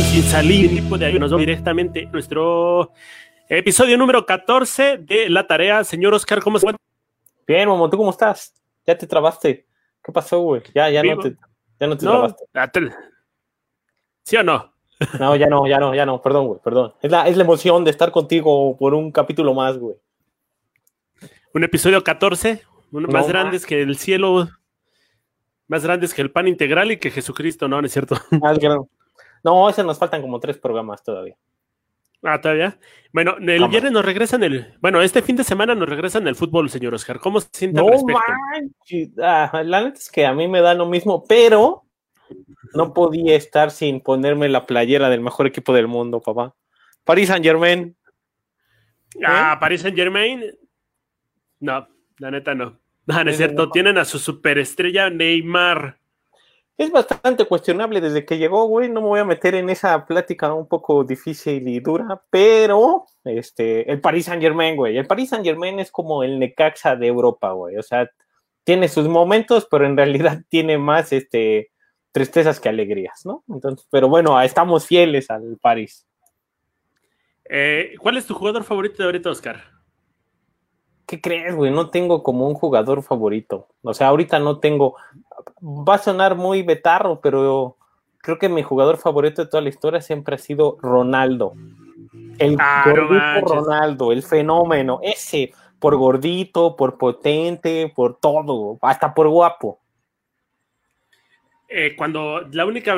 sin 0.00 0.22
salir 0.22 0.70
tipo 0.70 0.98
de 0.98 1.12
nos 1.18 1.30
vamos 1.30 1.46
directamente 1.46 2.06
a 2.06 2.10
nuestro 2.10 2.92
episodio 3.48 3.96
número 3.96 4.26
14 4.26 4.98
de 4.98 5.30
La 5.30 5.46
Tarea. 5.46 5.84
Señor 5.84 6.12
Oscar, 6.12 6.42
¿cómo 6.42 6.58
se 6.58 6.66
Bien, 7.46 7.68
Momo, 7.68 7.88
¿tú 7.88 7.96
cómo 7.96 8.10
estás? 8.10 8.52
Ya 8.86 8.98
te 8.98 9.06
trabaste. 9.06 9.66
¿Qué 10.04 10.12
pasó, 10.12 10.40
güey? 10.40 10.62
Ya, 10.74 10.90
ya 10.90 11.02
no 11.02 11.18
te, 11.18 11.36
ya 11.80 11.86
no 11.86 11.96
te 11.96 12.04
trabaste. 12.04 12.44
¿Sí 14.22 14.36
o 14.36 14.42
no? 14.42 14.72
No, 15.20 15.36
ya 15.36 15.46
no, 15.46 15.66
ya 15.66 15.78
no, 15.78 15.94
ya 15.94 16.06
no, 16.06 16.22
perdón, 16.22 16.46
güey, 16.46 16.60
perdón. 16.64 16.94
Es 17.02 17.10
la, 17.10 17.28
es 17.28 17.36
la 17.36 17.44
emoción 17.44 17.84
de 17.84 17.90
estar 17.90 18.10
contigo 18.10 18.76
por 18.78 18.94
un 18.94 19.12
capítulo 19.12 19.52
más, 19.52 19.76
güey. 19.76 19.96
Un 21.52 21.64
episodio 21.64 22.02
14, 22.02 22.62
uno 22.92 23.08
más 23.08 23.28
grande 23.28 23.60
que 23.60 23.82
el 23.82 23.98
cielo, 23.98 24.48
más 25.68 25.84
grandes 25.84 26.14
que 26.14 26.22
el 26.22 26.30
pan 26.30 26.48
integral 26.48 26.92
y 26.92 26.96
que 26.96 27.10
Jesucristo, 27.10 27.68
¿no? 27.68 27.80
¿No 27.80 27.86
es 27.86 27.92
cierto? 27.92 28.16
No, 29.46 29.70
ese 29.70 29.84
nos 29.84 29.96
faltan 29.96 30.22
como 30.22 30.40
tres 30.40 30.58
programas 30.58 31.04
todavía. 31.04 31.36
Ah, 32.20 32.40
todavía. 32.40 32.76
Bueno, 33.12 33.36
el 33.38 33.68
viernes 33.68 33.92
nos 33.92 34.04
regresan 34.04 34.42
el. 34.42 34.74
Bueno, 34.80 35.00
este 35.02 35.22
fin 35.22 35.36
de 35.36 35.44
semana 35.44 35.76
nos 35.76 35.88
regresan 35.88 36.26
el 36.26 36.34
fútbol, 36.34 36.68
señor 36.68 36.94
Oscar. 36.94 37.20
¿Cómo 37.20 37.40
se 37.40 37.46
siente 37.52 37.80
no 37.80 37.86
ah, 39.22 39.62
la 39.64 39.84
neta 39.84 40.00
es 40.00 40.10
que 40.10 40.26
a 40.26 40.34
mí 40.34 40.48
me 40.48 40.60
da 40.60 40.74
lo 40.74 40.86
mismo, 40.86 41.22
pero 41.28 41.84
no 42.74 42.92
podía 42.92 43.36
estar 43.36 43.70
sin 43.70 44.00
ponerme 44.00 44.48
la 44.48 44.66
playera 44.66 45.08
del 45.10 45.20
mejor 45.20 45.46
equipo 45.46 45.72
del 45.72 45.86
mundo, 45.86 46.20
papá. 46.20 46.52
Paris 47.04 47.28
Saint 47.28 47.44
Germain. 47.44 47.96
Ah, 49.24 49.52
¿Eh? 49.54 49.60
Paris 49.60 49.82
Saint 49.82 49.96
Germain. 49.96 50.42
No, 51.60 51.86
la 52.18 52.32
neta 52.32 52.52
no. 52.56 52.80
No, 53.06 53.22
no 53.22 53.30
es 53.30 53.36
cierto. 53.36 53.70
Tienen 53.70 53.96
a 53.96 54.04
su 54.04 54.18
superestrella 54.18 55.08
Neymar. 55.08 56.00
Es 56.78 56.90
bastante 56.90 57.46
cuestionable 57.46 58.02
desde 58.02 58.26
que 58.26 58.36
llegó, 58.36 58.66
güey. 58.66 58.90
No 58.90 59.00
me 59.00 59.08
voy 59.08 59.20
a 59.20 59.24
meter 59.24 59.54
en 59.54 59.70
esa 59.70 60.04
plática 60.04 60.52
un 60.52 60.68
poco 60.68 61.04
difícil 61.04 61.66
y 61.68 61.80
dura, 61.80 62.22
pero 62.28 63.06
este, 63.24 63.90
el 63.90 64.00
Paris 64.00 64.26
Saint 64.26 64.42
Germain, 64.42 64.76
güey. 64.76 64.98
El 64.98 65.06
Paris 65.06 65.30
Saint 65.30 65.44
Germain 65.44 65.80
es 65.80 65.90
como 65.90 66.22
el 66.22 66.38
Necaxa 66.38 66.94
de 66.94 67.06
Europa, 67.06 67.52
güey. 67.52 67.78
O 67.78 67.82
sea, 67.82 68.10
tiene 68.64 68.88
sus 68.88 69.08
momentos, 69.08 69.66
pero 69.70 69.86
en 69.86 69.96
realidad 69.96 70.42
tiene 70.50 70.76
más 70.76 71.12
este, 71.12 71.70
tristezas 72.12 72.60
que 72.60 72.68
alegrías, 72.68 73.24
¿no? 73.24 73.42
Entonces, 73.48 73.86
pero 73.90 74.08
bueno, 74.08 74.40
estamos 74.42 74.86
fieles 74.86 75.30
al 75.30 75.58
París. 75.60 76.06
Eh, 77.48 77.94
¿Cuál 78.00 78.16
es 78.16 78.26
tu 78.26 78.34
jugador 78.34 78.64
favorito 78.64 78.98
de 78.98 79.04
ahorita, 79.04 79.30
Oscar? 79.30 79.62
¿Qué 81.06 81.20
crees, 81.20 81.54
güey? 81.54 81.70
No 81.70 81.90
tengo 81.90 82.22
como 82.24 82.48
un 82.48 82.54
jugador 82.54 83.02
favorito. 83.02 83.68
O 83.82 83.94
sea, 83.94 84.08
ahorita 84.08 84.40
no 84.40 84.58
tengo. 84.58 84.96
Va 85.62 85.94
a 85.94 85.98
sonar 85.98 86.34
muy 86.34 86.62
betarro, 86.62 87.20
pero 87.20 87.76
creo 88.18 88.38
que 88.38 88.48
mi 88.48 88.62
jugador 88.62 88.98
favorito 88.98 89.42
de 89.42 89.48
toda 89.48 89.62
la 89.62 89.68
historia 89.68 90.00
siempre 90.00 90.34
ha 90.34 90.38
sido 90.38 90.76
Ronaldo. 90.80 91.54
El 92.38 92.56
ah, 92.58 92.84
gordito 92.84 93.54
Ronaldo, 93.54 94.12
el 94.12 94.22
fenómeno. 94.22 95.00
Ese, 95.02 95.52
por 95.78 95.96
gordito, 95.96 96.76
por 96.76 96.98
potente, 96.98 97.92
por 97.94 98.18
todo, 98.18 98.78
hasta 98.82 99.14
por 99.14 99.28
guapo. 99.28 99.80
Eh, 101.68 101.94
cuando 101.96 102.42
la 102.52 102.64
única 102.64 102.94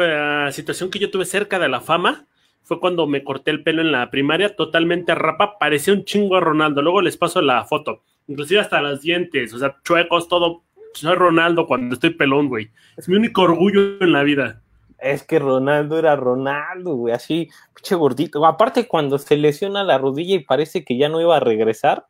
eh, 0.49 0.53
situación 0.53 0.91
que 0.91 0.99
yo 0.99 1.11
tuve 1.11 1.25
cerca 1.25 1.59
de 1.59 1.69
la 1.69 1.81
fama 1.81 2.27
fue 2.63 2.81
cuando 2.81 3.07
me 3.07 3.25
corté 3.25 3.51
el 3.51 3.63
pelo 3.63 3.81
en 3.81 3.93
la 3.93 4.11
primaria, 4.11 4.55
totalmente 4.55 5.15
rapa, 5.15 5.59
parecía 5.59 5.95
un 5.95 6.05
chingo 6.05 6.37
a 6.37 6.41
Ronaldo. 6.41 6.83
Luego 6.83 7.01
les 7.01 7.17
paso 7.17 7.41
la 7.41 7.65
foto, 7.65 8.03
inclusive 8.27 8.61
hasta 8.61 8.83
los 8.83 9.01
dientes, 9.01 9.55
o 9.55 9.59
sea, 9.59 9.77
chuecos, 9.85 10.29
todo. 10.29 10.65
Soy 10.95 11.15
Ronaldo 11.15 11.67
cuando 11.67 11.95
estoy 11.95 12.11
pelón, 12.11 12.49
güey. 12.49 12.71
Es 12.97 13.09
mi 13.09 13.17
único 13.17 13.43
orgullo 13.43 14.01
en 14.01 14.13
la 14.13 14.23
vida. 14.23 14.63
Es 14.99 15.23
que 15.23 15.39
Ronaldo 15.39 15.99
era 15.99 16.17
Ronaldo, 16.17 16.97
güey, 16.97 17.15
así, 17.15 17.49
pinche 17.75 17.95
gordito. 17.95 18.45
Aparte, 18.45 18.89
cuando 18.89 19.19
se 19.19 19.37
lesiona 19.37 19.85
la 19.85 19.99
rodilla 19.99 20.35
y 20.35 20.45
parece 20.45 20.85
que 20.85 20.99
ya 20.99 21.09
no 21.09 21.21
iba 21.21 21.37
a 21.37 21.41
regresar, 21.41 22.07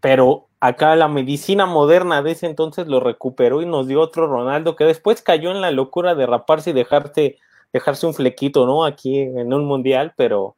pero 0.00 0.48
acá 0.58 0.96
la 0.96 1.08
medicina 1.08 1.64
moderna 1.64 2.22
de 2.22 2.32
ese 2.32 2.46
entonces 2.46 2.88
lo 2.88 3.00
recuperó 3.00 3.62
y 3.62 3.66
nos 3.66 3.86
dio 3.86 4.00
otro 4.00 4.26
Ronaldo 4.26 4.74
que 4.74 4.84
después 4.84 5.22
cayó 5.22 5.50
en 5.52 5.60
la 5.60 5.70
locura 5.70 6.14
de 6.14 6.26
raparse 6.26 6.70
y 6.70 6.72
dejarte 6.72 7.38
dejarse 7.74 8.06
un 8.06 8.14
flequito, 8.14 8.66
¿no? 8.66 8.84
Aquí 8.84 9.18
en 9.18 9.52
un 9.52 9.66
mundial, 9.66 10.14
pero, 10.16 10.56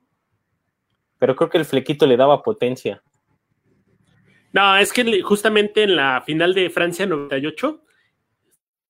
pero 1.18 1.34
creo 1.34 1.48
que 1.48 1.58
el 1.58 1.64
flequito 1.64 2.06
le 2.06 2.18
daba 2.18 2.42
potencia. 2.42 3.02
No, 4.56 4.74
es 4.78 4.90
que 4.90 5.20
justamente 5.20 5.82
en 5.82 5.96
la 5.96 6.22
final 6.22 6.54
de 6.54 6.70
Francia 6.70 7.04
98, 7.04 7.82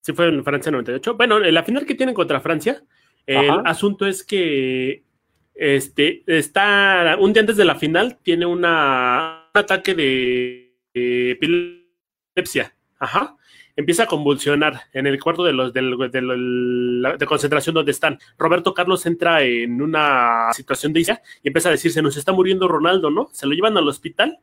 sí 0.01 0.13
fue 0.13 0.29
en 0.29 0.45
Francia 0.45 0.71
98, 0.71 1.17
bueno, 1.17 1.45
en 1.45 1.53
la 1.53 1.65
final 1.65 1.85
que 1.85 1.97
tienen 1.97 2.15
contra 2.15 2.41
Francia, 2.41 2.85
el 3.27 3.51
asunto 3.65 4.07
es 4.07 4.23
que 4.23 5.03
este 5.53 6.23
está 6.29 7.17
un 7.19 7.33
día 7.33 7.41
antes 7.41 7.57
de 7.57 7.65
la 7.65 7.75
final 7.75 8.17
tiene 8.23 8.47
una, 8.47 9.49
un 9.53 9.61
ataque 9.61 9.97
de 9.97 10.73
epilepsia. 11.33 12.73
Ajá 13.01 13.37
empieza 13.75 14.05
a 14.05 14.07
convulsionar 14.07 14.83
en 14.93 15.07
el 15.07 15.21
cuarto 15.21 15.45
de 15.45 15.53
los 15.53 15.73
de, 15.73 17.27
concentración 17.27 17.75
donde 17.75 17.91
están. 17.91 18.19
Roberto 18.39 18.73
Carlos 18.73 19.05
entra 19.05 19.43
en 19.43 19.83
una 19.83 20.53
situación 20.55 20.93
de 20.93 21.01
isla 21.01 21.21
y 21.43 21.49
empieza 21.49 21.69
a 21.69 21.73
decir, 21.73 21.93
se 21.93 22.03
nos 22.03 22.17
está 22.17 22.33
muriendo 22.33 22.69
Ronaldo, 22.69 23.11
¿no? 23.11 23.29
Se 23.33 23.47
lo 23.47 23.53
llevan 23.53 23.77
al 23.77 23.87
hospital 23.87 24.39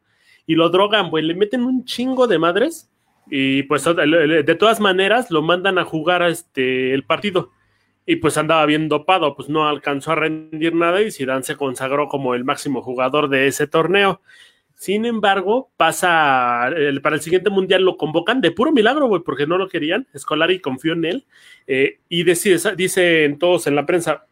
y 0.46 0.56
lo 0.56 0.70
drogan, 0.70 1.10
pues 1.10 1.24
le 1.24 1.36
meten 1.36 1.64
un 1.64 1.86
chingo 1.86 2.28
de 2.28 2.40
madres 2.40 2.90
y 3.30 3.64
pues 3.64 3.86
de 3.86 4.56
todas 4.60 4.80
maneras 4.80 5.32
lo 5.32 5.42
mandan 5.42 5.78
a 5.78 5.86
jugar 5.86 6.22
a 6.22 6.30
este, 6.30 6.94
el 6.94 7.04
partido. 7.04 7.52
Y 8.06 8.18
pues 8.18 8.38
andaba 8.38 8.66
bien 8.66 8.90
dopado, 8.90 9.34
pues 9.36 9.48
no 9.48 9.68
alcanzó 9.68 10.12
a 10.12 10.16
rendir 10.16 10.76
nada 10.76 11.02
y 11.02 11.12
Zidane 11.12 11.44
se 11.44 11.56
consagró 11.56 12.10
como 12.10 12.36
el 12.36 12.44
máximo 12.44 12.82
jugador 12.82 13.30
de 13.30 13.48
ese 13.48 13.66
torneo. 13.66 14.22
Sin 14.76 15.06
embargo, 15.06 15.72
pasa 15.78 16.70
para 17.02 17.16
el 17.16 17.22
siguiente 17.22 17.50
mundial 17.50 17.84
lo 17.84 17.96
convocan 17.96 18.42
de 18.42 18.52
puro 18.52 18.74
milagro, 18.74 19.08
güey, 19.08 19.22
porque 19.24 19.48
no 19.48 19.58
lo 19.58 19.70
querían. 19.70 20.08
Escolari 20.14 20.60
confió 20.60 20.92
en 20.92 21.06
él 21.06 21.26
eh, 21.68 22.00
y 22.10 22.24
decide, 22.24 22.76
dicen 22.76 23.40
todos 23.40 23.68
en 23.68 23.76
la 23.76 23.86
prensa: 23.86 24.26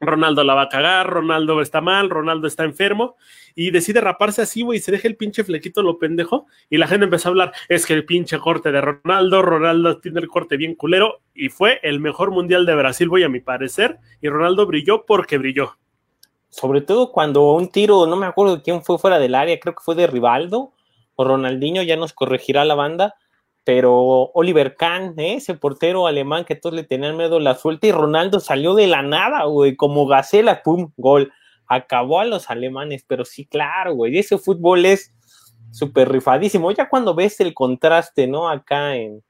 Ronaldo 0.00 0.44
la 0.44 0.54
va 0.54 0.62
a 0.62 0.68
cagar, 0.68 1.08
Ronaldo 1.08 1.60
está 1.60 1.80
mal, 1.80 2.10
Ronaldo 2.10 2.46
está 2.46 2.64
enfermo 2.64 3.16
y 3.54 3.70
decide 3.70 4.00
raparse 4.00 4.42
así, 4.42 4.62
güey, 4.62 4.80
se 4.80 4.92
deja 4.92 5.08
el 5.08 5.16
pinche 5.16 5.44
flequito 5.44 5.82
lo 5.82 5.98
pendejo 5.98 6.46
y 6.68 6.78
la 6.78 6.86
gente 6.86 7.04
empezó 7.04 7.28
a 7.28 7.30
hablar, 7.30 7.52
es 7.68 7.86
que 7.86 7.94
el 7.94 8.04
pinche 8.04 8.38
corte 8.38 8.72
de 8.72 8.80
Ronaldo, 8.80 9.42
Ronaldo 9.42 9.98
tiene 9.98 10.20
el 10.20 10.28
corte 10.28 10.56
bien 10.56 10.74
culero 10.74 11.20
y 11.34 11.48
fue 11.48 11.80
el 11.82 12.00
mejor 12.00 12.30
mundial 12.30 12.66
de 12.66 12.74
Brasil, 12.74 13.08
voy 13.08 13.22
a 13.22 13.28
mi 13.28 13.40
parecer, 13.40 13.98
y 14.20 14.28
Ronaldo 14.28 14.66
brilló 14.66 15.04
porque 15.06 15.38
brilló. 15.38 15.76
Sobre 16.50 16.80
todo 16.80 17.10
cuando 17.10 17.52
un 17.52 17.68
tiro, 17.68 18.06
no 18.06 18.16
me 18.16 18.26
acuerdo 18.26 18.62
quién 18.62 18.82
fue 18.82 18.98
fuera 18.98 19.18
del 19.18 19.34
área, 19.34 19.58
creo 19.58 19.74
que 19.74 19.82
fue 19.82 19.94
de 19.94 20.06
Rivaldo 20.06 20.72
o 21.16 21.24
Ronaldinho, 21.24 21.82
ya 21.82 21.96
nos 21.96 22.12
corregirá 22.12 22.64
la 22.64 22.74
banda, 22.74 23.14
pero 23.64 24.30
Oliver 24.34 24.76
Kahn, 24.76 25.18
¿eh? 25.18 25.36
ese 25.36 25.54
portero 25.54 26.06
alemán 26.06 26.44
que 26.44 26.54
todos 26.54 26.74
le 26.74 26.84
tenían 26.84 27.16
miedo 27.16 27.40
la 27.40 27.54
suelta 27.54 27.86
y 27.86 27.92
Ronaldo 27.92 28.38
salió 28.38 28.74
de 28.74 28.86
la 28.86 29.02
nada, 29.02 29.44
güey, 29.44 29.74
como 29.74 30.06
gacela, 30.06 30.62
pum, 30.62 30.92
gol. 30.96 31.32
Acabó 31.66 32.20
a 32.20 32.26
los 32.26 32.50
alemanes, 32.50 33.04
pero 33.06 33.24
sí, 33.24 33.46
claro, 33.46 33.94
güey, 33.94 34.18
ese 34.18 34.36
fútbol 34.36 34.84
es 34.84 35.14
súper 35.70 36.12
rifadísimo. 36.12 36.70
Ya 36.72 36.90
cuando 36.90 37.14
ves 37.14 37.40
el 37.40 37.54
contraste, 37.54 38.26
¿no? 38.26 38.50
Acá 38.50 38.96
en 38.96 39.24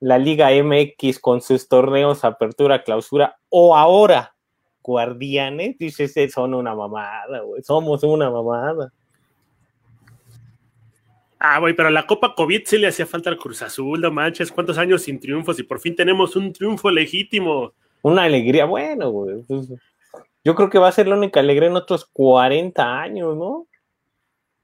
la 0.00 0.18
Liga 0.18 0.50
MX 0.50 1.20
con 1.20 1.40
sus 1.40 1.68
torneos, 1.68 2.24
apertura, 2.24 2.82
clausura, 2.82 3.38
o 3.48 3.76
ahora 3.76 4.34
guardianes, 4.82 5.78
dices, 5.78 6.14
son 6.32 6.54
una 6.54 6.74
mamada, 6.74 7.40
güey, 7.40 7.62
somos 7.62 8.02
una 8.02 8.30
mamada. 8.30 8.92
Ah, 11.46 11.58
güey, 11.58 11.74
pero 11.74 11.90
la 11.90 12.06
Copa 12.06 12.34
COVID 12.34 12.62
sí 12.64 12.78
le 12.78 12.86
hacía 12.86 13.04
falta 13.04 13.28
al 13.28 13.36
Cruz 13.36 13.60
Azul, 13.60 14.00
no 14.00 14.10
manches, 14.10 14.50
cuántos 14.50 14.78
años 14.78 15.02
sin 15.02 15.20
triunfos 15.20 15.58
y 15.58 15.62
por 15.62 15.78
fin 15.78 15.94
tenemos 15.94 16.36
un 16.36 16.54
triunfo 16.54 16.90
legítimo. 16.90 17.74
Una 18.00 18.22
alegría, 18.22 18.64
bueno, 18.64 19.10
güey. 19.10 19.42
Pues, 19.42 19.68
yo 20.42 20.54
creo 20.54 20.70
que 20.70 20.78
va 20.78 20.88
a 20.88 20.92
ser 20.92 21.06
la 21.06 21.16
única 21.16 21.40
alegría 21.40 21.68
en 21.68 21.76
otros 21.76 22.06
40 22.06 22.98
años, 22.98 23.36
¿no? 23.36 23.66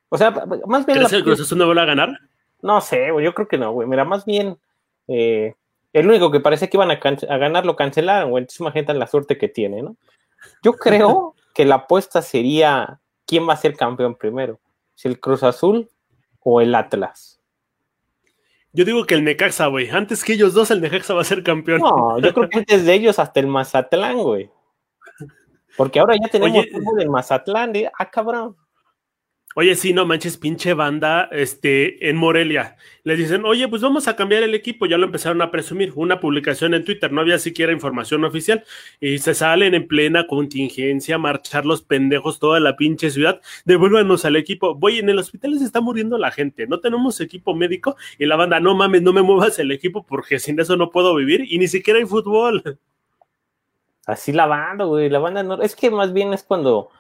O 0.09 0.17
sea, 0.17 0.31
más 0.67 0.87
bien. 0.87 0.97
¿Crees 0.97 1.11
que 1.11 1.17
el 1.17 1.25
Cruz 1.25 1.43
Azul 1.43 1.59
no 1.59 1.67
vuelve 1.67 1.83
a 1.83 1.85
ganar? 1.85 2.19
No 2.63 2.81
sé, 2.81 3.11
güey, 3.11 3.27
yo 3.27 3.35
creo 3.35 3.47
que 3.47 3.59
no, 3.59 3.73
güey. 3.73 3.87
Mira, 3.87 4.07
más 4.07 4.25
bien, 4.25 4.57
eh, 5.07 5.53
el 5.93 6.09
único 6.09 6.31
que 6.31 6.41
parece 6.41 6.71
que 6.71 6.79
iban 6.79 6.91
a, 6.91 7.37
ganar 7.37 7.67
lo 7.67 7.77
cancelaron, 7.77 8.31
güey. 8.31 8.45
Entonces 8.45 8.61
imagínate 8.61 8.95
la 8.95 9.07
suerte 9.07 9.37
que 9.37 9.49
tiene, 9.49 9.83
¿no? 9.83 9.97
Yo 10.63 10.73
creo 10.73 11.35
que 11.55 11.67
la 11.67 11.75
apuesta 11.75 12.23
sería 12.23 13.01
quién 13.27 13.47
va 13.47 13.53
a 13.53 13.59
ser 13.59 13.77
campeón 13.77 14.15
primero, 14.15 14.59
si 14.95 15.09
el 15.09 15.21
Cruz 15.21 15.43
Azul 15.43 15.91
o 16.43 16.61
el 16.61 16.75
Atlas. 16.75 17.41
Yo 18.73 18.85
digo 18.85 19.05
que 19.05 19.15
el 19.15 19.25
Necaxa, 19.25 19.67
güey. 19.67 19.89
Antes 19.91 20.23
que 20.23 20.35
ellos 20.35 20.55
dos, 20.55 20.71
el 20.71 20.81
Necaxa 20.81 21.15
va 21.15 21.23
a 21.23 21.25
ser 21.25 21.43
campeón. 21.43 21.81
No, 21.81 22.19
yo 22.21 22.33
creo 22.33 22.49
que 22.49 22.59
antes 22.59 22.85
de 22.85 22.95
ellos 22.95 23.19
hasta 23.19 23.41
el 23.41 23.49
Mazatlán, 23.49 24.19
güey. 24.19 24.51
Porque 25.77 25.99
ahora 25.99 26.15
ya 26.21 26.29
tenemos 26.29 26.65
el 26.99 27.11
Mazatlán. 27.11 27.73
De, 27.73 27.91
ah, 27.99 28.11
cabrón. 28.11 28.57
Oye, 29.57 29.75
sí, 29.75 29.93
no 29.93 30.07
manches, 30.07 30.37
pinche 30.37 30.75
banda, 30.75 31.29
este, 31.33 32.09
en 32.09 32.17
Morelia. 32.17 32.77
Les 33.03 33.19
dicen, 33.19 33.45
oye, 33.45 33.67
pues 33.67 33.83
vamos 33.83 34.07
a 34.07 34.15
cambiar 34.15 34.45
el 34.45 34.55
equipo. 34.55 34.87
Ya 34.87 34.97
lo 34.97 35.07
empezaron 35.07 35.43
a 35.43 35.51
presumir. 35.51 35.93
Una 35.97 36.21
publicación 36.21 36.73
en 36.73 36.85
Twitter, 36.85 37.11
no 37.11 37.21
había 37.21 37.37
siquiera 37.41 37.73
información 37.73 38.25
oficial. 38.25 38.63
Y 39.01 39.19
se 39.19 39.35
salen 39.35 39.75
en 39.75 39.89
plena 39.89 40.29
contingencia 40.29 41.17
a 41.17 41.19
marchar 41.19 41.67
los 41.67 41.83
pendejos 41.83 42.39
toda 42.39 42.61
la 42.61 42.77
pinche 42.77 43.11
ciudad. 43.11 43.41
Devuélvanos 43.65 44.25
al 44.25 44.37
equipo. 44.37 44.77
Voy, 44.77 45.01
en 45.01 45.09
el 45.09 45.19
hospital 45.19 45.59
se 45.59 45.65
está 45.65 45.81
muriendo 45.81 46.17
la 46.17 46.31
gente. 46.31 46.69
No 46.69 46.79
tenemos 46.79 47.21
equipo 47.21 47.53
médico. 47.53 47.97
Y 48.21 48.27
la 48.27 48.37
banda, 48.37 48.61
no 48.61 48.77
mames, 48.77 49.03
no 49.03 49.13
me 49.13 49.23
muevas 49.23 49.59
el 49.59 49.73
equipo 49.73 50.05
porque 50.05 50.39
sin 50.39 50.61
eso 50.61 50.77
no 50.77 50.91
puedo 50.91 51.13
vivir. 51.17 51.45
Y 51.53 51.59
ni 51.59 51.67
siquiera 51.67 51.99
hay 51.99 52.07
fútbol. 52.07 52.79
Así 54.07 54.31
la 54.33 54.47
banda, 54.47 54.85
güey. 54.85 55.09
La 55.09 55.19
banda 55.19 55.43
no. 55.43 55.61
Es 55.61 55.75
que 55.75 55.91
más 55.91 56.13
bien 56.13 56.33
es 56.35 56.45
cuando 56.45 56.91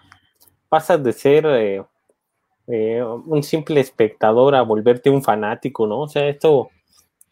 pasas 0.69 1.05
de 1.05 1.13
ser. 1.13 1.47
Eh 1.47 1.83
eh, 2.71 3.03
un 3.03 3.43
simple 3.43 3.81
espectador 3.81 4.55
a 4.55 4.63
volverte 4.63 5.11
un 5.11 5.23
fanático, 5.23 5.87
¿no? 5.87 6.01
O 6.01 6.09
sea, 6.09 6.29
esto 6.29 6.71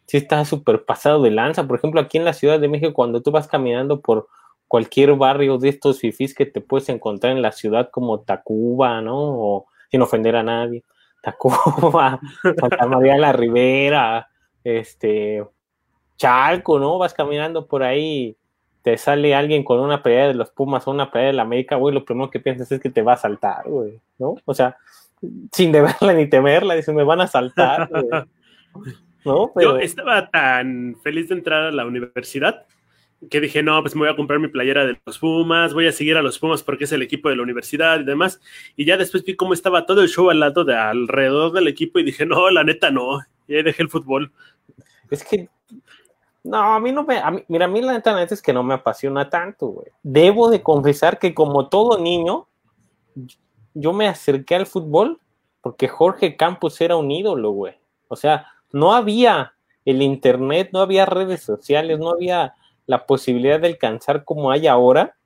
sí 0.06 0.16
está 0.16 0.44
súper 0.44 0.84
pasado 0.84 1.22
de 1.22 1.30
lanza. 1.30 1.66
Por 1.66 1.78
ejemplo, 1.78 2.00
aquí 2.00 2.18
en 2.18 2.24
la 2.24 2.32
Ciudad 2.32 2.58
de 2.58 2.68
México, 2.68 2.94
cuando 2.94 3.22
tú 3.22 3.30
vas 3.30 3.46
caminando 3.46 4.00
por 4.00 4.28
cualquier 4.66 5.14
barrio 5.14 5.58
de 5.58 5.68
estos 5.68 6.00
fifís 6.00 6.34
que 6.34 6.46
te 6.46 6.60
puedes 6.60 6.88
encontrar 6.88 7.32
en 7.32 7.42
la 7.42 7.52
ciudad 7.52 7.90
como 7.90 8.20
Tacuba, 8.20 9.00
¿no? 9.00 9.16
O 9.16 9.66
sin 9.90 10.02
ofender 10.02 10.36
a 10.36 10.42
nadie. 10.42 10.82
Tacuba, 11.22 12.20
Santa 12.42 12.86
María 12.86 13.14
de 13.14 13.20
la 13.20 13.32
Ribera, 13.32 14.28
este, 14.64 15.44
Chalco, 16.16 16.78
¿no? 16.78 16.98
Vas 16.98 17.14
caminando 17.14 17.66
por 17.66 17.82
ahí, 17.82 18.36
te 18.82 18.96
sale 18.96 19.34
alguien 19.34 19.64
con 19.64 19.80
una 19.80 20.02
pelea 20.02 20.28
de 20.28 20.34
los 20.34 20.50
Pumas 20.50 20.86
o 20.86 20.90
una 20.90 21.10
pelea 21.10 21.28
de 21.28 21.32
la 21.34 21.42
América, 21.42 21.76
güey, 21.76 21.94
lo 21.94 22.04
primero 22.04 22.30
que 22.30 22.40
piensas 22.40 22.70
es 22.70 22.80
que 22.80 22.90
te 22.90 23.02
va 23.02 23.14
a 23.14 23.18
saltar, 23.18 23.68
güey, 23.68 24.00
¿no? 24.18 24.36
O 24.44 24.54
sea, 24.54 24.76
sin 25.52 25.72
deberla 25.72 26.12
ni 26.12 26.28
temerla, 26.28 26.74
dice, 26.74 26.92
me 26.92 27.04
van 27.04 27.20
a 27.20 27.26
saltar. 27.26 27.88
¿No? 29.24 29.52
Yo 29.60 29.78
estaba 29.78 30.30
tan 30.30 30.96
feliz 31.02 31.28
de 31.28 31.34
entrar 31.34 31.64
a 31.64 31.72
la 31.72 31.84
universidad 31.84 32.66
que 33.30 33.40
dije, 33.40 33.62
no, 33.62 33.80
pues 33.82 33.94
me 33.94 34.02
voy 34.02 34.10
a 34.10 34.16
comprar 34.16 34.38
mi 34.38 34.48
playera 34.48 34.86
de 34.86 34.98
los 35.04 35.18
Pumas, 35.18 35.74
voy 35.74 35.88
a 35.88 35.92
seguir 35.92 36.16
a 36.16 36.22
los 36.22 36.38
Pumas 36.38 36.62
porque 36.62 36.84
es 36.84 36.92
el 36.92 37.02
equipo 37.02 37.28
de 37.28 37.36
la 37.36 37.42
universidad 37.42 38.00
y 38.00 38.04
demás. 38.04 38.40
Y 38.76 38.84
ya 38.84 38.96
después 38.96 39.24
vi 39.24 39.34
cómo 39.34 39.54
estaba 39.54 39.86
todo 39.86 40.02
el 40.02 40.08
show 40.08 40.30
al 40.30 40.40
lado 40.40 40.64
de 40.64 40.76
alrededor 40.76 41.52
del 41.52 41.66
equipo 41.68 41.98
y 41.98 42.04
dije, 42.04 42.24
no, 42.24 42.48
la 42.50 42.62
neta 42.62 42.90
no, 42.90 43.20
y 43.48 43.56
ahí 43.56 43.62
dejé 43.62 43.82
el 43.82 43.90
fútbol. 43.90 44.32
Es 45.10 45.24
que, 45.24 45.48
no, 46.44 46.74
a 46.74 46.80
mí 46.80 46.92
no 46.92 47.04
me, 47.04 47.20
mira, 47.48 47.64
a 47.64 47.68
mí 47.68 47.82
la 47.82 47.94
neta, 47.94 48.12
la 48.12 48.20
neta 48.20 48.34
es 48.34 48.42
que 48.42 48.52
no 48.52 48.62
me 48.62 48.74
apasiona 48.74 49.28
tanto, 49.28 49.66
güey. 49.66 49.88
Debo 50.02 50.50
de 50.50 50.62
confesar 50.62 51.18
que 51.18 51.34
como 51.34 51.68
todo 51.68 51.98
niño, 51.98 52.46
yo 53.78 53.92
me 53.92 54.08
acerqué 54.08 54.54
al 54.54 54.66
fútbol 54.66 55.20
porque 55.60 55.88
Jorge 55.88 56.36
Campos 56.36 56.80
era 56.80 56.96
un 56.96 57.10
ídolo, 57.10 57.50
güey. 57.50 57.74
O 58.08 58.16
sea, 58.16 58.46
no 58.72 58.94
había 58.94 59.54
el 59.84 60.02
internet, 60.02 60.70
no 60.72 60.80
había 60.80 61.06
redes 61.06 61.42
sociales, 61.42 61.98
no 61.98 62.10
había 62.10 62.54
la 62.86 63.06
posibilidad 63.06 63.60
de 63.60 63.68
alcanzar 63.68 64.24
como 64.24 64.50
hay 64.50 64.66
ahora. 64.66 65.16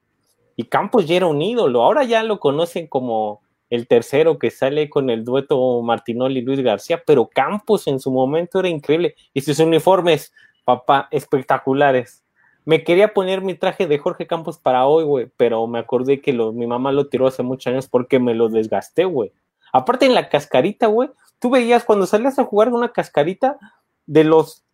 Y 0.56 0.64
Campos 0.64 1.06
ya 1.06 1.16
era 1.16 1.26
un 1.26 1.40
ídolo. 1.40 1.82
Ahora 1.82 2.04
ya 2.04 2.22
lo 2.22 2.40
conocen 2.40 2.86
como 2.86 3.40
el 3.70 3.86
tercero 3.86 4.38
que 4.38 4.50
sale 4.50 4.90
con 4.90 5.08
el 5.08 5.24
dueto 5.24 5.80
Martinoli 5.82 6.40
y 6.40 6.42
Luis 6.42 6.60
García, 6.60 7.02
pero 7.06 7.28
Campos 7.28 7.86
en 7.86 8.00
su 8.00 8.10
momento 8.10 8.60
era 8.60 8.68
increíble. 8.68 9.14
Y 9.32 9.40
sus 9.40 9.58
uniformes, 9.58 10.32
papá, 10.64 11.08
espectaculares 11.10 12.22
me 12.64 12.84
quería 12.84 13.12
poner 13.12 13.42
mi 13.42 13.54
traje 13.54 13.86
de 13.86 13.98
Jorge 13.98 14.26
Campos 14.26 14.58
para 14.58 14.86
hoy, 14.86 15.04
güey, 15.04 15.30
pero 15.36 15.66
me 15.66 15.78
acordé 15.78 16.20
que 16.20 16.32
lo, 16.32 16.52
mi 16.52 16.66
mamá 16.66 16.92
lo 16.92 17.08
tiró 17.08 17.26
hace 17.26 17.42
muchos 17.42 17.72
años 17.72 17.88
porque 17.88 18.18
me 18.18 18.34
lo 18.34 18.48
desgasté, 18.48 19.04
güey. 19.04 19.32
Aparte 19.72 20.06
en 20.06 20.14
la 20.14 20.28
cascarita, 20.28 20.86
güey, 20.86 21.10
tú 21.38 21.50
veías 21.50 21.84
cuando 21.84 22.06
salías 22.06 22.38
a 22.38 22.44
jugar 22.44 22.68
una 22.72 22.92
cascarita 22.92 23.58
de 24.06 24.24
los 24.24 24.64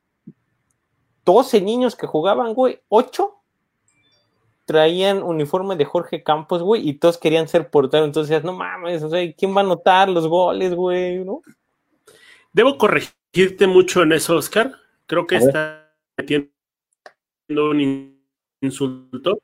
12 1.25 1.61
niños 1.61 1.97
que 1.97 2.07
jugaban, 2.07 2.55
güey, 2.55 2.81
8 2.89 3.35
traían 4.69 5.23
uniforme 5.23 5.77
de 5.77 5.87
Jorge 5.87 6.23
Campos, 6.23 6.63
güey, 6.63 6.87
y 6.87 6.93
todos 6.93 7.17
querían 7.17 7.49
ser 7.49 7.71
porteros. 7.71 8.07
Entonces, 8.07 8.45
no 8.45 8.53
mames, 8.53 9.03
o 9.03 9.09
sea, 9.09 9.33
¿quién 9.33 9.57
va 9.57 9.63
a 9.63 9.65
anotar 9.65 10.11
los 10.11 10.29
goles, 10.29 10.75
güey? 10.75 11.25
¿No? 11.25 11.41
Debo 12.53 12.77
corregirte 12.77 13.67
mucho 13.67 14.03
en 14.03 14.13
eso, 14.13 14.37
Oscar. 14.37 14.75
Creo 15.07 15.27
que 15.27 15.37
está 15.37 15.91
metiendo 16.19 16.51
un 17.49 18.19
insulto 18.61 19.41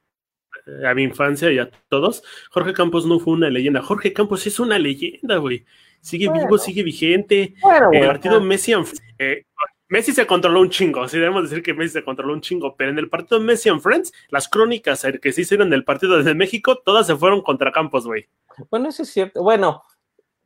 a 0.86 0.94
mi 0.94 1.02
infancia 1.02 1.50
y 1.52 1.58
a 1.58 1.70
todos. 1.88 2.22
Jorge 2.50 2.72
Campos 2.72 3.06
no 3.06 3.18
fue 3.18 3.34
una 3.34 3.50
leyenda. 3.50 3.82
Jorge 3.82 4.12
Campos 4.12 4.46
es 4.46 4.58
una 4.60 4.78
leyenda, 4.78 5.36
güey. 5.36 5.64
Sigue 6.00 6.30
vivo, 6.30 6.58
sigue 6.58 6.82
vigente. 6.82 7.54
el 7.92 8.06
partido 8.06 8.40
Messi, 8.40 8.74
eh, 9.18 9.44
Messi 9.88 10.12
se 10.12 10.26
controló 10.26 10.60
un 10.60 10.70
chingo. 10.70 11.08
Sí, 11.08 11.18
debemos 11.18 11.48
decir 11.48 11.62
que 11.62 11.72
Messi 11.72 11.94
se 11.94 12.04
controló 12.04 12.34
un 12.34 12.40
chingo. 12.40 12.76
Pero 12.76 12.90
en 12.90 12.98
el 12.98 13.08
partido 13.08 13.40
Messi 13.40 13.68
and 13.70 13.80
Friends, 13.80 14.12
las 14.28 14.48
crónicas 14.48 15.06
que 15.20 15.32
se 15.32 15.42
hicieron 15.42 15.70
del 15.70 15.84
partido 15.84 16.18
desde 16.18 16.34
México, 16.34 16.82
todas 16.84 17.06
se 17.06 17.16
fueron 17.16 17.42
contra 17.42 17.72
Campos, 17.72 18.06
güey. 18.06 18.26
Bueno, 18.70 18.88
eso 18.88 19.02
es 19.02 19.10
cierto. 19.10 19.42
Bueno, 19.42 19.82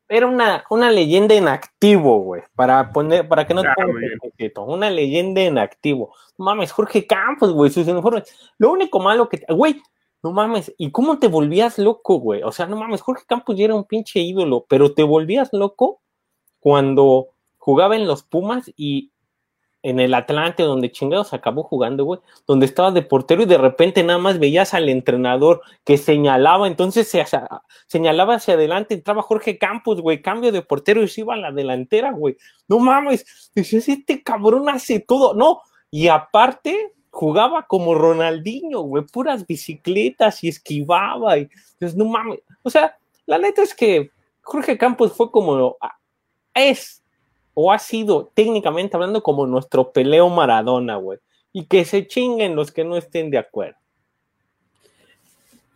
era 0.09 0.27
una, 0.27 0.65
una 0.71 0.91
leyenda 0.91 1.35
en 1.35 1.49
activo, 1.49 2.21
güey, 2.21 2.43
para 2.55 2.93
poner, 2.93 3.29
para 3.29 3.47
que 3.47 3.55
no 3.55 3.63
te 3.63 3.69
ah, 3.69 4.61
una 4.63 4.91
leyenda 4.91 5.43
en 5.43 5.59
activo. 5.59 6.15
No 6.39 6.47
mames, 6.47 6.73
Jorge 6.73 7.07
Campos, 7.07 7.53
güey, 7.53 7.71
sus 7.71 7.87
uniformes. 7.87 8.25
Lo 8.59 8.71
único 8.73 9.01
malo 9.01 9.29
que, 9.29 9.45
güey, 9.49 9.83
no 10.23 10.33
mames, 10.33 10.75
¿y 10.79 10.91
cómo 10.91 11.19
te 11.19 11.29
volvías 11.29 11.79
loco, 11.79 12.19
güey? 12.19 12.43
O 12.43 12.53
sea, 12.53 12.67
no 12.67 12.77
mames, 12.77 13.03
Jorge 13.03 13.25
Campos 13.27 13.57
ya 13.57 13.67
era 13.67 13.75
un 13.75 13.85
pinche 13.85 14.21
ídolo, 14.21 14.65
pero 14.69 14.95
te 14.95 15.03
volvías 15.03 15.51
loco 15.53 16.01
cuando 16.59 17.29
jugaba 17.59 17.95
en 17.95 18.07
los 18.07 18.23
Pumas 18.23 18.73
y 18.77 19.13
en 19.89 20.01
el 20.01 20.15
Atlante, 20.15 20.63
donde 20.63 20.93
chingados 20.93 21.33
acabó 21.33 21.63
jugando, 21.63 22.05
güey, 22.05 22.21
donde 22.47 22.67
estaba 22.67 22.91
de 22.91 23.03
portero 23.03 23.43
y 23.43 23.47
de 23.47 23.59
repente 23.59 24.03
nada 24.03 24.19
más 24.19 24.39
veías 24.39 24.75
al 24.75 24.89
entrenador 24.89 25.63
que 25.85 25.97
señalaba, 25.97 26.67
entonces 26.67 27.09
se 27.09 27.25
señalaba 27.87 28.35
hacia 28.35 28.55
adelante, 28.55 28.95
entraba 28.95 29.23
Jorge 29.23 29.59
Campos, 29.59 30.01
güey, 30.01 30.21
cambio 30.21 30.53
de 30.53 30.63
portero 30.63 31.03
y 31.03 31.09
se 31.09 31.23
iba 31.23 31.35
a 31.35 31.39
la 31.39 31.53
delantera, 31.53 32.13
güey. 32.13 32.37
No 32.69 32.79
mames, 32.79 33.51
dices, 33.55 33.89
este 33.89 34.23
cabrón 34.23 34.69
hace 34.69 35.01
todo, 35.01 35.35
no, 35.35 35.63
y 35.91 36.09
aparte 36.09 36.93
jugaba 37.11 37.67
como 37.67 37.95
Ronaldinho, 37.95 38.81
güey, 38.81 39.05
puras 39.05 39.47
bicicletas 39.47 40.45
y 40.45 40.49
esquivaba 40.49 41.39
y, 41.39 41.49
no 41.97 42.05
mames, 42.05 42.41
o 42.63 42.71
sea, 42.71 42.99
la 43.27 43.39
neta 43.39 43.63
es 43.63 43.75
que 43.75 44.11
Jorge 44.43 44.77
Campos 44.77 45.13
fue 45.13 45.31
como, 45.31 45.77
es 46.55 47.03
o 47.61 47.73
ha 47.73 47.81
sido 47.81 48.31
técnicamente 48.37 48.97
hablando 48.97 49.21
como 49.21 49.45
nuestro 49.45 49.91
peleo 49.91 50.29
Maradona, 50.29 50.95
güey. 50.95 51.19
Y 51.53 51.67
que 51.67 51.85
se 51.85 52.07
chinguen 52.07 52.55
los 52.55 52.71
que 52.71 52.85
no 52.85 52.97
estén 52.97 53.33
de 53.33 53.39
acuerdo. 53.39 53.77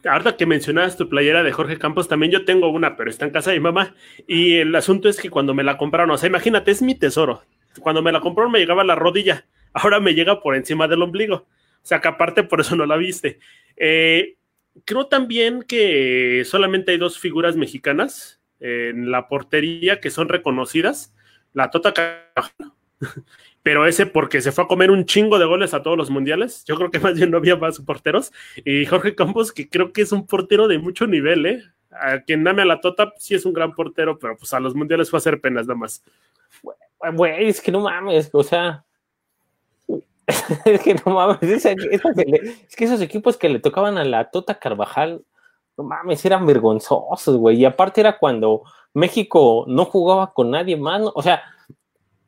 Ahora 0.04 0.36
que 0.36 0.46
mencionabas 0.46 0.96
tu 0.96 1.08
playera 1.08 1.42
de 1.42 1.50
Jorge 1.50 1.80
Campos, 1.80 2.06
también 2.06 2.30
yo 2.30 2.44
tengo 2.44 2.68
una, 2.68 2.96
pero 2.96 3.10
está 3.10 3.24
en 3.24 3.32
casa 3.32 3.50
de 3.50 3.56
mi 3.56 3.64
mamá. 3.64 3.96
Y 4.28 4.58
el 4.58 4.72
asunto 4.76 5.08
es 5.08 5.20
que 5.20 5.28
cuando 5.28 5.54
me 5.54 5.64
la 5.64 5.76
compraron, 5.76 6.12
o 6.12 6.18
sea, 6.18 6.28
imagínate, 6.28 6.70
es 6.70 6.82
mi 6.82 6.94
tesoro. 6.94 7.42
Cuando 7.80 8.00
me 8.00 8.12
la 8.12 8.20
compraron 8.20 8.52
me 8.52 8.60
llegaba 8.60 8.82
a 8.82 8.84
la 8.86 8.94
rodilla, 8.94 9.44
ahora 9.72 9.98
me 9.98 10.14
llega 10.14 10.40
por 10.40 10.54
encima 10.54 10.86
del 10.86 11.02
ombligo. 11.02 11.34
O 11.34 11.46
sea, 11.82 12.00
que 12.00 12.06
aparte 12.06 12.44
por 12.44 12.60
eso 12.60 12.76
no 12.76 12.86
la 12.86 12.96
viste. 12.96 13.40
Eh, 13.76 14.36
creo 14.84 15.06
también 15.06 15.64
que 15.64 16.44
solamente 16.44 16.92
hay 16.92 16.98
dos 16.98 17.18
figuras 17.18 17.56
mexicanas 17.56 18.40
en 18.60 19.10
la 19.10 19.26
portería 19.26 19.98
que 19.98 20.10
son 20.10 20.28
reconocidas 20.28 21.12
la 21.52 21.70
Tota 21.70 21.92
pero 23.62 23.86
ese 23.86 24.06
porque 24.06 24.40
se 24.40 24.52
fue 24.52 24.64
a 24.64 24.68
comer 24.68 24.90
un 24.90 25.04
chingo 25.04 25.38
de 25.38 25.44
goles 25.44 25.74
a 25.74 25.82
todos 25.82 25.96
los 25.96 26.10
mundiales. 26.10 26.64
Yo 26.64 26.76
creo 26.76 26.90
que 26.90 27.00
más 27.00 27.14
bien 27.14 27.30
no 27.30 27.38
había 27.38 27.56
más 27.56 27.78
porteros. 27.80 28.32
Y 28.64 28.86
Jorge 28.86 29.14
Campos, 29.14 29.52
que 29.52 29.68
creo 29.68 29.92
que 29.92 30.02
es 30.02 30.12
un 30.12 30.26
portero 30.26 30.68
de 30.68 30.78
mucho 30.78 31.06
nivel, 31.06 31.46
¿eh? 31.46 31.62
A 31.90 32.20
quien 32.20 32.42
dame 32.42 32.62
a 32.62 32.64
la 32.64 32.80
Tota, 32.80 33.12
sí 33.18 33.34
es 33.34 33.44
un 33.44 33.52
gran 33.52 33.74
portero, 33.74 34.18
pero 34.18 34.36
pues 34.36 34.52
a 34.54 34.60
los 34.60 34.74
mundiales 34.74 35.10
fue 35.10 35.18
a 35.18 35.20
hacer 35.20 35.40
penas 35.40 35.66
nada 35.66 35.78
más. 35.78 36.02
Güey, 37.12 37.48
es 37.48 37.60
que 37.60 37.72
no 37.72 37.80
mames, 37.80 38.30
o 38.32 38.42
sea. 38.42 38.84
es 40.64 40.80
que 40.82 40.94
no 40.94 41.12
mames, 41.12 41.42
es, 41.42 41.66
es, 41.66 42.76
que 42.76 42.84
esos 42.84 43.00
equipos 43.00 43.36
que 43.36 43.48
le 43.48 43.58
tocaban 43.58 43.98
a 43.98 44.04
la 44.04 44.30
Tota 44.30 44.58
Carvajal, 44.58 45.22
no 45.82 45.88
mames, 45.88 46.24
eran 46.24 46.46
vergonzosos, 46.46 47.36
güey. 47.36 47.58
Y 47.60 47.64
aparte 47.64 48.00
era 48.00 48.18
cuando 48.18 48.62
México 48.94 49.64
no 49.68 49.84
jugaba 49.84 50.32
con 50.32 50.50
nadie 50.50 50.76
más, 50.76 51.02
o 51.14 51.22
sea, 51.22 51.42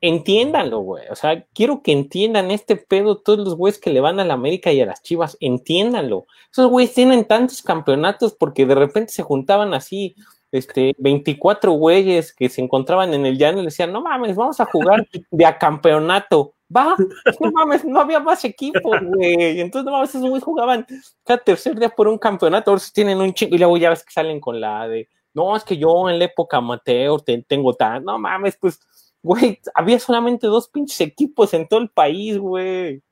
entiéndanlo, 0.01 0.81
güey. 0.81 1.05
O 1.11 1.15
sea, 1.15 1.45
quiero 1.55 1.83
que 1.83 1.93
entiendan 1.93 2.51
este 2.51 2.77
pedo 2.77 3.19
todos 3.19 3.39
los 3.39 3.57
güeyes 3.57 3.81
que 3.81 3.91
le 3.91 4.01
van 4.01 4.21
a 4.21 4.25
la 4.25 4.35
América 4.35 4.73
y 4.73 4.81
a 4.81 4.87
las 4.87 5.03
Chivas, 5.03 5.37
entiéndanlo. 5.41 6.27
Esos 6.53 6.69
güeyes 6.71 6.95
tienen 6.95 7.25
tantos 7.25 7.63
campeonatos 7.63 8.35
porque 8.35 8.67
de 8.67 8.75
repente 8.75 9.13
se 9.13 9.23
juntaban 9.23 9.73
así, 9.75 10.15
este, 10.53 10.95
24 10.99 11.73
güeyes 11.73 12.35
que 12.35 12.49
se 12.49 12.61
encontraban 12.63 13.15
en 13.15 13.27
el 13.27 13.39
llano 13.39 13.59
y 13.59 13.63
le 13.63 13.67
decían, 13.67 13.93
no 13.93 14.03
mames, 14.03 14.37
vamos 14.37 14.61
a 14.61 14.67
jugar 14.67 15.07
de 15.31 15.47
a 15.47 15.59
campeonato. 15.59 16.55
Va, 16.75 16.97
no 17.41 17.53
mames, 17.53 17.85
no 17.85 18.01
había 18.01 18.21
más 18.21 18.45
equipos, 18.45 18.99
güey. 19.03 19.61
Entonces, 19.61 19.85
no 19.87 19.93
mames, 19.93 20.11
esos 20.11 20.23
güeyes 20.23 20.43
jugaban 20.43 20.87
cada 21.25 21.39
tercer 21.39 21.79
día 21.79 21.89
por 21.89 22.09
un 22.09 22.19
campeonato, 22.19 22.71
ahora 22.71 22.81
sí 22.81 22.93
tienen 22.93 23.21
un 23.21 23.33
chingo, 23.33 23.55
y 23.55 23.59
luego 23.59 23.77
ya 23.77 23.91
ves 23.91 24.03
que 24.03 24.13
salen 24.13 24.41
con 24.41 24.61
la 24.61 24.89
de 24.89 25.09
no, 25.35 25.57
es 25.57 25.65
que 25.65 25.77
yo 25.77 26.09
en 26.09 26.19
la 26.21 26.27
época 26.27 26.59
amateur 26.59 27.21
tengo 27.47 27.75
tan, 27.75 28.05
no 28.05 28.19
mames, 28.19 28.57
pues, 28.57 28.81
güey, 29.21 29.61
había 29.75 29.99
solamente 29.99 30.47
dos 30.47 30.69
pinches 30.69 31.01
equipos 31.01 31.53
en 31.55 31.67
todo 31.67 31.81
el 31.81 31.91
país, 31.91 32.39
güey. 32.39 33.03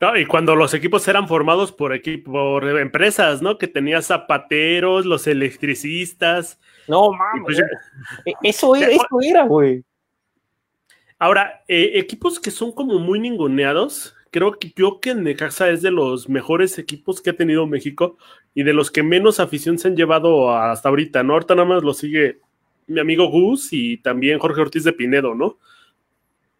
No, 0.00 0.16
y 0.16 0.26
cuando 0.26 0.56
los 0.56 0.74
equipos 0.74 1.06
eran 1.06 1.28
formados 1.28 1.70
por, 1.70 1.94
equipo, 1.94 2.32
por 2.32 2.64
empresas, 2.80 3.40
¿no? 3.40 3.56
Que 3.56 3.68
tenía 3.68 4.02
zapateros, 4.02 5.06
los 5.06 5.28
electricistas. 5.28 6.58
No, 6.88 7.12
mames. 7.12 7.44
Pues 7.44 7.58
e, 8.26 8.34
eso, 8.42 8.74
era, 8.74 8.88
eso 8.88 9.06
era, 9.22 9.44
güey. 9.44 9.84
Ahora, 11.22 11.62
eh, 11.68 11.92
equipos 12.00 12.40
que 12.40 12.50
son 12.50 12.72
como 12.72 12.98
muy 12.98 13.20
ninguneados, 13.20 14.16
creo 14.32 14.58
que 14.58 14.72
yo 14.74 14.98
que 14.98 15.14
Necaxa 15.14 15.70
es 15.70 15.80
de 15.80 15.92
los 15.92 16.28
mejores 16.28 16.80
equipos 16.80 17.22
que 17.22 17.30
ha 17.30 17.36
tenido 17.36 17.64
México 17.64 18.16
y 18.54 18.64
de 18.64 18.72
los 18.72 18.90
que 18.90 19.04
menos 19.04 19.38
afición 19.38 19.78
se 19.78 19.86
han 19.86 19.94
llevado 19.94 20.50
hasta 20.52 20.88
ahorita, 20.88 21.22
¿no? 21.22 21.34
Ahorita 21.34 21.54
nada 21.54 21.68
más 21.68 21.84
lo 21.84 21.94
sigue 21.94 22.40
mi 22.88 22.98
amigo 22.98 23.30
Gus 23.30 23.68
y 23.72 23.98
también 23.98 24.40
Jorge 24.40 24.62
Ortiz 24.62 24.82
de 24.82 24.94
Pinedo, 24.94 25.32
¿no? 25.36 25.58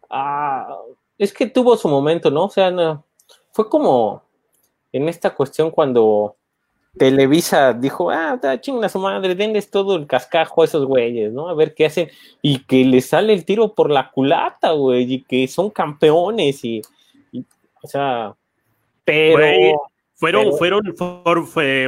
Ah, 0.09 0.77
es 1.17 1.33
que 1.33 1.47
tuvo 1.47 1.75
su 1.75 1.89
momento, 1.89 2.31
¿no? 2.31 2.45
O 2.45 2.49
sea, 2.49 3.03
fue 3.51 3.67
como 3.67 4.23
en 4.93 5.09
esta 5.09 5.35
cuestión 5.35 5.71
cuando 5.71 6.37
Televisa 6.97 7.73
dijo, 7.73 8.11
ah, 8.11 8.39
chinga 8.61 8.87
su 8.87 8.99
madre, 8.99 9.33
denles 9.33 9.71
todo 9.71 9.95
el 9.95 10.05
cascajo 10.05 10.61
a 10.61 10.65
esos 10.65 10.85
güeyes, 10.85 11.33
¿no? 11.33 11.49
A 11.49 11.55
ver 11.55 11.73
qué 11.73 11.87
hacen. 11.87 12.09
Y 12.41 12.59
que 12.65 12.85
les 12.85 13.07
sale 13.07 13.33
el 13.33 13.45
tiro 13.45 13.73
por 13.73 13.89
la 13.89 14.11
culata, 14.11 14.71
güey, 14.71 15.11
y 15.11 15.23
que 15.23 15.47
son 15.47 15.71
campeones 15.71 16.63
y, 16.63 16.81
o 17.81 17.87
sea, 17.87 18.35
pero... 19.03 19.37
fueron, 20.13 20.53
fueron, 20.55 20.95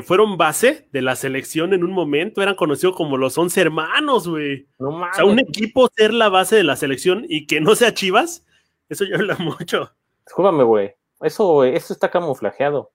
fueron 0.03 0.37
base 0.37 0.87
de 0.91 1.01
la 1.01 1.15
selección 1.15 1.73
en 1.73 1.83
un 1.83 1.91
momento, 1.91 2.41
eran 2.41 2.55
conocidos 2.55 2.95
como 2.95 3.15
los 3.15 3.37
once 3.37 3.61
hermanos, 3.61 4.27
güey. 4.27 4.65
No. 4.79 4.89
O 4.89 5.13
sea, 5.13 5.25
un 5.25 5.39
equipo 5.39 5.87
ser 5.95 6.13
la 6.13 6.29
base 6.29 6.55
de 6.55 6.63
la 6.63 6.75
selección 6.75 7.25
y 7.29 7.45
que 7.45 7.61
no 7.61 7.75
sea 7.75 7.93
Chivas, 7.93 8.43
eso 8.89 9.05
ya 9.05 9.17
habla 9.17 9.35
mucho. 9.39 9.91
Discúlpame, 10.25 10.63
güey. 10.63 10.95
Eso, 11.21 11.63
eso 11.63 11.93
está 11.93 12.09
camuflajeado. 12.09 12.91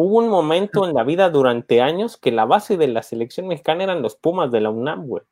Hubo 0.00 0.18
un 0.18 0.28
momento 0.28 0.86
en 0.86 0.94
la 0.94 1.02
vida 1.02 1.28
durante 1.28 1.80
años 1.80 2.16
que 2.16 2.30
la 2.30 2.44
base 2.44 2.76
de 2.76 2.86
la 2.86 3.02
selección 3.02 3.48
mexicana 3.48 3.82
eran 3.82 4.00
los 4.00 4.14
Pumas 4.14 4.52
de 4.52 4.60
la 4.60 4.70
UNAM, 4.70 5.08
güey. 5.08 5.24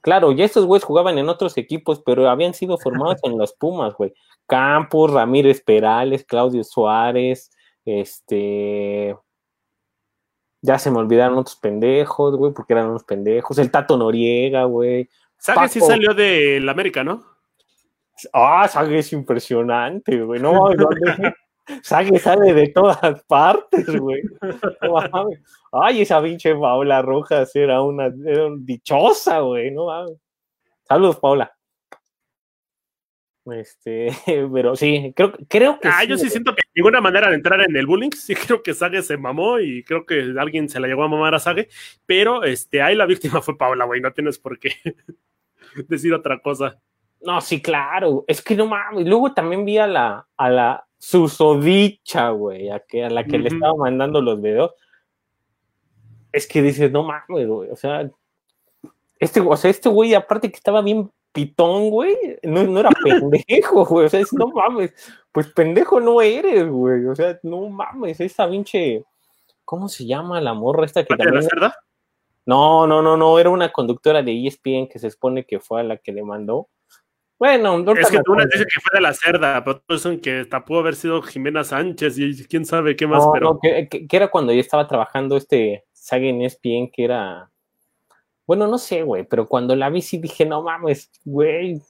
Claro, 0.00 0.32
ya 0.32 0.46
estos 0.46 0.64
güeyes 0.64 0.84
jugaban 0.84 1.18
en 1.18 1.28
otros 1.28 1.58
equipos, 1.58 2.00
pero 2.00 2.26
habían 2.30 2.54
sido 2.54 2.78
formados 2.78 3.18
en 3.24 3.36
los 3.36 3.52
Pumas, 3.52 3.92
güey. 3.92 4.14
Campos, 4.46 5.12
Ramírez 5.12 5.62
Perales, 5.62 6.24
Claudio 6.24 6.64
Suárez, 6.64 7.50
este. 7.84 9.14
Ya 10.62 10.78
se 10.78 10.90
me 10.90 10.96
olvidaron 10.96 11.36
otros 11.36 11.56
pendejos, 11.56 12.38
güey, 12.38 12.54
porque 12.54 12.72
eran 12.72 12.88
unos 12.88 13.04
pendejos. 13.04 13.58
El 13.58 13.70
Tato 13.70 13.98
Noriega, 13.98 14.64
güey. 14.64 15.10
¿Sabes 15.36 15.72
si 15.72 15.80
salió 15.82 16.14
del 16.14 16.66
América, 16.70 17.04
¿no? 17.04 17.22
Ah, 18.32 18.66
Sague 18.66 19.00
es 19.00 19.12
impresionante, 19.12 20.22
güey. 20.22 20.40
No, 20.40 20.70
Sague 21.82 22.18
sale 22.18 22.52
de 22.52 22.68
todas 22.68 23.22
partes, 23.24 23.86
güey. 23.96 24.22
Ay, 25.72 26.02
esa 26.02 26.22
pinche 26.22 26.54
Paula 26.54 27.02
Rojas 27.02 27.54
era 27.54 27.82
una, 27.82 28.06
era 28.06 28.48
dichosa, 28.58 29.40
güey. 29.40 29.70
No 29.70 29.86
mames. 29.86 30.18
Saludos, 30.86 31.18
Paula. 31.18 31.52
Este, 33.46 34.08
pero 34.52 34.76
sí, 34.76 35.12
creo, 35.16 35.32
creo 35.48 35.80
que. 35.80 35.88
Ah, 35.88 36.04
yo 36.04 36.18
sí 36.18 36.28
siento 36.28 36.54
que 36.54 36.62
ninguna 36.74 37.00
manera 37.00 37.28
de 37.28 37.36
entrar 37.36 37.60
en 37.60 37.74
el 37.74 37.86
bullying. 37.86 38.10
Sí, 38.10 38.34
creo 38.34 38.62
que 38.62 38.74
Sage 38.74 39.02
se 39.02 39.16
mamó 39.16 39.60
y 39.60 39.82
creo 39.84 40.04
que 40.04 40.34
alguien 40.38 40.68
se 40.68 40.80
la 40.80 40.88
llegó 40.88 41.04
a 41.04 41.08
mamar 41.08 41.34
a 41.34 41.38
Sage. 41.38 41.68
Pero 42.06 42.44
este, 42.44 42.82
ahí 42.82 42.94
la 42.94 43.06
víctima 43.06 43.40
fue 43.40 43.56
Paula, 43.56 43.84
güey. 43.84 44.00
No 44.00 44.12
tienes 44.12 44.38
por 44.38 44.58
qué 44.58 44.74
decir 45.88 46.12
otra 46.12 46.40
cosa. 46.40 46.80
No, 47.22 47.40
sí, 47.40 47.60
claro. 47.60 48.24
Es 48.26 48.42
que 48.42 48.56
no 48.56 48.66
mames. 48.66 49.06
Luego 49.06 49.32
también 49.32 49.64
vi 49.64 49.78
a 49.78 49.86
la, 49.86 50.28
a 50.36 50.50
la 50.50 50.86
susodicha, 51.00 52.28
güey, 52.30 52.68
a, 52.70 52.78
que, 52.80 53.04
a 53.04 53.10
la 53.10 53.24
que 53.24 53.38
le 53.38 53.48
estaba 53.48 53.74
mandando 53.74 54.20
los 54.20 54.40
videos. 54.40 54.72
Es 56.30 56.46
que 56.46 56.62
dices, 56.62 56.92
no 56.92 57.02
mames, 57.02 57.48
güey. 57.48 57.70
O 57.70 57.76
sea, 57.76 58.08
este, 59.18 59.40
o 59.40 59.56
sea, 59.56 59.70
este 59.70 59.88
güey, 59.88 60.14
aparte 60.14 60.50
que 60.50 60.56
estaba 60.56 60.82
bien 60.82 61.10
pitón, 61.32 61.90
güey, 61.90 62.16
no, 62.42 62.62
no 62.64 62.80
era 62.80 62.90
pendejo, 63.04 63.86
güey. 63.86 64.06
O 64.06 64.08
sea, 64.08 64.22
no 64.32 64.48
mames. 64.48 64.92
Pues 65.32 65.48
pendejo 65.48 66.00
no 66.00 66.20
eres, 66.20 66.68
güey. 66.68 67.06
O 67.06 67.16
sea, 67.16 67.40
no 67.42 67.68
mames. 67.70 68.20
Esa 68.20 68.48
pinche. 68.48 69.02
¿Cómo 69.64 69.88
se 69.88 70.04
llama 70.04 70.40
la 70.40 70.52
morra 70.52 70.84
esta 70.84 71.04
que 71.04 71.16
también. 71.16 71.48
La 71.58 71.74
no, 72.44 72.86
no, 72.86 73.00
no, 73.00 73.16
no. 73.16 73.38
Era 73.38 73.48
una 73.48 73.72
conductora 73.72 74.22
de 74.22 74.46
ESPN 74.46 74.88
que 74.88 74.98
se 74.98 75.10
supone 75.10 75.44
que 75.44 75.60
fue 75.60 75.80
a 75.80 75.84
la 75.84 75.96
que 75.96 76.12
le 76.12 76.22
mandó. 76.22 76.68
Bueno, 77.40 77.82
es 77.96 78.10
que 78.10 78.20
tú 78.22 78.32
una 78.32 78.44
dices 78.44 78.66
que 78.66 78.80
fue 78.82 78.98
de 78.98 79.00
la 79.00 79.14
cerda, 79.14 79.64
pero 79.64 79.78
otros 79.78 80.02
dicen 80.02 80.20
que 80.20 80.44
pudo 80.60 80.80
haber 80.80 80.94
sido 80.94 81.22
Jimena 81.22 81.64
Sánchez 81.64 82.18
y 82.18 82.44
quién 82.44 82.66
sabe 82.66 82.94
qué 82.94 83.06
más. 83.06 83.24
pero... 83.32 83.58
que, 83.58 84.06
era 84.12 84.28
cuando 84.28 84.52
yo 84.52 84.60
estaba 84.60 84.86
trabajando 84.86 85.38
este 85.38 85.86
saga 85.90 86.26
en 86.26 86.42
ESPN, 86.42 86.90
que 86.92 87.04
era. 87.04 87.50
Bueno, 88.46 88.66
no 88.66 88.76
sé, 88.76 89.02
güey, 89.04 89.24
pero 89.24 89.48
cuando 89.48 89.74
la 89.74 89.88
vi 89.88 90.02
sí 90.02 90.18
dije, 90.18 90.44
no 90.44 90.62
mames, 90.62 91.10
güey. 91.24 91.80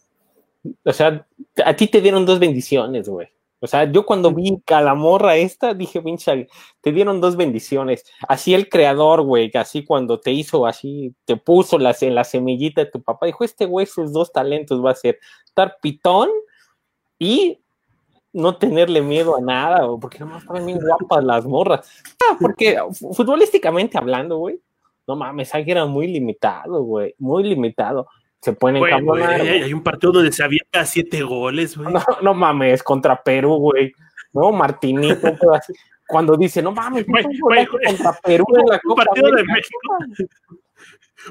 O 0.84 0.92
sea, 0.92 1.26
a 1.64 1.74
ti 1.74 1.88
te 1.88 2.00
dieron 2.00 2.24
dos 2.24 2.38
bendiciones, 2.38 3.08
güey. 3.08 3.28
O 3.60 3.66
sea, 3.66 3.90
yo 3.90 4.06
cuando 4.06 4.32
vi 4.32 4.62
a 4.68 4.80
la 4.80 4.94
morra 4.94 5.36
esta, 5.36 5.74
dije, 5.74 6.00
pinche, 6.00 6.48
te 6.80 6.92
dieron 6.92 7.20
dos 7.20 7.36
bendiciones. 7.36 8.04
Así 8.26 8.54
el 8.54 8.68
creador, 8.68 9.22
güey, 9.22 9.50
así 9.54 9.84
cuando 9.84 10.18
te 10.18 10.32
hizo 10.32 10.66
así, 10.66 11.14
te 11.26 11.36
puso 11.36 11.78
la, 11.78 11.94
en 12.00 12.14
la 12.14 12.24
semillita 12.24 12.84
de 12.84 12.90
tu 12.90 13.02
papá, 13.02 13.26
dijo, 13.26 13.44
este 13.44 13.66
güey 13.66 13.86
sus 13.86 14.12
dos 14.12 14.32
talentos 14.32 14.82
va 14.84 14.92
a 14.92 14.94
ser 14.94 15.18
estar 15.44 15.76
pitón 15.82 16.30
y 17.18 17.60
no 18.32 18.56
tenerle 18.56 19.02
miedo 19.02 19.36
a 19.36 19.40
nada, 19.40 19.86
porque 20.00 20.20
nomás 20.20 20.42
estaban 20.42 20.64
bien 20.64 20.78
guapas 20.78 21.22
las 21.24 21.44
morras. 21.44 22.02
Ah, 22.22 22.36
porque 22.40 22.78
futbolísticamente 22.92 23.98
hablando, 23.98 24.38
güey, 24.38 24.58
no 25.06 25.16
mames, 25.16 25.50
que 25.52 25.70
era 25.70 25.84
muy 25.84 26.06
limitado, 26.06 26.82
güey, 26.82 27.14
muy 27.18 27.42
limitado 27.42 28.06
se 28.40 28.52
pueden 28.54 28.82
encabronar. 28.82 29.40
hay 29.40 29.72
un 29.72 29.82
partido 29.82 30.12
donde 30.12 30.32
se 30.32 30.42
avienta 30.42 30.84
siete 30.86 31.22
goles, 31.22 31.76
güey. 31.76 31.92
No, 31.92 32.02
no, 32.22 32.34
mames, 32.34 32.82
contra 32.82 33.22
Perú, 33.22 33.56
güey. 33.56 33.92
No, 34.32 34.50
Martinito, 34.52 35.36
cuando 36.06 36.36
dice, 36.36 36.62
no 36.62 36.72
mames, 36.72 37.04
contra 37.04 38.12
Perú 38.22 38.46
en 38.56 38.66
la 38.66 38.80
un 38.82 38.94
partido 38.94 39.30
de 39.30 39.44
México. 39.44 39.78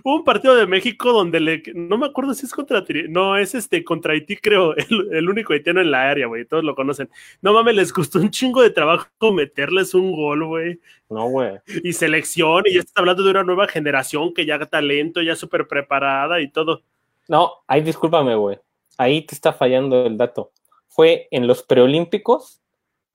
Hubo 0.04 0.16
un 0.18 0.24
partido 0.24 0.56
de 0.56 0.68
México 0.68 1.12
donde 1.12 1.40
le, 1.40 1.64
no 1.74 1.98
me 1.98 2.06
acuerdo 2.06 2.36
si 2.36 2.46
es 2.46 2.54
contra, 2.54 2.84
no, 3.08 3.38
es 3.38 3.56
este, 3.56 3.84
contra 3.84 4.14
Haití, 4.14 4.38
creo, 4.38 4.76
el, 4.78 5.10
el 5.12 5.30
único 5.30 5.54
haitiano 5.54 5.82
en 5.82 5.90
la 5.90 6.10
área, 6.10 6.28
güey, 6.28 6.46
todos 6.46 6.64
lo 6.64 6.76
conocen. 6.76 7.10
No 7.42 7.54
mames, 7.54 7.76
les 7.76 7.92
costó 7.92 8.20
un 8.20 8.30
chingo 8.30 8.62
de 8.62 8.70
trabajo 8.70 9.08
meterles 9.34 9.96
un 9.96 10.12
gol, 10.12 10.46
güey. 10.46 10.80
No, 11.10 11.28
güey. 11.28 11.58
Y 11.84 11.94
selección, 11.94 12.64
y 12.68 12.76
ya 12.76 12.82
estás 12.82 12.98
hablando 12.98 13.24
de 13.24 13.32
una 13.32 13.44
nueva 13.44 13.68
generación 13.68 14.34
que 14.34 14.46
ya 14.46 14.60
talento, 14.60 15.24
ya 15.24 15.36
súper 15.36 15.68
preparada 15.68 16.40
y 16.40 16.50
todo. 16.50 16.84
No, 17.30 17.54
ahí 17.68 17.82
discúlpame, 17.82 18.36
güey. 18.36 18.60
Ahí 18.98 19.22
te 19.22 19.36
está 19.36 19.54
fallando 19.54 20.06
el 20.06 20.18
dato. 20.18 20.52
Fue 20.88 21.28
en 21.30 21.46
los 21.46 21.62
preolímpicos, 21.62 22.60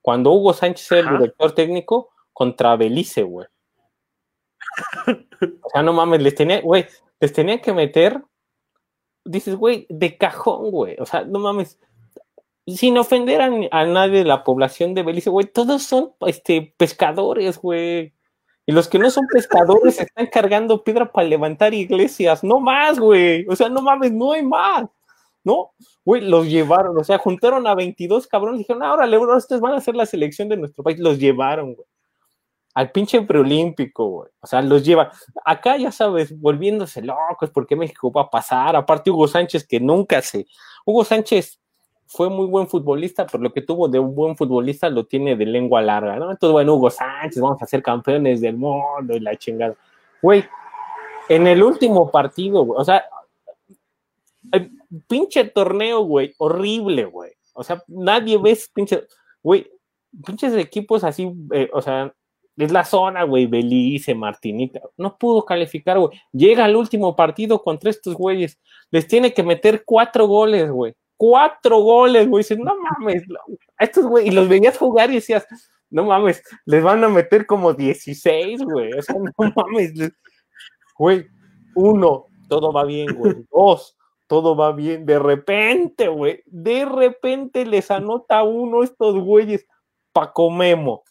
cuando 0.00 0.30
Hugo 0.30 0.52
Sánchez 0.52 0.92
era 0.92 1.10
el 1.10 1.18
director 1.18 1.52
técnico, 1.52 2.10
contra 2.32 2.76
Belice, 2.76 3.24
güey. 3.24 3.48
o 5.06 5.70
sea, 5.70 5.82
no 5.82 5.92
mames, 5.92 6.22
les 6.22 6.34
tenía, 6.34 6.60
güey, 6.60 6.86
les 7.18 7.32
tenía 7.32 7.60
que 7.60 7.72
meter, 7.72 8.22
dices, 9.24 9.56
güey, 9.56 9.86
de 9.90 10.16
cajón, 10.16 10.70
güey. 10.70 10.96
O 11.00 11.06
sea, 11.06 11.24
no 11.24 11.40
mames, 11.40 11.80
sin 12.68 12.96
ofender 12.96 13.40
a, 13.40 13.50
a, 13.72 13.84
nadie 13.84 14.18
de 14.18 14.24
la 14.24 14.44
población 14.44 14.94
de 14.94 15.02
Belice, 15.02 15.28
güey, 15.28 15.46
todos 15.46 15.82
son 15.82 16.14
este, 16.20 16.72
pescadores, 16.76 17.58
güey. 17.58 18.14
Y 18.66 18.72
los 18.72 18.88
que 18.88 18.98
no 18.98 19.10
son 19.10 19.26
pescadores 19.26 20.00
están 20.00 20.26
cargando 20.26 20.82
piedra 20.82 21.10
para 21.10 21.28
levantar 21.28 21.74
iglesias. 21.74 22.42
No 22.42 22.60
más, 22.60 22.98
güey. 22.98 23.46
O 23.48 23.56
sea, 23.56 23.68
no 23.68 23.82
mames, 23.82 24.12
no 24.12 24.32
hay 24.32 24.42
más. 24.42 24.86
¿No? 25.42 25.72
Güey, 26.04 26.22
los 26.22 26.46
llevaron. 26.46 26.96
O 26.98 27.04
sea, 27.04 27.18
juntaron 27.18 27.66
a 27.66 27.74
22 27.74 28.26
cabrones 28.26 28.58
dijeron, 28.58 28.82
ahora, 28.82 29.04
ahora 29.04 29.36
ustedes 29.36 29.60
van 29.60 29.74
a 29.74 29.76
hacer 29.76 29.94
la 29.94 30.06
selección 30.06 30.48
de 30.48 30.56
nuestro 30.56 30.82
país. 30.82 30.98
Los 30.98 31.18
llevaron, 31.18 31.74
güey. 31.74 31.86
Al 32.74 32.90
pinche 32.90 33.20
preolímpico, 33.22 34.06
güey. 34.08 34.30
O 34.40 34.46
sea, 34.46 34.62
los 34.62 34.82
lleva. 34.84 35.12
Acá, 35.44 35.76
ya 35.76 35.92
sabes, 35.92 36.38
volviéndose 36.40 37.02
locos, 37.02 37.50
porque 37.50 37.76
México 37.76 38.10
va 38.10 38.22
a 38.22 38.30
pasar? 38.30 38.74
Aparte, 38.76 39.10
Hugo 39.10 39.28
Sánchez, 39.28 39.66
que 39.66 39.78
nunca 39.78 40.22
se. 40.22 40.46
Hugo 40.86 41.04
Sánchez 41.04 41.60
fue 42.06 42.28
muy 42.28 42.46
buen 42.46 42.68
futbolista, 42.68 43.26
pero 43.26 43.42
lo 43.42 43.52
que 43.52 43.62
tuvo 43.62 43.88
de 43.88 43.98
un 43.98 44.14
buen 44.14 44.36
futbolista 44.36 44.88
lo 44.88 45.04
tiene 45.04 45.36
de 45.36 45.46
lengua 45.46 45.82
larga, 45.82 46.16
¿no? 46.16 46.30
Entonces, 46.30 46.52
bueno, 46.52 46.74
Hugo 46.74 46.90
Sánchez, 46.90 47.40
vamos 47.40 47.60
a 47.62 47.66
ser 47.66 47.82
campeones 47.82 48.40
del 48.40 48.56
mundo 48.56 49.16
y 49.16 49.20
la 49.20 49.36
chingada. 49.36 49.74
Güey, 50.22 50.44
en 51.28 51.46
el 51.46 51.62
último 51.62 52.10
partido, 52.10 52.64
güey, 52.64 52.80
o 52.80 52.84
sea, 52.84 53.04
pinche 55.08 55.44
torneo, 55.44 56.00
güey, 56.00 56.34
horrible, 56.38 57.04
güey. 57.06 57.32
O 57.54 57.62
sea, 57.64 57.82
nadie 57.88 58.38
ve 58.38 58.56
pinche, 58.72 59.04
güey, 59.42 59.70
pinches 60.24 60.54
equipos 60.54 61.04
así, 61.04 61.32
eh, 61.52 61.70
o 61.72 61.80
sea, 61.80 62.12
es 62.56 62.70
la 62.70 62.84
zona, 62.84 63.24
güey, 63.24 63.46
Belice, 63.46 64.14
Martinica, 64.14 64.80
no 64.96 65.16
pudo 65.18 65.44
calificar, 65.44 65.98
güey. 65.98 66.10
Llega 66.32 66.64
al 66.64 66.76
último 66.76 67.16
partido 67.16 67.62
contra 67.62 67.90
estos 67.90 68.14
güeyes, 68.14 68.60
les 68.90 69.06
tiene 69.08 69.32
que 69.32 69.42
meter 69.42 69.82
cuatro 69.84 70.26
goles, 70.26 70.70
güey. 70.70 70.94
Cuatro 71.16 71.78
goles, 71.78 72.28
güey. 72.28 72.42
Dices, 72.42 72.58
no 72.58 72.74
mames, 72.78 73.22
estos 73.78 74.06
güey, 74.06 74.28
y 74.28 74.30
los 74.30 74.48
venías 74.48 74.76
jugar 74.78 75.10
y 75.10 75.14
decías, 75.14 75.46
no 75.90 76.04
mames, 76.04 76.42
les 76.66 76.82
van 76.82 77.04
a 77.04 77.08
meter 77.08 77.46
como 77.46 77.72
16, 77.72 78.62
güey. 78.64 78.92
O 78.92 79.02
sea, 79.02 79.14
no 79.38 79.52
mames, 79.54 79.92
güey. 80.98 81.26
Uno, 81.76 82.26
todo 82.48 82.72
va 82.72 82.84
bien, 82.84 83.14
güey. 83.14 83.34
Dos, 83.52 83.96
todo 84.26 84.56
va 84.56 84.72
bien. 84.72 85.06
De 85.06 85.18
repente, 85.18 86.08
güey, 86.08 86.42
de 86.46 86.84
repente 86.84 87.64
les 87.64 87.90
anota 87.90 88.42
uno 88.42 88.82
estos 88.82 89.16
güeyes, 89.16 89.66
Paco 90.12 90.50
Memo. 90.50 91.04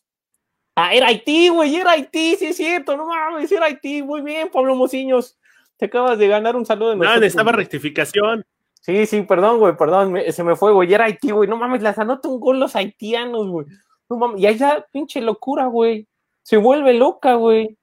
Ah, 0.75 0.93
era 0.93 1.07
Haití, 1.07 1.49
güey, 1.49 1.75
era 1.75 1.91
Haití, 1.91 2.35
sí 2.35 2.47
es 2.47 2.57
cierto, 2.57 2.97
no 2.97 3.05
mames, 3.05 3.51
era 3.51 3.67
Haití. 3.67 4.01
Muy 4.01 4.21
bien, 4.21 4.49
Pablo 4.51 4.75
Mociños. 4.75 5.37
Te 5.77 5.85
acabas 5.85 6.17
de 6.17 6.27
ganar 6.27 6.55
un 6.55 6.65
saludo 6.65 6.91
de 6.91 6.95
No, 6.97 7.15
necesitaba 7.15 7.51
rectificación. 7.51 8.45
Sí, 8.83 9.05
sí, 9.05 9.21
perdón, 9.21 9.59
güey, 9.59 9.77
perdón, 9.77 10.13
se 10.29 10.43
me 10.43 10.57
fue, 10.57 10.73
güey, 10.73 10.93
era 10.93 11.05
Haití, 11.05 11.31
güey. 11.31 11.49
No 11.49 11.55
mames, 11.55 11.81
les 11.81 11.97
anota 11.97 12.27
un 12.27 12.41
gol 12.41 12.59
los 12.59 12.75
haitianos, 12.75 13.47
güey. 13.47 13.65
No 14.09 14.17
mames, 14.17 14.41
y 14.41 14.45
allá, 14.45 14.85
pinche 14.91 15.21
locura, 15.21 15.67
güey. 15.67 16.05
Se 16.41 16.57
vuelve 16.57 16.93
loca, 16.93 17.35
güey. 17.35 17.77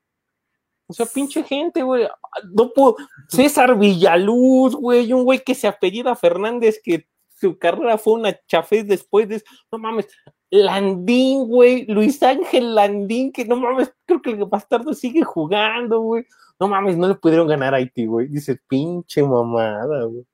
O 0.89 0.93
sea, 0.93 1.07
pinche 1.07 1.43
gente, 1.43 1.83
güey. 1.83 2.07
No 2.53 2.71
puedo. 2.75 2.97
César 3.29 3.79
Villaluz, 3.79 4.75
güey. 4.75 5.11
Un 5.13 5.25
güey 5.25 5.43
que 5.43 5.55
se 5.55 5.69
apellida 5.69 6.15
Fernández, 6.17 6.81
que 6.85 7.07
su 7.29 7.57
carrera 7.59 7.97
fue 7.97 8.15
una 8.15 8.39
chafez 8.47 8.87
después 8.87 9.27
de. 9.29 9.43
No 9.73 9.79
mames. 9.79 10.07
Landín, 10.51 11.47
güey. 11.47 11.87
Luis 11.87 12.23
Ángel 12.23 12.75
Landín, 12.75 13.33
que 13.33 13.47
no 13.47 13.57
mames. 13.57 13.95
Creo 14.05 14.21
que 14.21 14.31
el 14.31 14.45
bastardo 14.45 14.93
sigue 14.93 15.23
jugando, 15.23 16.01
güey. 16.01 16.27
No 16.59 16.69
mames, 16.69 16.99
no 16.99 17.09
le 17.09 17.15
pudieron 17.15 17.49
ganar 17.49 17.73
a 17.73 17.79
Haití, 17.79 18.05
güey. 18.05 18.27
Dice, 18.27 18.59
pinche 18.69 19.23
mamada, 19.23 20.05
güey. 20.05 20.27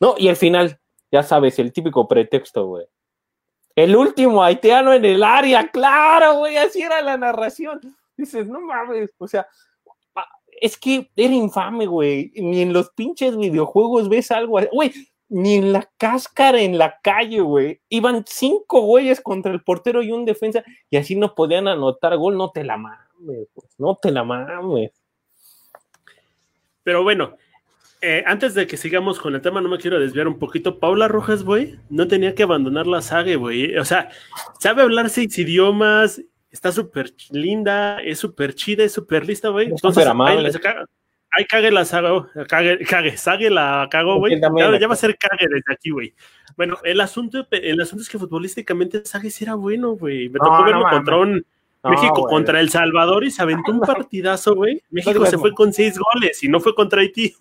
No, 0.00 0.14
y 0.18 0.28
al 0.28 0.36
final, 0.36 0.78
ya 1.10 1.22
sabes, 1.22 1.58
el 1.58 1.72
típico 1.72 2.06
pretexto, 2.08 2.66
güey. 2.66 2.86
El 3.74 3.96
último 3.96 4.42
haitiano 4.42 4.92
en 4.92 5.04
el 5.04 5.22
área, 5.22 5.68
claro, 5.68 6.38
güey, 6.38 6.56
así 6.56 6.82
era 6.82 7.00
la 7.02 7.16
narración. 7.16 7.80
Dices, 8.16 8.46
no 8.46 8.60
mames, 8.60 9.10
o 9.18 9.26
sea, 9.26 9.46
es 10.60 10.76
que 10.78 11.10
era 11.16 11.34
infame, 11.34 11.86
güey. 11.86 12.32
Ni 12.36 12.62
en 12.62 12.72
los 12.72 12.90
pinches 12.90 13.36
videojuegos 13.36 14.08
ves 14.08 14.30
algo, 14.30 14.60
güey. 14.72 14.92
Ni 15.28 15.54
en 15.56 15.72
la 15.72 15.90
cáscara 15.96 16.60
en 16.60 16.78
la 16.78 17.00
calle, 17.02 17.40
güey. 17.40 17.80
Iban 17.88 18.24
cinco 18.26 18.82
güeyes 18.82 19.20
contra 19.20 19.52
el 19.52 19.62
portero 19.62 20.02
y 20.02 20.12
un 20.12 20.24
defensa 20.24 20.62
y 20.90 20.96
así 20.96 21.16
no 21.16 21.34
podían 21.34 21.66
anotar 21.66 22.16
gol. 22.16 22.36
No 22.36 22.50
te 22.50 22.62
la 22.62 22.76
mames, 22.76 23.48
no 23.78 23.96
te 23.96 24.12
la 24.12 24.22
mames. 24.22 24.92
Pero 26.82 27.02
bueno, 27.02 27.36
eh, 28.04 28.22
antes 28.26 28.52
de 28.52 28.66
que 28.66 28.76
sigamos 28.76 29.18
con 29.18 29.34
el 29.34 29.40
tema, 29.40 29.62
no 29.62 29.70
me 29.70 29.78
quiero 29.78 29.98
desviar 29.98 30.28
un 30.28 30.38
poquito. 30.38 30.78
Paula 30.78 31.08
Rojas, 31.08 31.42
güey, 31.42 31.78
no 31.88 32.06
tenía 32.06 32.34
que 32.34 32.42
abandonar 32.42 32.86
la 32.86 33.00
saga, 33.00 33.34
güey. 33.36 33.78
O 33.78 33.84
sea, 33.86 34.10
sabe 34.58 34.82
hablar 34.82 35.08
seis 35.08 35.38
idiomas, 35.38 36.20
está 36.50 36.70
súper 36.70 37.14
linda, 37.30 37.98
es 38.02 38.18
súper 38.18 38.54
chida, 38.54 38.84
es 38.84 38.92
súper 38.92 39.26
lista, 39.26 39.48
güey. 39.48 39.68
Entonces, 39.68 40.06
ahí, 40.06 41.44
cague 41.46 41.70
la 41.70 41.86
saga, 41.86 42.28
cague, 42.46 42.78
cague, 42.84 43.16
sague 43.16 43.48
la 43.48 43.88
cago, 43.90 44.18
güey. 44.18 44.38
Ya, 44.38 44.50
va 44.50 44.92
a 44.92 44.96
ser 44.96 45.16
cague 45.16 45.46
desde 45.48 45.72
aquí, 45.72 45.88
güey. 45.88 46.14
Bueno, 46.58 46.76
el 46.84 47.00
asunto, 47.00 47.48
el 47.50 47.80
asunto 47.80 48.02
es 48.02 48.08
que 48.10 48.18
futbolísticamente 48.18 49.04
Sague 49.06 49.30
sí 49.30 49.44
era 49.44 49.54
bueno, 49.54 49.92
güey. 49.92 50.28
Me 50.28 50.38
tocó 50.38 50.62
verlo 50.62 50.84
contra 50.90 51.16
un 51.16 51.44
México 51.84 52.24
contra 52.24 52.60
El 52.60 52.70
Salvador 52.70 53.24
y 53.24 53.30
se 53.30 53.42
aventó 53.42 53.72
un 53.72 53.80
partidazo, 53.80 54.54
güey. 54.54 54.82
México 54.90 55.26
se 55.26 55.38
fue 55.38 55.52
con 55.52 55.72
seis 55.72 55.98
goles 55.98 56.42
y 56.42 56.48
no 56.48 56.60
fue 56.60 56.74
contra 56.74 57.00
Haití. 57.00 57.34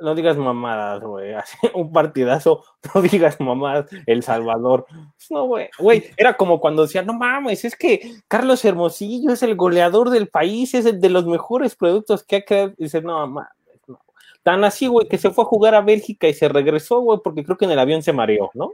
No 0.00 0.14
digas 0.14 0.36
mamadas, 0.38 1.02
güey. 1.02 1.34
Un 1.74 1.92
partidazo, 1.92 2.64
no 2.94 3.02
digas 3.02 3.38
mamadas, 3.38 3.90
El 4.06 4.22
Salvador. 4.22 4.86
No, 5.28 5.44
güey. 5.44 5.68
Güey, 5.78 6.04
era 6.16 6.36
como 6.36 6.58
cuando 6.58 6.82
decían, 6.82 7.06
no 7.06 7.12
mames, 7.12 7.64
es 7.64 7.76
que 7.76 8.14
Carlos 8.26 8.64
Hermosillo 8.64 9.32
es 9.32 9.42
el 9.42 9.56
goleador 9.56 10.08
del 10.08 10.28
país, 10.28 10.72
es 10.74 10.86
el 10.86 11.00
de 11.00 11.10
los 11.10 11.26
mejores 11.26 11.76
productos 11.76 12.24
que 12.24 12.36
ha 12.36 12.44
creado. 12.44 12.72
Dice, 12.78 13.02
no 13.02 13.26
mames, 13.26 13.52
no. 13.86 14.00
Tan 14.42 14.64
así, 14.64 14.86
güey, 14.86 15.06
que 15.06 15.18
se 15.18 15.30
fue 15.30 15.44
a 15.44 15.48
jugar 15.48 15.74
a 15.74 15.82
Bélgica 15.82 16.28
y 16.28 16.34
se 16.34 16.48
regresó, 16.48 17.00
güey, 17.00 17.20
porque 17.22 17.44
creo 17.44 17.58
que 17.58 17.66
en 17.66 17.72
el 17.72 17.78
avión 17.78 18.02
se 18.02 18.14
mareó, 18.14 18.50
¿no? 18.54 18.72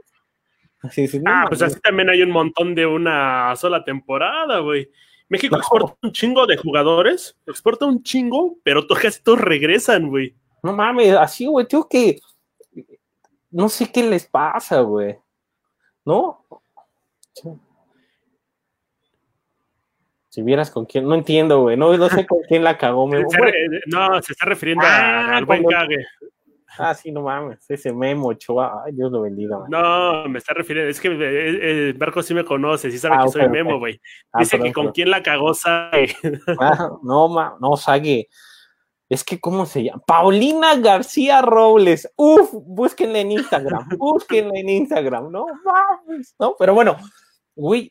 Ah, 1.25 1.45
pues 1.47 1.61
así 1.61 1.79
también 1.79 2.09
hay 2.09 2.21
un 2.21 2.31
montón 2.31 2.75
de 2.75 2.85
una 2.85 3.55
sola 3.55 3.83
temporada, 3.83 4.59
güey. 4.59 4.89
México 5.29 5.57
exporta 5.57 5.97
un 6.01 6.11
chingo 6.11 6.45
de 6.47 6.57
jugadores, 6.57 7.37
exporta 7.45 7.85
un 7.85 8.01
chingo, 8.01 8.57
pero 8.63 8.87
casi 8.87 9.21
todos 9.21 9.41
regresan, 9.41 10.09
güey. 10.09 10.35
No 10.63 10.73
mames, 10.73 11.13
así, 11.13 11.45
güey, 11.45 11.67
tengo 11.67 11.87
que. 11.87 12.19
No 13.51 13.69
sé 13.69 13.91
qué 13.91 14.03
les 14.03 14.25
pasa, 14.25 14.81
güey. 14.81 15.17
¿No? 16.05 16.45
Si 20.29 20.41
vieras 20.43 20.69
con 20.69 20.85
quién, 20.85 21.05
no 21.05 21.15
entiendo, 21.15 21.61
güey. 21.61 21.75
No, 21.75 21.97
no 21.97 22.09
sé 22.09 22.25
con 22.25 22.39
quién 22.47 22.63
la 22.63 22.77
cagó. 22.77 23.09
no, 23.09 24.21
se 24.21 24.31
está 24.31 24.45
refiriendo 24.45 24.85
ah, 24.85 25.35
al 25.35 25.45
buen 25.45 25.63
cague. 25.63 26.05
Ah, 26.87 26.93
sí, 26.93 27.11
no 27.11 27.23
mames, 27.23 27.69
ese 27.69 27.91
Memo 27.93 28.29
Ochoa, 28.29 28.83
ay, 28.85 28.93
Dios 28.93 29.11
lo 29.11 29.21
bendiga. 29.21 29.57
No, 29.69 30.27
me 30.29 30.39
está 30.39 30.53
refiriendo, 30.53 30.89
es 30.89 30.99
que 30.99 31.07
el 31.07 31.19
eh, 31.21 31.93
Barco 31.97 32.21
sí 32.21 32.33
me 32.33 32.45
conoce, 32.45 32.91
sí 32.91 32.97
sabe 32.97 33.15
ah, 33.17 33.23
que 33.23 33.31
soy 33.31 33.49
Memo, 33.49 33.79
güey. 33.79 33.99
Ah, 34.31 34.39
Dice 34.39 34.59
que 34.59 34.71
con 34.71 34.91
quién 34.91 35.09
la 35.09 35.23
cagó 35.23 35.53
Sague. 35.53 36.15
no, 37.03 37.27
ma, 37.27 37.57
no, 37.59 37.75
Sague. 37.77 38.27
Es 39.09 39.23
que, 39.23 39.39
¿cómo 39.39 39.65
se 39.65 39.85
llama? 39.85 40.03
Paulina 40.05 40.75
García 40.75 41.41
Robles. 41.41 42.11
Uf, 42.17 42.51
búsquenla 42.51 43.19
en 43.19 43.31
Instagram, 43.31 43.87
búsquenla 43.97 44.59
en 44.59 44.69
Instagram, 44.69 45.31
no 45.31 45.45
mames, 45.63 46.35
¿no? 46.37 46.55
Pero 46.59 46.73
bueno, 46.73 46.97
güey, 47.55 47.89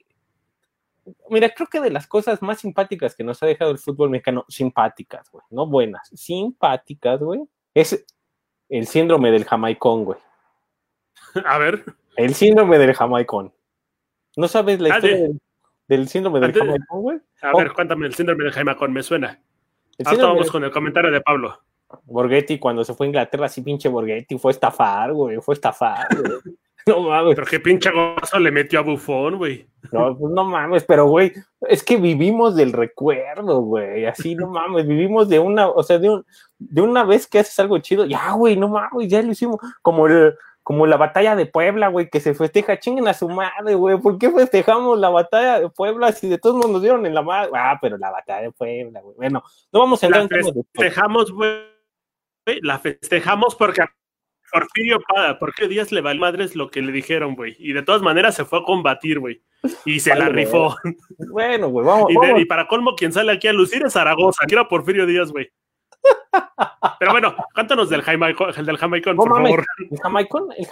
mira, 1.30 1.48
creo 1.50 1.68
que 1.68 1.80
de 1.80 1.90
las 1.90 2.06
cosas 2.06 2.42
más 2.42 2.60
simpáticas 2.60 3.14
que 3.14 3.24
nos 3.24 3.42
ha 3.42 3.46
dejado 3.46 3.70
el 3.70 3.78
fútbol 3.78 4.10
mexicano, 4.10 4.44
simpáticas, 4.48 5.30
güey, 5.30 5.44
no 5.50 5.66
buenas, 5.66 6.10
simpáticas, 6.14 7.20
güey, 7.20 7.40
es 7.74 8.04
el 8.68 8.86
síndrome 8.86 9.30
del 9.30 9.44
jamaicón, 9.44 10.04
güey. 10.04 10.18
A 11.44 11.58
ver. 11.58 11.84
El 12.16 12.34
síndrome 12.34 12.78
del 12.78 12.94
jamaicón. 12.94 13.52
¿No 14.36 14.48
sabes 14.48 14.80
la 14.80 14.94
ah, 14.94 14.96
historia 14.96 15.28
del, 15.88 16.08
síndrome 16.08 16.40
del 16.40 16.52
jamaicón, 16.52 17.02
güey? 17.02 17.18
A 17.42 17.56
ver, 17.56 17.72
cuéntame 17.72 18.06
el 18.06 18.14
síndrome 18.14 18.44
del 18.44 18.52
jamaicón, 18.52 18.92
me 18.92 19.02
suena. 19.02 19.40
Ahora 20.04 20.26
vamos 20.26 20.50
con 20.50 20.64
el 20.64 20.70
comentario 20.70 21.10
de 21.10 21.20
Pablo. 21.20 21.58
Borghetti, 22.04 22.58
cuando 22.58 22.84
se 22.84 22.94
fue 22.94 23.06
a 23.06 23.08
Inglaterra, 23.08 23.48
sí, 23.48 23.62
pinche 23.62 23.88
Borghetti, 23.88 24.38
fue 24.38 24.50
a 24.50 24.54
estafar, 24.54 25.12
güey, 25.12 25.38
fue 25.40 25.52
a 25.52 25.56
estafar, 25.56 26.06
güey. 26.16 26.40
No 26.96 27.00
mames. 27.00 27.34
Pero 27.34 27.46
qué 27.46 27.60
pinche 27.60 27.90
gozo 27.90 28.38
le 28.38 28.52
metió 28.52 28.78
a 28.78 28.82
Bufón, 28.82 29.38
güey. 29.38 29.66
No, 29.92 30.16
pues 30.16 30.32
no 30.32 30.44
mames, 30.44 30.84
pero 30.84 31.06
güey, 31.06 31.32
es 31.62 31.82
que 31.82 31.96
vivimos 31.96 32.56
del 32.56 32.72
recuerdo, 32.72 33.60
güey. 33.60 34.06
Así, 34.06 34.34
no 34.34 34.48
mames, 34.48 34.86
vivimos 34.86 35.28
de 35.28 35.38
una, 35.38 35.68
o 35.68 35.82
sea, 35.82 35.98
de, 35.98 36.10
un, 36.10 36.26
de 36.58 36.80
una 36.82 37.04
vez 37.04 37.26
que 37.26 37.40
haces 37.40 37.58
algo 37.58 37.78
chido, 37.78 38.04
ya, 38.04 38.32
güey, 38.32 38.56
no 38.56 38.68
mames, 38.68 39.08
ya 39.08 39.22
lo 39.22 39.32
hicimos. 39.32 39.58
Como 39.82 40.06
el, 40.06 40.36
como 40.62 40.86
la 40.86 40.96
batalla 40.96 41.36
de 41.36 41.46
Puebla, 41.46 41.88
güey, 41.88 42.08
que 42.08 42.20
se 42.20 42.34
festeja, 42.34 42.78
chinguen 42.78 43.06
a 43.06 43.14
su 43.14 43.28
madre, 43.28 43.74
güey. 43.74 43.98
¿Por 43.98 44.18
qué 44.18 44.30
festejamos 44.30 44.98
la 44.98 45.08
batalla 45.08 45.60
de 45.60 45.68
Puebla 45.68 46.10
si 46.12 46.28
de 46.28 46.38
todos 46.38 46.56
modos 46.56 46.70
nos 46.70 46.82
dieron 46.82 47.06
en 47.06 47.14
la 47.14 47.22
madre? 47.22 47.50
Ah, 47.54 47.78
pero 47.80 47.96
la 47.98 48.10
batalla 48.10 48.42
de 48.42 48.52
Puebla, 48.52 49.00
güey. 49.00 49.16
Bueno, 49.16 49.42
no 49.72 49.80
vamos 49.80 50.02
a 50.02 50.06
entrar 50.06 50.22
en 50.22 50.28
La 50.28 50.52
festejamos, 50.52 51.32
güey. 51.32 51.66
La 52.62 52.78
festejamos 52.78 53.54
porque 53.54 53.82
Porfirio 54.52 54.98
¿por 55.38 55.54
qué 55.54 55.68
Díaz 55.68 55.92
le 55.92 56.00
vale 56.00 56.20
madres 56.20 56.56
lo 56.56 56.70
que 56.70 56.82
le 56.82 56.92
dijeron, 56.92 57.34
güey? 57.34 57.56
Y 57.58 57.72
de 57.72 57.82
todas 57.82 58.02
maneras 58.02 58.34
se 58.34 58.44
fue 58.44 58.60
a 58.60 58.62
combatir, 58.62 59.18
güey. 59.18 59.42
Y 59.84 60.00
se 60.00 60.14
la 60.14 60.28
rifó. 60.28 60.76
Bueno, 61.30 61.68
güey, 61.68 61.86
vamos 61.86 62.10
y, 62.10 62.44
para 62.44 62.68
colmo, 62.68 62.94
quien 62.94 63.12
sale 63.12 63.32
aquí 63.32 63.48
a 63.48 63.52
lucir 63.52 63.82
es 63.84 63.92
Zaragoza. 63.92 64.40
Aquí 64.42 64.54
era 64.54 64.68
Porfirio 64.68 65.06
Díaz, 65.06 65.30
güey. 65.32 65.50
Pero 66.98 67.12
bueno, 67.12 67.34
cuéntanos 67.54 67.90
del 67.90 68.02
Jamaicón, 68.02 68.52
del 68.64 68.76
Jamaicón, 68.78 69.16
por 69.16 69.28
favor. 69.28 69.64
El 69.90 69.98
Jamaicón, 69.98 70.48
el 70.56 70.66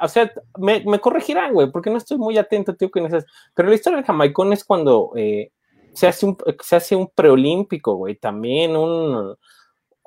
o 0.00 0.08
sea, 0.08 0.32
me, 0.58 0.82
me 0.86 0.98
corregirán, 0.98 1.52
güey, 1.52 1.70
porque 1.70 1.90
no 1.90 1.98
estoy 1.98 2.18
muy 2.18 2.38
atento, 2.38 2.74
tío, 2.74 2.90
que 2.90 3.00
esas. 3.04 3.26
Pero 3.54 3.68
la 3.68 3.74
historia 3.74 3.98
del 3.98 4.06
Jamaicón 4.06 4.52
es 4.52 4.64
cuando 4.64 5.12
eh, 5.16 5.52
se, 5.92 6.06
hace 6.06 6.26
un, 6.26 6.36
se 6.60 6.76
hace 6.76 6.96
un 6.96 7.10
preolímpico, 7.14 7.94
güey, 7.94 8.16
también 8.16 8.76
un 8.76 9.36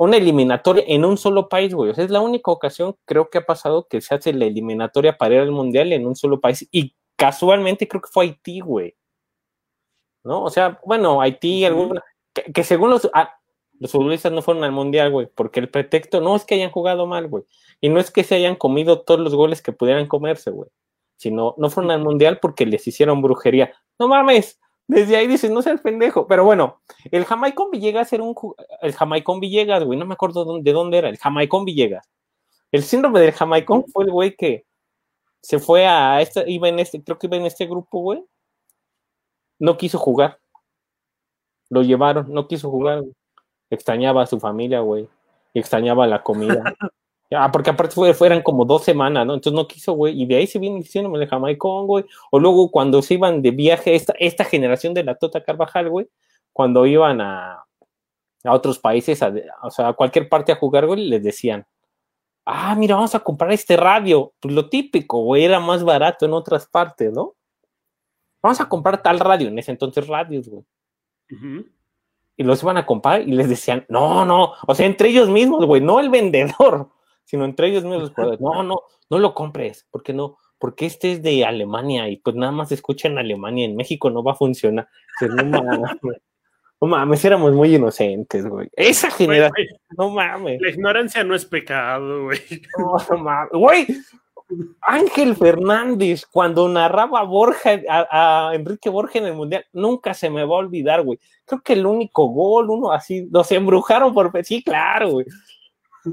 una 0.03 0.17
eliminatoria 0.17 0.83
en 0.87 1.05
un 1.05 1.15
solo 1.15 1.47
país, 1.47 1.75
güey. 1.75 1.91
O 1.91 1.93
sea, 1.93 2.03
es 2.03 2.09
la 2.09 2.21
única 2.21 2.49
ocasión, 2.49 2.95
creo 3.05 3.29
que 3.29 3.37
ha 3.37 3.45
pasado, 3.45 3.87
que 3.87 4.01
se 4.01 4.15
hace 4.15 4.33
la 4.33 4.45
eliminatoria 4.45 5.15
para 5.15 5.35
ir 5.35 5.41
al 5.41 5.51
mundial 5.51 5.93
en 5.93 6.07
un 6.07 6.15
solo 6.15 6.41
país. 6.41 6.67
Y 6.71 6.95
casualmente 7.15 7.87
creo 7.87 8.01
que 8.01 8.09
fue 8.11 8.25
Haití, 8.25 8.61
güey. 8.61 8.95
¿No? 10.23 10.43
O 10.43 10.49
sea, 10.49 10.79
bueno, 10.85 11.21
Haití, 11.21 11.65
alguna. 11.65 12.03
Que, 12.33 12.63
según 12.63 12.89
los. 12.89 13.09
Ah, 13.13 13.37
los 13.79 13.91
futbolistas 13.91 14.31
no 14.31 14.41
fueron 14.41 14.63
al 14.63 14.71
mundial, 14.71 15.11
güey, 15.11 15.27
porque 15.27 15.59
el 15.59 15.69
pretexto 15.69 16.19
no 16.19 16.35
es 16.35 16.45
que 16.45 16.55
hayan 16.55 16.71
jugado 16.71 17.05
mal, 17.05 17.27
güey. 17.27 17.43
Y 17.79 17.89
no 17.89 17.99
es 17.99 18.09
que 18.09 18.23
se 18.23 18.35
hayan 18.35 18.55
comido 18.55 19.01
todos 19.01 19.19
los 19.19 19.35
goles 19.35 19.61
que 19.61 19.71
pudieran 19.71 20.07
comerse, 20.07 20.49
güey. 20.49 20.69
Sino, 21.17 21.53
no 21.57 21.69
fueron 21.69 21.91
al 21.91 22.01
mundial 22.01 22.39
porque 22.41 22.65
les 22.65 22.87
hicieron 22.87 23.21
brujería. 23.21 23.71
No 23.99 24.07
mames, 24.07 24.59
Desde 24.91 25.15
ahí 25.15 25.25
dices, 25.25 25.49
no 25.49 25.61
seas 25.61 25.79
pendejo. 25.79 26.27
Pero 26.27 26.43
bueno, 26.43 26.81
el 27.11 27.23
Jamaicón 27.23 27.71
Villegas 27.71 28.11
era 28.11 28.23
un. 28.23 28.35
El 28.81 28.91
Jamaicón 28.91 29.39
Villegas, 29.39 29.85
güey, 29.85 29.97
no 29.97 30.05
me 30.05 30.15
acuerdo 30.15 30.59
de 30.59 30.73
dónde 30.73 30.97
era. 30.97 31.07
El 31.07 31.17
Jamaicón 31.17 31.63
Villegas. 31.63 32.09
El 32.73 32.83
síndrome 32.83 33.21
del 33.21 33.31
Jamaicón 33.31 33.85
fue 33.87 34.03
el 34.03 34.11
güey 34.11 34.35
que 34.35 34.65
se 35.41 35.59
fue 35.59 35.87
a. 35.87 36.19
Este, 36.19 36.43
iba 36.51 36.67
en 36.67 36.79
este, 36.79 37.01
creo 37.01 37.17
que 37.17 37.27
iba 37.27 37.37
en 37.37 37.45
este 37.45 37.67
grupo, 37.67 38.01
güey. 38.01 38.25
No 39.59 39.77
quiso 39.77 39.97
jugar. 39.97 40.39
Lo 41.69 41.83
llevaron, 41.83 42.25
no 42.33 42.49
quiso 42.49 42.69
jugar. 42.69 43.01
Extrañaba 43.69 44.23
a 44.23 44.27
su 44.27 44.41
familia, 44.41 44.81
güey. 44.81 45.07
Y 45.53 45.59
extrañaba 45.59 46.05
la 46.05 46.21
comida. 46.21 46.63
Ah, 47.33 47.49
porque 47.49 47.69
aparte 47.69 47.95
fue, 47.95 48.13
fueran 48.13 48.41
como 48.41 48.65
dos 48.65 48.83
semanas, 48.83 49.25
¿no? 49.25 49.35
Entonces 49.35 49.55
no 49.55 49.67
quiso, 49.67 49.93
güey. 49.93 50.21
Y 50.21 50.25
de 50.25 50.35
ahí 50.35 50.47
se 50.47 50.59
viene 50.59 50.79
diciéndome 50.79 51.17
de 51.17 51.27
Jamaicón, 51.27 51.87
güey. 51.87 52.05
O 52.29 52.39
luego 52.39 52.69
cuando 52.71 53.01
se 53.01 53.13
iban 53.13 53.41
de 53.41 53.51
viaje, 53.51 53.95
esta, 53.95 54.13
esta 54.19 54.43
generación 54.43 54.93
de 54.93 55.05
la 55.05 55.15
Tota 55.15 55.41
Carvajal, 55.41 55.89
güey, 55.89 56.09
cuando 56.51 56.85
iban 56.85 57.21
a, 57.21 57.63
a 58.43 58.53
otros 58.53 58.79
países, 58.79 59.21
o 59.63 59.71
sea, 59.71 59.89
a 59.89 59.93
cualquier 59.93 60.27
parte 60.27 60.51
a 60.51 60.57
jugar, 60.57 60.85
güey, 60.87 61.07
les 61.07 61.23
decían, 61.23 61.65
ah, 62.45 62.75
mira, 62.75 62.95
vamos 62.95 63.15
a 63.15 63.19
comprar 63.21 63.53
este 63.53 63.77
radio. 63.77 64.33
Pues 64.41 64.53
lo 64.53 64.67
típico, 64.67 65.23
güey, 65.23 65.45
era 65.45 65.61
más 65.61 65.85
barato 65.85 66.25
en 66.25 66.33
otras 66.33 66.67
partes, 66.67 67.13
¿no? 67.13 67.35
Vamos 68.43 68.59
a 68.59 68.67
comprar 68.67 69.01
tal 69.01 69.19
radio, 69.19 69.47
en 69.47 69.57
ese 69.57 69.71
entonces 69.71 70.05
radios, 70.05 70.49
güey. 70.49 70.65
Y 72.35 72.43
los 72.43 72.61
iban 72.61 72.75
a 72.75 72.85
comprar 72.85 73.21
y 73.21 73.31
les 73.31 73.47
decían, 73.47 73.85
no, 73.87 74.25
no, 74.25 74.53
o 74.67 74.75
sea, 74.75 74.85
entre 74.85 75.09
ellos 75.09 75.29
mismos, 75.29 75.65
güey, 75.65 75.79
no 75.79 76.01
el 76.01 76.09
vendedor 76.09 76.89
sino 77.25 77.45
entre 77.45 77.67
ellos 77.67 77.83
mismos 77.83 78.11
No, 78.39 78.63
no, 78.63 78.81
no 79.09 79.19
lo 79.19 79.33
compres, 79.33 79.87
porque 79.91 80.13
no, 80.13 80.37
porque 80.61 80.85
este 80.85 81.13
es 81.13 81.23
de 81.23 81.43
Alemania 81.43 82.07
y 82.07 82.17
pues 82.17 82.35
nada 82.35 82.51
más 82.51 82.71
escucha 82.71 83.07
en 83.07 83.17
Alemania, 83.17 83.65
en 83.65 83.75
México 83.75 84.09
no 84.09 84.23
va 84.23 84.33
a 84.33 84.35
funcionar. 84.35 84.87
no 85.21 85.43
mames, 85.45 85.91
no 86.81 86.87
mames, 86.87 87.25
éramos 87.25 87.53
muy 87.53 87.75
inocentes, 87.75 88.45
güey. 88.45 88.69
Esa 88.73 89.09
generación, 89.09 89.67
no 89.97 90.11
mames. 90.11 90.61
La 90.61 90.69
ignorancia 90.69 91.23
no 91.23 91.35
es 91.35 91.45
pecado, 91.45 92.25
güey. 92.25 92.39
No, 92.77 92.95
no 93.09 93.23
mames, 93.23 93.51
güey. 93.53 93.87
Ángel 94.81 95.35
Fernández, 95.37 96.25
cuando 96.25 96.67
narraba 96.67 97.23
Borja, 97.23 97.79
a, 97.89 98.49
a, 98.49 98.55
Enrique 98.55 98.89
Borja 98.89 99.17
en 99.17 99.27
el 99.27 99.33
Mundial, 99.33 99.65
nunca 99.71 100.13
se 100.13 100.29
me 100.29 100.43
va 100.43 100.55
a 100.55 100.59
olvidar, 100.59 101.03
güey. 101.03 101.17
Creo 101.45 101.61
que 101.61 101.73
el 101.73 101.85
único 101.85 102.27
gol, 102.27 102.69
uno 102.69 102.91
así, 102.91 103.29
los 103.31 103.49
embrujaron 103.53 104.13
por... 104.13 104.29
Sí, 104.43 104.61
claro, 104.61 105.09
güey 105.11 105.25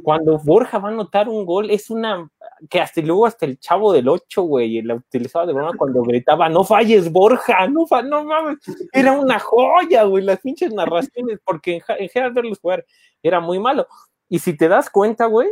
cuando 0.03 0.38
Borja 0.38 0.79
va 0.79 0.88
a 0.88 0.92
anotar 0.92 1.29
un 1.29 1.44
gol, 1.44 1.70
es 1.70 1.90
una 1.90 2.29
que 2.68 2.81
hasta 2.81 3.01
luego 3.01 3.27
hasta 3.27 3.46
el 3.46 3.59
chavo 3.59 3.92
del 3.92 4.09
8, 4.09 4.42
güey, 4.42 4.83
la 4.83 4.96
utilizaba 4.96 5.46
de 5.46 5.53
broma 5.53 5.72
cuando 5.77 6.03
gritaba, 6.03 6.48
no 6.48 6.64
falles, 6.64 7.11
Borja, 7.11 7.66
no, 7.68 7.87
no 8.05 8.24
mames, 8.24 8.59
era 8.92 9.12
una 9.12 9.38
joya, 9.38 10.05
güey, 10.05 10.24
las 10.24 10.40
pinches 10.40 10.72
narraciones, 10.72 11.38
porque 11.44 11.81
en, 11.98 12.09
general 12.09 12.33
verlos 12.33 12.59
jugar 12.59 12.85
era 13.22 13.40
muy 13.40 13.59
malo. 13.59 13.87
Y 14.29 14.38
si 14.38 14.57
te 14.57 14.68
das 14.68 14.90
cuenta, 14.90 15.27
güey, 15.27 15.48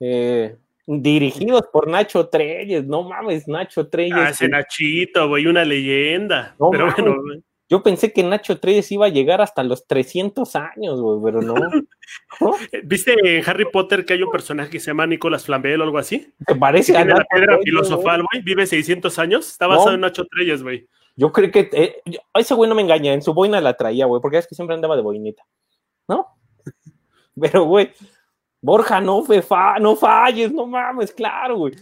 eh, 0.00 0.56
dirigidos 0.86 1.62
por 1.72 1.88
Nacho 1.88 2.28
Treyes, 2.28 2.84
no 2.84 3.02
mames, 3.04 3.48
Nacho 3.48 3.88
Treyes. 3.88 4.14
Ah, 4.16 4.28
ese 4.30 4.48
Nachito, 4.48 5.28
güey, 5.28 5.46
una 5.46 5.64
leyenda. 5.64 6.54
pero 6.70 6.92
bueno, 6.92 7.42
yo 7.68 7.82
pensé 7.82 8.12
que 8.12 8.22
Nacho 8.22 8.60
Treyes 8.60 8.92
iba 8.92 9.06
a 9.06 9.10
llegar 9.10 9.40
hasta 9.40 9.62
los 9.62 9.86
300 9.86 10.54
años, 10.56 11.00
güey, 11.00 11.20
pero 11.24 11.40
no. 11.40 11.54
¿Viste 12.84 13.14
en 13.22 13.48
Harry 13.48 13.64
Potter 13.70 14.04
que 14.04 14.12
hay 14.12 14.22
un 14.22 14.30
personaje 14.30 14.70
que 14.70 14.80
se 14.80 14.88
llama 14.88 15.06
Nicolás 15.06 15.46
Flamel 15.46 15.80
o 15.80 15.84
algo 15.84 15.98
así? 15.98 16.34
¿Te 16.46 16.54
parece? 16.54 16.96
a 16.96 17.04
la 17.04 17.24
piedra 17.24 17.58
filosofal, 17.62 18.22
güey. 18.22 18.42
Vive 18.42 18.66
600 18.66 19.18
años. 19.18 19.48
Está 19.48 19.66
basado 19.66 19.94
en 19.94 20.00
Nacho 20.00 20.26
Treyes, 20.26 20.62
güey. 20.62 20.88
Yo 21.16 21.32
creo 21.32 21.50
que 21.50 21.70
eh, 21.72 22.02
ese 22.34 22.54
güey 22.54 22.68
no 22.68 22.74
me 22.74 22.82
engaña. 22.82 23.14
En 23.14 23.22
su 23.22 23.32
boina 23.32 23.60
la 23.60 23.76
traía, 23.76 24.06
güey, 24.06 24.20
porque 24.20 24.38
es 24.38 24.46
que 24.46 24.54
siempre 24.54 24.74
andaba 24.74 24.96
de 24.96 25.02
boinita. 25.02 25.44
¿No? 26.06 26.26
Pero, 27.40 27.64
güey, 27.64 27.92
Borja, 28.60 29.00
no, 29.00 29.22
fa 29.24 29.78
no 29.78 29.96
falles, 29.96 30.52
no 30.52 30.66
mames, 30.66 31.12
claro, 31.12 31.56
güey. 31.56 31.74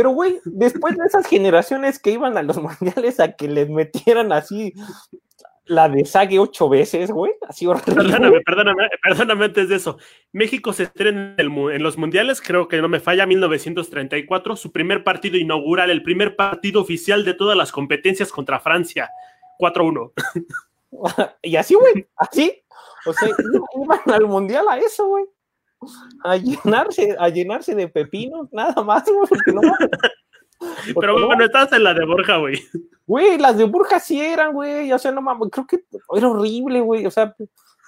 Pero, 0.00 0.12
güey, 0.12 0.40
después 0.46 0.96
de 0.96 1.04
esas 1.04 1.26
generaciones 1.26 1.98
que 1.98 2.12
iban 2.12 2.38
a 2.38 2.42
los 2.42 2.56
mundiales 2.80 3.20
a 3.20 3.32
que 3.32 3.48
les 3.48 3.68
metieran 3.68 4.32
así 4.32 4.72
la 5.66 5.90
de 5.90 6.06
Sague 6.06 6.38
ocho 6.38 6.70
veces, 6.70 7.10
güey. 7.10 7.32
Así 7.46 7.66
horrible. 7.66 7.96
Perdóname, 7.96 8.40
perdóname, 8.40 8.88
perdóname 9.02 9.44
antes 9.44 9.68
de 9.68 9.76
eso. 9.76 9.98
México 10.32 10.72
se 10.72 10.84
estrena 10.84 11.34
en, 11.36 11.82
los 11.82 11.98
mundiales, 11.98 12.40
creo 12.40 12.66
que 12.66 12.80
no 12.80 12.88
me 12.88 12.98
falla, 12.98 13.26
1934, 13.26 14.56
su 14.56 14.72
primer 14.72 15.04
partido 15.04 15.36
inaugural, 15.36 15.90
el 15.90 16.02
primer 16.02 16.34
partido 16.34 16.80
oficial 16.80 17.26
de 17.26 17.34
todas 17.34 17.54
las 17.54 17.70
competencias 17.70 18.32
contra 18.32 18.58
Francia. 18.58 19.10
4-1. 19.58 20.12
y 21.42 21.56
así, 21.56 21.74
güey, 21.74 22.06
así. 22.16 22.64
O 23.04 23.12
sea, 23.12 23.28
iban 23.28 24.00
al 24.06 24.26
mundial 24.26 24.64
a 24.66 24.78
eso, 24.78 25.06
güey. 25.08 25.26
A 26.24 26.36
llenarse, 26.36 27.16
a 27.18 27.28
llenarse 27.28 27.74
de 27.74 27.88
pepinos, 27.88 28.48
nada 28.52 28.82
más, 28.82 29.04
güey, 29.04 29.26
porque 29.28 29.52
no 29.52 29.60
Pero 31.00 31.26
bueno, 31.26 31.44
estás 31.44 31.72
en 31.72 31.84
la 31.84 31.94
de 31.94 32.04
Borja, 32.04 32.36
güey. 32.36 32.62
Güey, 33.06 33.38
las 33.38 33.56
de 33.56 33.64
Borja 33.64 33.98
sí 33.98 34.20
eran, 34.20 34.52
güey. 34.52 34.92
O 34.92 34.98
sea, 34.98 35.10
no 35.10 35.22
mames, 35.22 35.48
creo 35.50 35.66
que 35.66 35.80
era 36.14 36.28
horrible, 36.28 36.80
güey. 36.80 37.06
O 37.06 37.10
sea, 37.10 37.34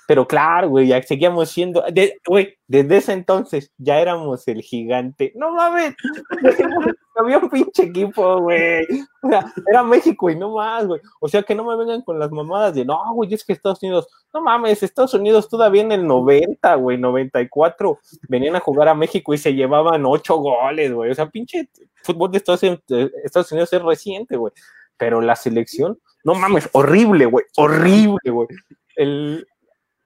pero 0.06 0.26
claro, 0.26 0.68
güey, 0.68 0.88
ya 0.88 1.02
seguíamos 1.02 1.50
siendo, 1.50 1.84
güey, 2.26 2.56
desde 2.66 2.96
ese 2.96 3.12
entonces 3.12 3.72
ya 3.78 4.00
éramos 4.00 4.46
el 4.48 4.62
gigante. 4.62 5.32
No 5.36 5.52
mames, 5.52 5.94
había 7.16 7.38
un 7.38 7.48
pinche 7.48 7.84
equipo, 7.84 8.40
güey. 8.40 8.84
O 9.22 9.28
sea, 9.28 9.52
era 9.70 9.82
México 9.82 10.30
y 10.30 10.36
no 10.36 10.54
más, 10.54 10.86
güey. 10.86 11.00
O 11.20 11.28
sea, 11.28 11.42
que 11.42 11.54
no 11.54 11.64
me 11.64 11.76
vengan 11.76 12.02
con 12.02 12.18
las 12.18 12.30
mamadas 12.30 12.74
de, 12.74 12.84
no, 12.84 12.98
güey, 13.14 13.32
es 13.32 13.44
que 13.44 13.52
Estados 13.52 13.82
Unidos, 13.82 14.08
no 14.34 14.42
mames, 14.42 14.82
Estados 14.82 15.14
Unidos 15.14 15.48
todavía 15.48 15.82
en 15.82 15.92
el 15.92 16.06
90, 16.06 16.74
güey, 16.76 16.98
94, 16.98 17.98
venían 18.28 18.56
a 18.56 18.60
jugar 18.60 18.88
a 18.88 18.94
México 18.94 19.34
y 19.34 19.38
se 19.38 19.54
llevaban 19.54 20.04
ocho 20.04 20.36
goles, 20.36 20.92
güey. 20.92 21.10
O 21.10 21.14
sea, 21.14 21.28
pinche 21.28 21.68
fútbol 22.02 22.32
de 22.32 22.38
Estados 22.38 22.62
Unidos, 22.62 22.82
Estados 23.24 23.52
Unidos 23.52 23.72
es 23.72 23.82
reciente, 23.82 24.36
güey. 24.36 24.52
Pero 24.96 25.20
la 25.20 25.36
selección, 25.36 25.98
no 26.24 26.34
mames, 26.34 26.68
horrible, 26.72 27.26
güey, 27.26 27.44
horrible, 27.56 28.30
güey. 28.30 28.48
El, 28.96 29.46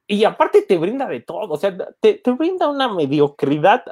y 0.07 0.25
aparte 0.25 0.63
te 0.63 0.79
brinda 0.79 1.07
de 1.07 1.21
todo, 1.21 1.53
o 1.53 1.57
sea, 1.57 1.77
te, 2.01 2.15
te 2.15 2.31
brinda 2.33 2.69
una 2.69 2.93
mediocridad, 2.93 3.85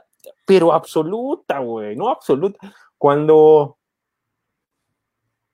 pero 0.46 0.72
absoluta, 0.72 1.58
güey, 1.58 1.96
no 1.96 2.08
absoluta. 2.08 2.72
Cuando, 2.98 3.76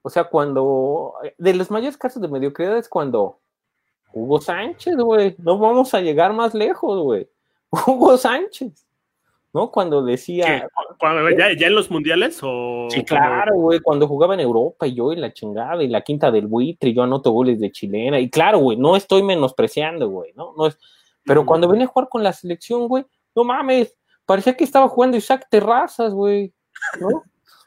o 0.03 0.11
sea, 0.11 0.25
cuando, 0.25 1.15
de 1.39 1.55
los 1.55 1.71
mayores 1.71 1.97
casos 1.97 2.21
de 2.21 2.29
mediocridad 2.29 2.77
es 2.77 2.89
cuando 2.89 3.41
Hugo 4.13 4.41
Sánchez, 4.41 4.97
güey, 4.97 5.35
no 5.39 5.59
vamos 5.59 5.95
a 5.95 6.01
llegar 6.01 6.33
más 6.33 6.55
lejos, 6.55 7.03
güey. 7.03 7.29
Hugo 7.87 8.17
Sánchez. 8.17 8.87
¿No? 9.53 9.71
Cuando 9.71 10.03
decía... 10.03 10.69
¿Ya, 11.37 11.67
en 11.67 11.75
los 11.75 11.91
mundiales 11.91 12.41
o...? 12.43 12.89
Sí, 12.91 13.05
claro, 13.05 13.55
güey, 13.55 13.81
cuando 13.81 14.07
jugaba 14.07 14.35
en 14.35 14.41
Europa 14.41 14.87
y 14.87 14.95
yo 14.95 15.13
y 15.13 15.17
la 15.17 15.33
chingada 15.33 15.83
y 15.83 15.89
la 15.89 16.03
quinta 16.03 16.31
del 16.31 16.47
buitre 16.47 16.91
y 16.91 16.95
yo 16.95 17.03
anoto 17.03 17.31
goles 17.31 17.59
de 17.61 17.73
chilena 17.73 18.21
y 18.21 18.31
claro, 18.31 18.59
güey, 18.59 18.77
no 18.77 18.97
estoy 18.97 19.23
menospreciando, 19.23 20.09
güey, 20.09 20.33
¿no? 20.35 20.55
no 20.57 20.67
es... 20.67 20.79
Pero 21.25 21.45
cuando 21.45 21.69
venía 21.69 21.85
a 21.85 21.89
jugar 21.89 22.09
con 22.09 22.23
la 22.23 22.33
selección, 22.33 22.89
güey, 22.89 23.05
no 23.35 23.45
mames, 23.45 23.97
parecía 24.25 24.57
que 24.57 24.65
estaba 24.65 24.89
jugando 24.89 25.17
Isaac 25.17 25.47
Terrazas, 25.51 26.13
güey, 26.13 26.53
¿no? 27.01 27.25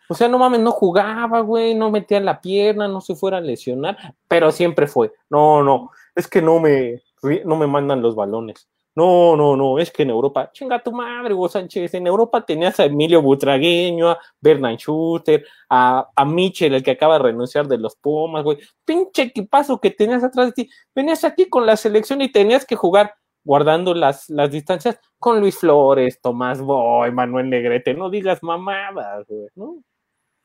O 0.10 0.16
sea, 0.16 0.28
no 0.28 0.38
mames, 0.38 0.60
no 0.60 0.72
jugaba, 0.72 1.40
güey, 1.42 1.74
no 1.76 1.90
metía 1.90 2.20
la 2.20 2.42
pierna, 2.42 2.88
no 2.88 3.00
se 3.00 3.16
fuera 3.16 3.38
a 3.38 3.42
lesionar, 3.42 4.16
pero 4.28 4.52
siempre 4.52 4.88
fue, 4.88 5.14
no, 5.30 5.64
no, 5.64 5.92
es 6.16 6.28
que 6.28 6.42
no 6.42 6.60
me, 6.60 7.02
no 7.46 7.56
me 7.56 7.68
mandan 7.68 8.02
los 8.02 8.16
balones. 8.16 8.68
No, 8.96 9.36
no, 9.36 9.56
no, 9.56 9.80
es 9.80 9.90
que 9.90 10.04
en 10.04 10.12
Europa, 10.12 10.52
chinga 10.54 10.82
tu 10.84 10.92
madre, 10.92 11.34
Hugo 11.34 11.50
Sánchez, 11.50 11.96
en 11.96 12.06
Europa 12.06 12.46
tenías 12.46 12.80
a 12.80 12.86
Emilio 12.86 13.24
Butragueño, 13.24 14.12
a 14.12 14.20
Bernard 14.40 14.78
Schuster, 14.78 15.44
a, 15.68 16.10
a 16.16 16.26
Michel, 16.26 16.76
el 16.76 16.84
que 16.84 16.92
acaba 16.92 17.18
de 17.18 17.24
renunciar 17.24 17.68
de 17.68 17.80
los 17.80 17.96
Pumas, 17.96 18.44
güey. 18.44 18.60
Pinche 18.86 19.24
equipazo 19.24 19.82
que 19.82 19.90
tenías 19.90 20.24
atrás 20.24 20.48
de 20.48 20.64
ti. 20.64 20.70
Venías 20.94 21.24
aquí 21.24 21.50
con 21.50 21.66
la 21.66 21.76
selección 21.76 22.22
y 22.22 22.32
tenías 22.32 22.66
que 22.66 22.76
jugar 22.76 23.16
guardando 23.44 23.96
las, 23.96 24.30
las 24.30 24.52
distancias 24.52 25.00
con 25.18 25.40
Luis 25.40 25.58
Flores, 25.58 26.22
Tomás 26.22 26.62
Boy, 26.62 27.12
Manuel 27.12 27.50
Negrete. 27.50 27.96
No 27.96 28.12
digas 28.12 28.44
mamadas, 28.44 29.26
güey, 29.28 29.48
¿no? 29.56 29.84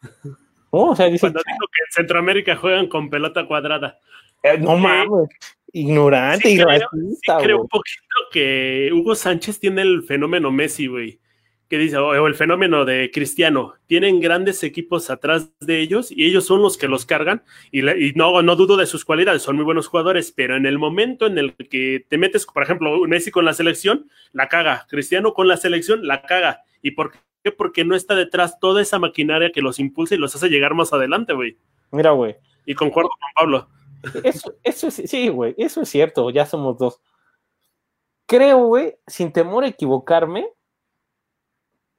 o 0.71 0.97
sea, 0.97 1.07
dice, 1.07 1.21
Cuando 1.21 1.43
digo 1.47 1.67
que 1.71 1.83
en 1.85 1.93
Centroamérica 1.93 2.57
juegan 2.57 2.89
con 2.89 3.11
pelota 3.11 3.47
cuadrada. 3.47 3.99
Eh, 4.43 4.57
no 4.57 4.79
mames 4.79 5.29
ignorante 5.73 6.51
y 6.51 6.59
racista. 6.59 7.39
creo 7.41 7.63
un 7.63 7.69
poquito 7.69 8.03
que 8.33 8.91
Hugo 8.93 9.15
Sánchez 9.15 9.61
tiene 9.61 9.83
el 9.83 10.03
fenómeno 10.03 10.51
Messi, 10.51 10.87
güey. 10.87 11.21
Que 11.69 11.77
dice, 11.77 11.99
o 11.99 12.27
el 12.27 12.35
fenómeno 12.35 12.87
de 12.87 13.11
Cristiano. 13.13 13.75
Tienen 13.87 14.21
grandes 14.21 14.63
equipos 14.65 15.11
atrás 15.11 15.53
de 15.61 15.81
ellos 15.81 16.11
y 16.11 16.25
ellos 16.25 16.47
son 16.47 16.63
los 16.63 16.79
que 16.79 16.89
los 16.89 17.05
cargan. 17.05 17.43
Y, 17.71 17.83
no, 18.15 18.41
no 18.41 18.57
dudo 18.57 18.79
de 18.79 18.87
sus 18.87 19.05
cualidades, 19.05 19.43
son 19.43 19.57
muy 19.57 19.67
buenos 19.67 19.87
jugadores, 19.87 20.33
pero 20.33 20.57
en 20.57 20.65
el 20.65 20.79
momento 20.79 21.27
en 21.27 21.37
el 21.37 21.55
que 21.55 22.07
te 22.09 22.17
metes, 22.17 22.47
por 22.47 22.63
ejemplo, 22.63 22.99
Messi 23.07 23.31
con 23.31 23.45
la 23.45 23.53
selección, 23.53 24.09
la 24.33 24.49
caga. 24.49 24.87
Cristiano 24.89 25.35
con 25.35 25.47
la 25.47 25.59
selección, 25.59 26.07
la 26.07 26.23
caga. 26.23 26.63
¿Y 26.81 26.93
por 26.93 27.13
qué? 27.43 27.53
Porque 27.53 27.85
no 27.85 27.95
está 27.95 28.15
detrás 28.15 28.59
toda 28.59 28.81
esa 28.81 28.99
maquinaria 28.99 29.53
que 29.53 29.61
los 29.61 29.79
impulsa 29.79 30.15
y 30.15 30.19
los 30.19 30.35
hace 30.35 30.49
llegar 30.49 30.73
más 30.73 30.95
adelante, 30.95 31.35
güey. 31.35 31.59
Mira, 31.91 32.13
güey, 32.13 32.37
Y 32.65 32.75
concuerdo 32.75 33.11
con 33.11 33.19
Pablo. 33.35 33.69
Eso, 34.23 34.55
eso 34.63 34.91
sí, 34.91 35.29
güey, 35.29 35.55
eso 35.59 35.83
es 35.83 35.89
cierto, 35.89 36.31
ya 36.31 36.47
somos 36.47 36.79
dos. 36.79 37.01
Creo, 38.27 38.67
güey, 38.67 38.97
sin 39.07 39.33
temor 39.33 39.65
a 39.65 39.69
equivocarme, 39.69 40.49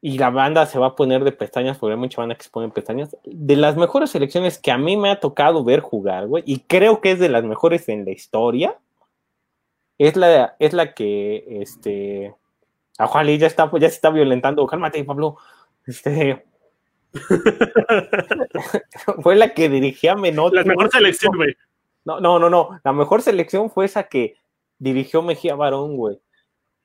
y 0.02 0.18
la 0.18 0.30
banda 0.30 0.66
se 0.66 0.80
va 0.80 0.88
a 0.88 0.96
poner 0.96 1.24
de 1.24 1.32
pestañas, 1.32 1.78
porque 1.78 1.94
hay 1.94 2.00
mucha 2.00 2.22
banda 2.22 2.36
que 2.36 2.44
se 2.44 2.50
pone 2.50 2.70
pestañas, 2.70 3.18
de 3.26 3.56
las 3.56 3.76
mejores 3.76 4.12
selecciones 4.12 4.58
que 4.58 4.72
a 4.72 4.78
mí 4.78 4.96
me 4.96 5.10
ha 5.10 5.20
tocado 5.20 5.64
ver 5.64 5.82
jugar, 5.82 6.28
güey, 6.28 6.44
y 6.46 6.62
creo 6.62 7.02
que 7.02 7.12
es 7.12 7.20
de 7.20 7.30
las 7.30 7.44
mejores 7.44 7.90
en 7.90 8.06
la 8.06 8.12
historia, 8.12 8.78
es 9.98 10.16
la, 10.16 10.56
es 10.60 10.74
la 10.74 10.94
que, 10.94 11.62
este, 11.62 12.34
a 12.98 13.08
Juan 13.08 13.28
ya 13.38 13.48
está, 13.48 13.70
ya 13.74 13.90
se 13.90 13.96
está 13.96 14.10
violentando, 14.10 14.66
cálmate, 14.68 15.04
Pablo, 15.04 15.38
este, 15.86 16.46
fue 19.24 19.36
la 19.36 19.54
que 19.54 19.70
dirigía 19.70 20.16
Menotti. 20.16 20.58
La 20.58 20.64
mejor 20.64 20.92
selección, 20.92 21.36
güey. 21.36 21.56
No, 22.06 22.20
no, 22.20 22.40
no, 22.40 22.50
no, 22.50 22.80
la 22.84 22.94
mejor 22.94 23.22
selección 23.22 23.70
fue 23.70 23.86
esa 23.86 24.04
que 24.04 24.36
dirigió 24.78 25.22
Mejía 25.22 25.56
Barón, 25.56 25.98
güey 25.98 26.20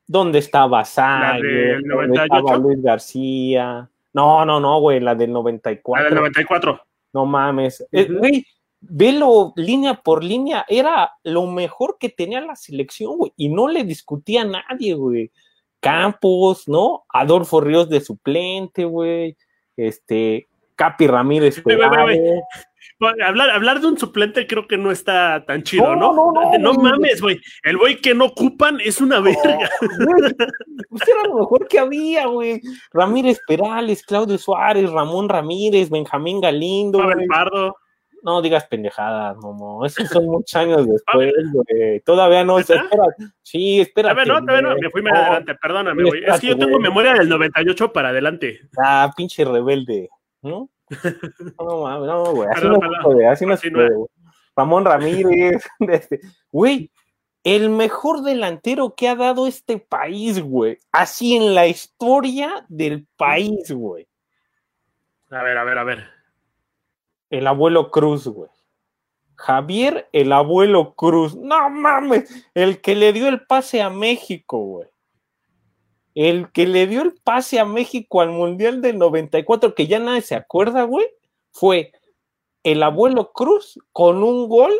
¿Dónde 0.06 0.38
estaba 0.38 0.84
Sánchez? 0.84 1.82
¿Dónde 1.88 2.22
estaba 2.22 2.56
Luis 2.58 2.82
García? 2.82 3.88
No, 4.12 4.44
no, 4.44 4.60
no, 4.60 4.80
güey, 4.80 5.00
la 5.00 5.14
del 5.14 5.32
94. 5.32 6.02
La 6.02 6.08
del 6.10 6.18
94. 6.18 6.80
No 7.14 7.26
mames. 7.26 7.86
Eh, 7.90 8.08
güey, 8.10 8.44
velo 8.80 9.52
línea 9.56 9.94
por 9.94 10.22
línea, 10.22 10.64
era 10.68 11.12
lo 11.22 11.46
mejor 11.46 11.96
que 11.98 12.10
tenía 12.10 12.40
la 12.40 12.54
selección, 12.54 13.16
güey, 13.16 13.32
y 13.36 13.48
no 13.48 13.68
le 13.68 13.84
discutía 13.84 14.42
a 14.42 14.44
nadie, 14.44 14.94
güey. 14.94 15.32
Campos, 15.80 16.68
¿no? 16.68 17.04
Adolfo 17.08 17.60
Ríos 17.60 17.88
de 17.88 18.00
suplente, 18.00 18.84
güey. 18.84 19.36
Este, 19.76 20.48
Capi 20.76 21.06
Ramírez. 21.06 21.62
Hablar, 23.00 23.50
hablar 23.50 23.80
de 23.80 23.86
un 23.86 23.98
suplente 23.98 24.46
creo 24.46 24.66
que 24.66 24.78
no 24.78 24.90
está 24.90 25.44
tan 25.44 25.62
chido, 25.62 25.94
¿no? 25.96 26.12
No, 26.12 26.32
no, 26.32 26.58
no, 26.58 26.74
mames, 26.74 27.20
güey. 27.20 27.40
El 27.62 27.76
güey 27.76 28.00
que 28.00 28.14
no 28.14 28.26
ocupan 28.26 28.80
es 28.80 29.00
una 29.00 29.20
verga. 29.20 29.70
Pues 30.88 31.08
era 31.08 31.28
lo 31.28 31.40
mejor 31.40 31.66
que 31.68 31.78
había, 31.78 32.26
güey. 32.26 32.60
Ramírez 32.92 33.40
Perales, 33.46 34.02
Claudio 34.04 34.38
Suárez, 34.38 34.90
Ramón 34.90 35.28
Ramírez, 35.28 35.90
Benjamín 35.90 36.40
Galindo. 36.40 37.00
Pardo. 37.28 37.76
No 38.22 38.40
digas 38.40 38.66
pendejadas, 38.66 39.36
momo. 39.36 39.84
Esos 39.84 40.08
son 40.08 40.26
muchos 40.26 40.54
años 40.54 40.86
después, 40.86 41.32
güey. 41.52 42.00
Todavía 42.00 42.44
no. 42.44 42.58
Espera. 42.58 42.88
Sí, 43.42 43.80
espera. 43.80 44.12
A 44.12 44.14
ver, 44.14 44.26
no, 44.26 44.40
todavía 44.40 44.62
no. 44.62 44.76
Me 44.76 44.90
fui 44.90 45.02
más 45.02 45.14
adelante, 45.14 45.54
perdóname, 45.56 46.04
güey. 46.04 46.24
Es 46.24 46.40
que 46.40 46.46
yo 46.48 46.58
tengo 46.58 46.78
memoria 46.78 47.14
del 47.14 47.28
98 47.28 47.92
para 47.92 48.08
adelante. 48.08 48.60
Ah, 48.82 49.10
pinche 49.16 49.44
rebelde. 49.44 50.08
¿no? 50.44 50.68
No, 51.58 52.06
no, 52.06 52.24
güey. 52.32 52.48
Así 52.50 52.66
no 52.68 52.78
puede, 53.02 53.26
así 53.26 53.46
no 53.46 53.56
puede. 53.56 53.90
Ramón 54.56 54.84
Ramírez, 54.84 55.64
este, 55.80 56.20
güey, 56.52 56.90
el 57.42 57.70
mejor 57.70 58.22
delantero 58.22 58.94
que 58.94 59.08
ha 59.08 59.16
dado 59.16 59.46
este 59.46 59.78
país, 59.78 60.40
güey. 60.40 60.78
Así 60.92 61.36
en 61.36 61.54
la 61.54 61.66
historia 61.66 62.64
del 62.68 63.06
país, 63.16 63.70
güey. 63.70 64.06
A 65.30 65.42
ver, 65.42 65.58
a 65.58 65.64
ver, 65.64 65.78
a 65.78 65.84
ver. 65.84 66.04
El 67.30 67.46
abuelo 67.46 67.90
Cruz, 67.90 68.28
güey. 68.28 68.50
Javier, 69.34 70.08
el 70.12 70.32
abuelo 70.32 70.94
Cruz. 70.94 71.34
No 71.34 71.68
mames, 71.68 72.48
el 72.54 72.80
que 72.80 72.94
le 72.94 73.12
dio 73.12 73.28
el 73.28 73.44
pase 73.44 73.82
a 73.82 73.90
México, 73.90 74.58
güey 74.58 74.93
el 76.14 76.50
que 76.52 76.66
le 76.66 76.86
dio 76.86 77.02
el 77.02 77.14
pase 77.14 77.58
a 77.58 77.64
México 77.64 78.20
al 78.20 78.30
Mundial 78.30 78.80
del 78.80 78.98
94, 78.98 79.74
que 79.74 79.86
ya 79.86 79.98
nadie 79.98 80.22
se 80.22 80.34
acuerda, 80.34 80.84
güey, 80.84 81.06
fue 81.50 81.92
el 82.62 82.82
abuelo 82.82 83.32
Cruz 83.32 83.78
con 83.92 84.22
un 84.22 84.48
gol 84.48 84.72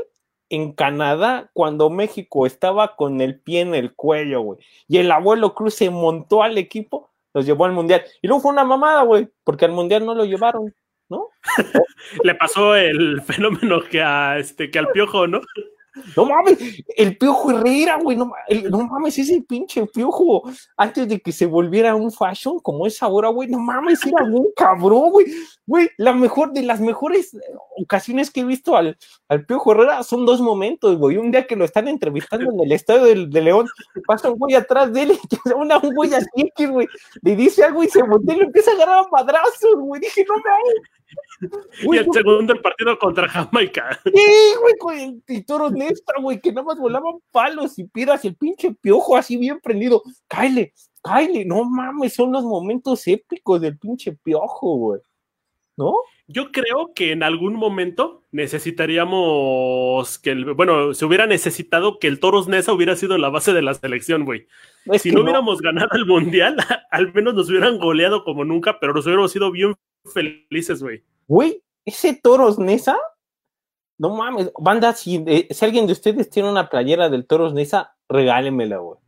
en 0.49 0.73
Canadá 0.73 1.51
cuando 1.53 1.91
México 1.91 2.47
estaba 2.47 2.97
con 2.97 3.21
el 3.21 3.41
pie 3.41 3.61
en 3.61 3.75
el 3.75 3.95
cuello, 3.95 4.41
güey. 4.41 4.61
Y 4.89 4.99
el 4.99 5.11
abuelo 5.11 5.55
Cruz 5.55 5.75
se 5.75 5.91
montó 5.91 6.43
al 6.43 6.59
equipo, 6.59 7.11
los 7.33 7.47
llevó 7.47 7.65
al 7.65 7.73
Mundial. 7.73 8.05
Y 8.23 8.29
luego 8.29 8.43
fue 8.43 8.53
una 8.53 8.65
mamada, 8.65 9.03
güey, 9.03 9.29
porque 9.43 9.65
al 9.65 9.73
Mundial 9.73 10.07
no 10.07 10.15
lo 10.15 10.25
llevaron, 10.25 10.75
¿no? 11.09 11.29
Le 12.23 12.35
pasó 12.35 12.77
el 12.77 13.21
fenómeno 13.23 13.83
que 13.83 14.03
a 14.03 14.39
este 14.39 14.71
que 14.71 14.79
al 14.79 14.89
piojo, 14.89 15.27
¿no? 15.27 15.41
No 16.17 16.25
mames, 16.25 16.59
el 16.97 17.17
Piojo 17.17 17.53
Herrera, 17.53 17.99
güey, 18.03 18.17
no, 18.17 18.33
mames, 18.91 19.19
ese 19.19 19.41
pinche 19.43 19.87
Piojo, 19.87 20.43
antes 20.77 21.09
de 21.09 21.21
que 21.21 21.31
se 21.31 21.47
volviera 21.47 21.95
un 21.95 22.11
fashion 22.11 22.59
como 22.61 22.87
es 22.87 23.01
ahora, 23.03 23.29
güey, 23.29 23.49
no 23.49 23.59
mames, 23.59 24.05
era 24.05 24.25
un 24.25 24.49
cabrón, 24.57 25.11
güey, 25.11 25.27
güey, 25.67 25.89
la 25.97 26.13
mejor, 26.13 26.53
de 26.53 26.63
las 26.63 26.81
mejores 26.81 27.37
ocasiones 27.77 28.31
que 28.31 28.41
he 28.41 28.45
visto 28.45 28.77
al, 28.77 28.97
al 29.29 29.47
Piojo 29.47 29.73
Herrera 29.73 30.03
son 30.03 30.27
dos 30.27 30.41
momentos, 30.41 30.99
güey, 30.99 31.17
un 31.17 31.31
día 31.31 31.47
que 31.47 31.57
lo 31.57 31.65
están 31.65 31.87
entrevistando 31.87 32.51
en 32.51 32.61
el 32.61 32.73
estadio 32.73 33.27
de, 33.27 33.41
León, 33.41 33.69
pasa 34.07 34.31
un 34.31 34.39
güey 34.39 34.55
atrás 34.55 34.93
de 34.93 35.03
él, 35.03 35.19
una, 35.57 35.79
un 35.79 35.95
güey 35.95 36.13
así, 36.13 36.67
güey, 36.67 36.89
le 37.23 37.37
dice 37.37 37.63
algo 37.63 37.85
y 37.85 37.89
se 37.89 38.03
voltea 38.03 38.35
y 38.35 38.39
le 38.39 38.45
empieza 38.47 38.73
a 38.73 38.75
agarrar 38.75 38.99
a 38.99 39.09
madrazos, 39.13 39.77
güey, 39.77 40.01
dije, 40.01 40.25
no 40.29 40.35
mames, 40.35 40.75
y 41.83 41.97
el 41.97 42.07
segundo 42.13 42.53
el 42.53 42.61
partido 42.61 42.99
contra 42.99 43.29
Jamaica. 43.29 44.01
Sí, 44.05 44.55
güey, 44.61 44.75
con 44.79 45.23
el 45.27 45.47
Toro 45.47 45.71
Néstor, 45.71 46.21
güey, 46.21 46.41
que 46.41 46.53
nada 46.53 46.67
más 46.67 46.79
volaban 46.79 47.15
palos 47.31 47.79
y 47.79 47.85
piedras 47.85 48.25
y 48.25 48.29
el 48.29 48.37
pinche 48.37 48.75
piojo 48.75 49.17
así 49.17 49.37
bien 49.37 49.61
prendido. 49.61 50.03
Cáile, 50.29 50.73
cáile, 51.03 51.45
no 51.45 51.65
mames, 51.65 52.15
son 52.15 52.33
los 52.33 52.45
momentos 52.45 53.07
épicos 53.07 53.61
del 53.61 53.79
pinche 53.79 54.13
piojo, 54.13 54.77
güey. 54.77 55.01
¿No? 55.77 55.97
Yo 56.27 56.53
creo 56.53 56.95
que 56.95 57.13
en 57.13 57.23
algún 57.23 57.55
momento 57.55 58.23
necesitaríamos 58.33 60.19
que 60.19 60.31
el, 60.31 60.55
bueno, 60.55 60.95
se 60.95 61.05
hubiera 61.05 61.27
necesitado 61.27 61.99
que 61.99 62.07
el 62.07 62.19
Toros 62.19 62.49
Nesa 62.49 62.73
hubiera 62.73 62.97
sido 62.97 63.19
la 63.19 63.29
base 63.29 63.53
de 63.53 63.61
la 63.61 63.75
selección, 63.75 64.25
güey. 64.25 64.47
si 64.99 65.11
no, 65.11 65.21
hubiéramos 65.21 65.61
ganado 65.61 65.91
el 65.93 66.07
mundial, 66.07 66.57
al 66.91 67.13
menos 67.13 67.35
nos 67.35 67.51
hubieran 67.51 67.79
goleado 67.79 68.25
como 68.25 68.45
nunca, 68.45 68.81
pero 68.81 68.95
nos 68.95 69.05
hubiéramos 69.05 69.33
sido 69.33 69.51
bien 69.51 69.75
felices, 70.13 70.83
güey. 70.83 71.03
Güey, 71.27 71.63
ese 71.85 72.15
Toros 72.15 72.59
Nesa, 72.59 72.97
no 73.99 74.11
mames, 74.11 74.51
banda, 74.59 74.93
si, 74.93 75.23
eh, 75.27 75.49
si, 75.51 75.65
alguien 75.65 75.87
de 75.87 75.93
ustedes 75.93 76.31
tiene 76.31 76.51
una 76.51 76.69
playera 76.69 77.09
del 77.09 77.27
Toros 77.27 77.55
Nesa, 77.55 77.97
regálenmela, 78.09 78.79
güey. 78.79 78.99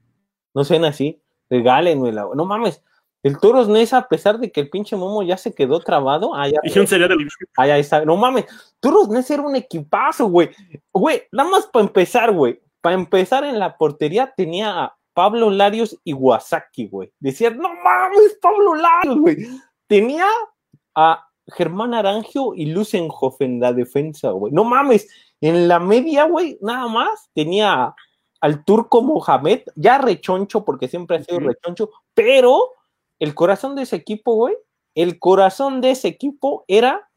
No 0.54 0.64
sean 0.64 0.84
así, 0.84 1.20
regálenmela, 1.50 2.24
güey. 2.24 2.36
No 2.36 2.44
mames, 2.44 2.82
el 3.22 3.38
Toros 3.38 3.68
Nesa, 3.68 3.98
a 3.98 4.08
pesar 4.08 4.38
de 4.38 4.52
que 4.52 4.60
el 4.60 4.70
pinche 4.70 4.94
Momo 4.94 5.22
ya 5.22 5.36
se 5.36 5.52
quedó 5.52 5.80
trabado, 5.80 6.34
ah, 6.34 6.48
ya, 6.48 6.60
ah, 7.56 7.78
está. 7.78 8.04
No 8.04 8.16
mames, 8.16 8.46
Toros 8.80 9.08
Nesa 9.08 9.34
era 9.34 9.42
un 9.42 9.56
equipazo, 9.56 10.26
güey. 10.26 10.50
Güey, 10.92 11.22
nada 11.32 11.50
más 11.50 11.66
para 11.66 11.86
empezar, 11.86 12.32
güey. 12.32 12.60
Para 12.80 12.94
empezar 12.94 13.44
en 13.44 13.58
la 13.58 13.76
portería 13.76 14.32
tenía 14.36 14.84
a 14.84 14.96
Pablo 15.12 15.50
Larios 15.50 15.98
y 16.04 16.12
Wasaki, 16.12 16.86
güey. 16.86 17.12
Decían, 17.18 17.58
no 17.58 17.70
mames, 17.82 18.38
Pablo 18.40 18.76
Larios, 18.76 19.18
güey. 19.18 19.36
Tenía 19.88 20.26
a 20.96 21.28
Germán 21.46 21.94
Arangio 21.94 22.54
y 22.54 22.66
Lucenhoff 22.66 23.40
en 23.40 23.60
la 23.60 23.72
defensa, 23.72 24.30
güey. 24.30 24.52
No 24.52 24.64
mames, 24.64 25.08
en 25.40 25.68
la 25.68 25.78
media, 25.78 26.24
güey, 26.24 26.58
nada 26.60 26.88
más 26.88 27.30
tenía 27.34 27.94
al 28.40 28.64
turco 28.64 29.02
Mohamed, 29.02 29.62
ya 29.76 29.98
rechoncho, 29.98 30.64
porque 30.64 30.88
siempre 30.88 31.18
ha 31.18 31.22
sido 31.22 31.38
rechoncho, 31.40 31.90
pero 32.14 32.72
el 33.18 33.34
corazón 33.34 33.76
de 33.76 33.82
ese 33.82 33.96
equipo, 33.96 34.34
güey, 34.34 34.56
el 34.94 35.18
corazón 35.18 35.80
de 35.80 35.92
ese 35.92 36.08
equipo 36.08 36.64
era 36.66 37.08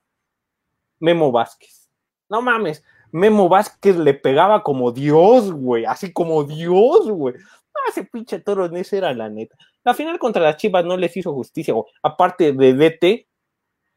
Memo 1.00 1.32
Vázquez. 1.32 1.90
No 2.30 2.42
mames, 2.42 2.84
Memo 3.12 3.50
Vázquez 3.50 3.98
le 3.98 4.14
pegaba 4.14 4.64
como 4.64 4.92
Dios, 4.92 5.52
güey, 5.52 5.86
así 5.86 6.14
como 6.14 6.44
Dios, 6.44 7.10
güey. 7.10 7.36
Ah, 7.74 7.90
ese 7.90 8.04
pinche 8.04 8.40
toro 8.40 8.66
ese 8.66 8.98
era 8.98 9.14
la 9.14 9.30
neta. 9.30 9.56
La 9.84 9.94
final 9.94 10.20
contra 10.20 10.42
las 10.42 10.58
Chivas 10.58 10.86
no 10.86 10.98
les 10.98 11.16
hizo 11.16 11.34
justicia, 11.34 11.74
güey. 11.74 11.86
Aparte 12.04 12.52
de 12.52 12.74
DT, 12.74 13.29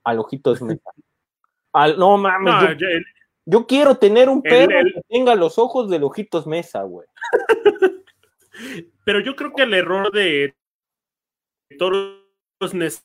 al 0.05 0.19
Ojitos 0.19 0.63
Mesa. 0.63 0.91
no 1.97 2.19
mames, 2.19 2.77
yo, 3.45 3.67
quiero 3.67 3.97
tener 3.97 4.29
un 4.29 4.41
perro 4.41 4.85
que 4.85 5.01
tenga 5.09 5.35
los 5.35 5.59
ojos 5.59 5.91
del 5.91 6.05
Ojitos 6.05 6.47
Mesa, 6.47 6.83
güey. 6.83 7.09
Pero 9.05 9.21
yo 9.21 9.35
creo 9.35 9.53
que 9.53 9.63
el 9.63 9.75
error 9.75 10.13
de 10.13 10.55
Toros 11.79 12.21
Mesa, 12.73 13.03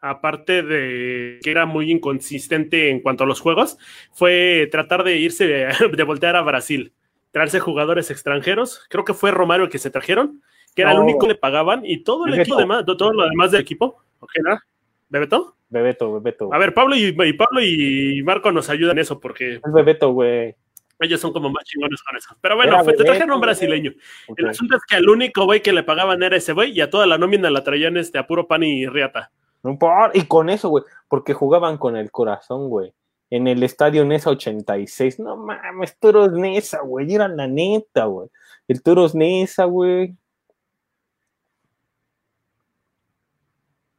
aparte 0.00 0.62
de 0.62 1.38
que 1.42 1.50
era 1.50 1.66
muy 1.66 1.90
inconsistente 1.90 2.90
en 2.90 3.00
cuanto 3.00 3.24
a 3.24 3.26
los 3.26 3.40
juegos, 3.40 3.78
fue 4.12 4.68
tratar 4.70 5.04
de 5.04 5.16
irse, 5.16 5.46
de, 5.96 6.02
voltear 6.02 6.36
a 6.36 6.42
Brasil, 6.42 6.92
traerse 7.30 7.60
jugadores 7.60 8.10
extranjeros. 8.10 8.84
Creo 8.88 9.04
que 9.04 9.14
fue 9.14 9.30
Romario 9.30 9.66
el 9.66 9.70
que 9.70 9.78
se 9.78 9.90
trajeron, 9.90 10.42
que 10.74 10.82
era 10.82 10.92
el 10.92 10.98
único 10.98 11.20
que 11.20 11.28
le 11.28 11.34
pagaban, 11.36 11.84
y 11.84 12.02
todo 12.02 12.26
el 12.26 12.40
equipo 12.40 12.56
demás, 12.56 12.84
todo 12.84 13.12
lo 13.12 13.28
demás 13.28 13.50
del 13.52 13.60
equipo, 13.60 14.02
¿Bebeto? 15.08 15.56
Bebeto, 15.68 16.12
Bebeto. 16.14 16.52
A 16.52 16.58
ver, 16.58 16.74
Pablo 16.74 16.96
y, 16.96 17.12
Pablo 17.12 17.62
y 17.62 18.22
Marco 18.24 18.52
nos 18.52 18.68
ayudan 18.70 18.96
en 18.96 19.02
eso 19.02 19.20
porque. 19.20 19.54
Es 19.54 19.72
Bebeto, 19.72 20.12
güey. 20.12 20.54
Ellos 20.98 21.20
son 21.20 21.32
como 21.32 21.50
más 21.50 21.64
chingones 21.64 22.02
con 22.02 22.16
eso. 22.16 22.34
Pero 22.40 22.56
bueno, 22.56 22.82
te 22.84 23.04
trajeron 23.04 23.32
un 23.32 23.40
brasileño. 23.40 23.92
El 24.34 24.48
asunto 24.48 24.76
es 24.76 24.82
que 24.88 24.96
al 24.96 25.08
único 25.08 25.44
güey 25.44 25.60
que 25.62 25.72
le 25.72 25.82
pagaban 25.82 26.22
era 26.22 26.36
ese 26.36 26.52
güey 26.52 26.72
y 26.72 26.80
a 26.80 26.88
toda 26.88 27.06
la 27.06 27.18
nómina 27.18 27.50
la 27.50 27.62
traían 27.62 27.96
este 27.96 28.18
a 28.18 28.26
puro 28.26 28.46
pan 28.46 28.62
y 28.62 28.86
riata. 28.86 29.30
y 30.14 30.22
con 30.22 30.48
eso, 30.48 30.70
güey, 30.70 30.84
porque 31.08 31.34
jugaban 31.34 31.76
con 31.76 31.96
el 31.96 32.10
corazón, 32.10 32.70
güey. 32.70 32.94
en 33.28 33.46
el 33.46 33.62
estadio 33.62 34.04
Nesa 34.04 34.30
86. 34.30 35.18
No 35.18 35.36
mames, 35.36 35.98
Toros 35.98 36.32
Nesa, 36.32 36.80
güey, 36.80 37.12
era 37.14 37.28
la 37.28 37.46
neta, 37.46 38.06
güey. 38.06 38.28
El 38.66 38.82
Toros 38.82 39.14
Nesa, 39.14 39.64
güey. 39.64 40.14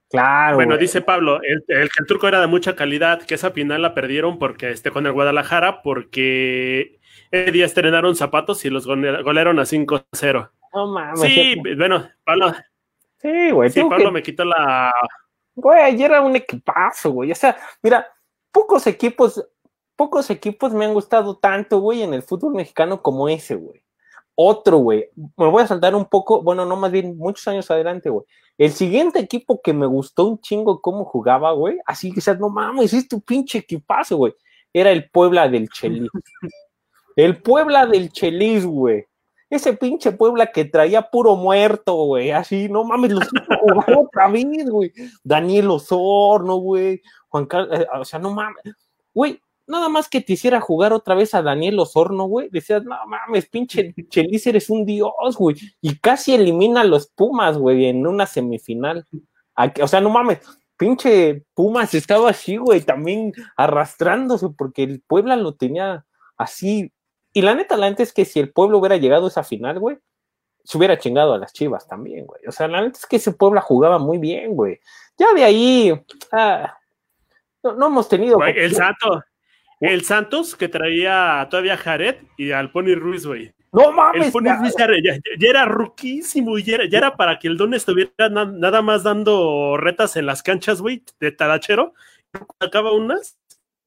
Claro. 0.10 0.56
Bueno, 0.56 0.78
dice 0.78 1.02
Pablo, 1.02 1.41
el, 1.43 1.63
el, 1.67 1.89
el, 2.00 2.06
turco 2.08 2.28
era 2.28 2.39
de 2.39 2.48
mucha 2.48 2.76
calidad, 2.76 3.22
que 3.22 3.36
esa 3.36 3.52
final 3.52 3.82
la 3.82 3.93
perdieron 3.93 4.39
porque 4.39 4.72
este 4.72 4.89
con 4.89 5.06
el 5.06 5.12
Guadalajara, 5.12 5.82
porque 5.82 7.00
ese 7.32 7.52
día 7.52 7.65
estrenaron 7.65 8.15
zapatos 8.15 8.63
y 8.63 8.70
los 8.70 8.88
golearon 8.88 9.60
a 9.60 9.63
5-0. 9.63 10.52
No 10.74 10.88
mames. 10.88 11.20
Sí, 11.20 11.56
bueno, 11.78 12.10
Pablo. 12.24 12.54
Sí, 13.17 13.52
güey. 13.52 13.70
Sí, 13.70 13.84
Pablo 13.84 14.12
me 14.12 14.24
quitó 14.24 14.46
la. 14.46 14.93
Güey, 15.56 15.82
ayer 15.82 16.12
era 16.12 16.22
un 16.22 16.36
equipazo, 16.36 17.12
güey. 17.12 17.32
O 17.32 17.36
sea, 17.36 17.58
mira, 17.82 18.08
pocos 18.52 18.88
equipos, 18.88 19.43
pocos 19.96 20.30
equipos 20.30 20.72
me 20.74 20.86
han 20.86 20.93
gustado 20.93 21.38
tanto, 21.38 21.80
güey, 21.80 22.04
en 22.04 22.13
el 22.13 22.22
fútbol 22.22 22.54
mexicano 22.54 23.02
como 23.02 23.28
ese, 23.28 23.56
güey. 23.56 23.84
Otro, 24.39 24.78
güey. 24.78 25.10
Me 25.15 25.47
voy 25.47 25.63
a 25.63 25.67
saltar 25.67 25.95
un 25.95 26.06
poco, 26.06 26.43
bueno, 26.43 26.63
no 26.63 26.76
más 26.76 26.91
bien 26.91 27.17
muchos 27.17 27.47
años 27.47 27.71
adelante, 27.71 28.12
güey. 28.12 28.23
El 28.56 28.71
siguiente 28.71 29.19
equipo 29.19 29.60
que 29.63 29.73
me 29.73 29.88
gustó 29.88 30.26
un 30.26 30.39
chingo 30.39 30.80
cómo 30.80 31.06
jugaba, 31.06 31.54
güey, 31.54 31.80
así 31.88 32.12
que 32.12 32.21
seas, 32.21 32.39
no 32.39 32.50
mames, 32.50 32.93
es 32.93 33.08
tu 33.08 33.19
pinche 33.19 33.58
equipazo, 33.60 34.17
güey. 34.17 34.36
Era 34.71 34.91
el 34.91 35.10
Puebla 35.10 35.50
del 35.50 35.69
Chelis. 35.69 36.10
El 37.15 37.41
Puebla 37.41 37.88
del 37.88 38.12
Chelis, 38.12 38.63
güey. 38.63 39.08
Ese 39.50 39.73
pinche 39.73 40.12
Puebla 40.12 40.52
que 40.52 40.65
traía 40.65 41.10
puro 41.10 41.36
muerto, 41.36 41.95
güey. 41.95 42.30
Así, 42.30 42.69
no 42.69 42.84
mames, 42.84 43.12
los 43.12 43.28
jugar 43.28 43.95
otra 43.97 44.28
vez, 44.28 44.69
güey. 44.69 44.91
Daniel 45.23 45.71
Osorno, 45.71 46.58
güey. 46.58 47.02
Juan 47.30 47.47
Carlos, 47.47 47.80
eh, 47.80 47.88
o 48.00 48.06
sea, 48.06 48.19
no 48.19 48.30
mames. 48.30 48.76
Güey, 49.15 49.41
nada 49.68 49.90
más 49.90 50.10
que 50.10 50.22
te 50.22 50.34
hiciera 50.34 50.62
jugar 50.62 50.94
otra 50.94 51.16
vez 51.16 51.36
a 51.36 51.42
Daniel 51.42 51.80
Osorno, 51.80 52.26
güey, 52.26 52.50
decías, 52.50 52.84
no 52.84 52.96
mames, 53.08 53.48
pinche 53.48 53.94
Chelis, 54.10 54.48
eres 54.48 54.70
un 54.70 54.86
dios, 54.86 55.12
güey. 55.38 55.58
Y 55.82 55.98
casi 56.00 56.34
elimina 56.34 56.82
a 56.82 56.86
los 56.86 57.08
Pumas, 57.08 57.58
güey, 57.58 57.86
en 57.86 58.08
una 58.08 58.26
semifinal. 58.26 59.06
O 59.82 59.88
sea, 59.88 60.02
no 60.02 60.10
mames, 60.10 60.40
pinche 60.78 61.44
Pumas 61.54 61.94
estaba 61.94 62.30
así, 62.30 62.58
güey, 62.58 62.82
también 62.82 63.34
arrastrándose, 63.56 64.50
porque 64.58 64.84
el 64.84 65.02
Puebla 65.02 65.36
lo 65.36 65.56
tenía 65.56 66.06
así. 66.38 66.92
Y 67.34 67.42
la 67.42 67.54
neta, 67.54 67.78
la 67.78 67.90
neta 67.90 68.04
es 68.04 68.14
que 68.14 68.26
si 68.26 68.40
el 68.40 68.52
pueblo 68.52 68.80
hubiera 68.80 68.98
llegado 68.98 69.26
a 69.26 69.30
esa 69.30 69.44
final, 69.44 69.80
güey, 69.80 70.00
se 70.68 70.78
hubiera 70.78 70.98
chingado 70.98 71.34
a 71.34 71.38
las 71.38 71.54
chivas 71.54 71.88
también, 71.88 72.26
güey. 72.26 72.42
O 72.46 72.52
sea, 72.52 72.68
la 72.68 72.82
neta 72.82 73.00
es 73.00 73.06
que 73.06 73.16
ese 73.16 73.32
Puebla 73.32 73.62
jugaba 73.62 74.00
muy 74.00 74.18
bien, 74.18 74.54
güey. 74.54 74.82
Ya 75.18 75.34
de 75.34 75.44
ahí, 75.46 75.94
ah, 76.34 76.78
no, 77.64 77.88
hemos 77.88 78.10
tenido. 78.10 78.38
el 78.44 78.76
Santo, 78.76 79.24
el 79.80 80.04
Santos 80.04 80.56
que 80.56 80.70
traía 80.70 81.48
todavía 81.50 81.76
a 81.76 81.78
Jared 81.78 82.16
y 82.38 82.52
al 82.52 82.72
Pony 82.72 82.96
Ruiz, 82.96 83.26
güey. 83.26 83.54
No 83.72 83.92
mames. 83.92 84.28
El 84.28 84.32
Pony 84.32 84.58
Ruiz 84.60 84.74
ya, 84.78 85.50
era 85.50 85.66
ruquísimo 85.66 86.58
y 86.58 86.63
ya 86.63 86.78
era, 86.92 87.16
para 87.16 87.38
que 87.38 87.48
el 87.48 87.58
Don 87.58 87.74
estuviera 87.74 88.30
nada 88.30 88.82
más 88.82 89.04
dando 89.04 89.78
retas 89.78 90.16
en 90.16 90.26
las 90.26 90.42
canchas, 90.42 90.82
güey, 90.82 91.04
de 91.20 91.32
talachero. 91.32 91.94
¿Acaba 92.60 92.94
unas? 92.94 93.38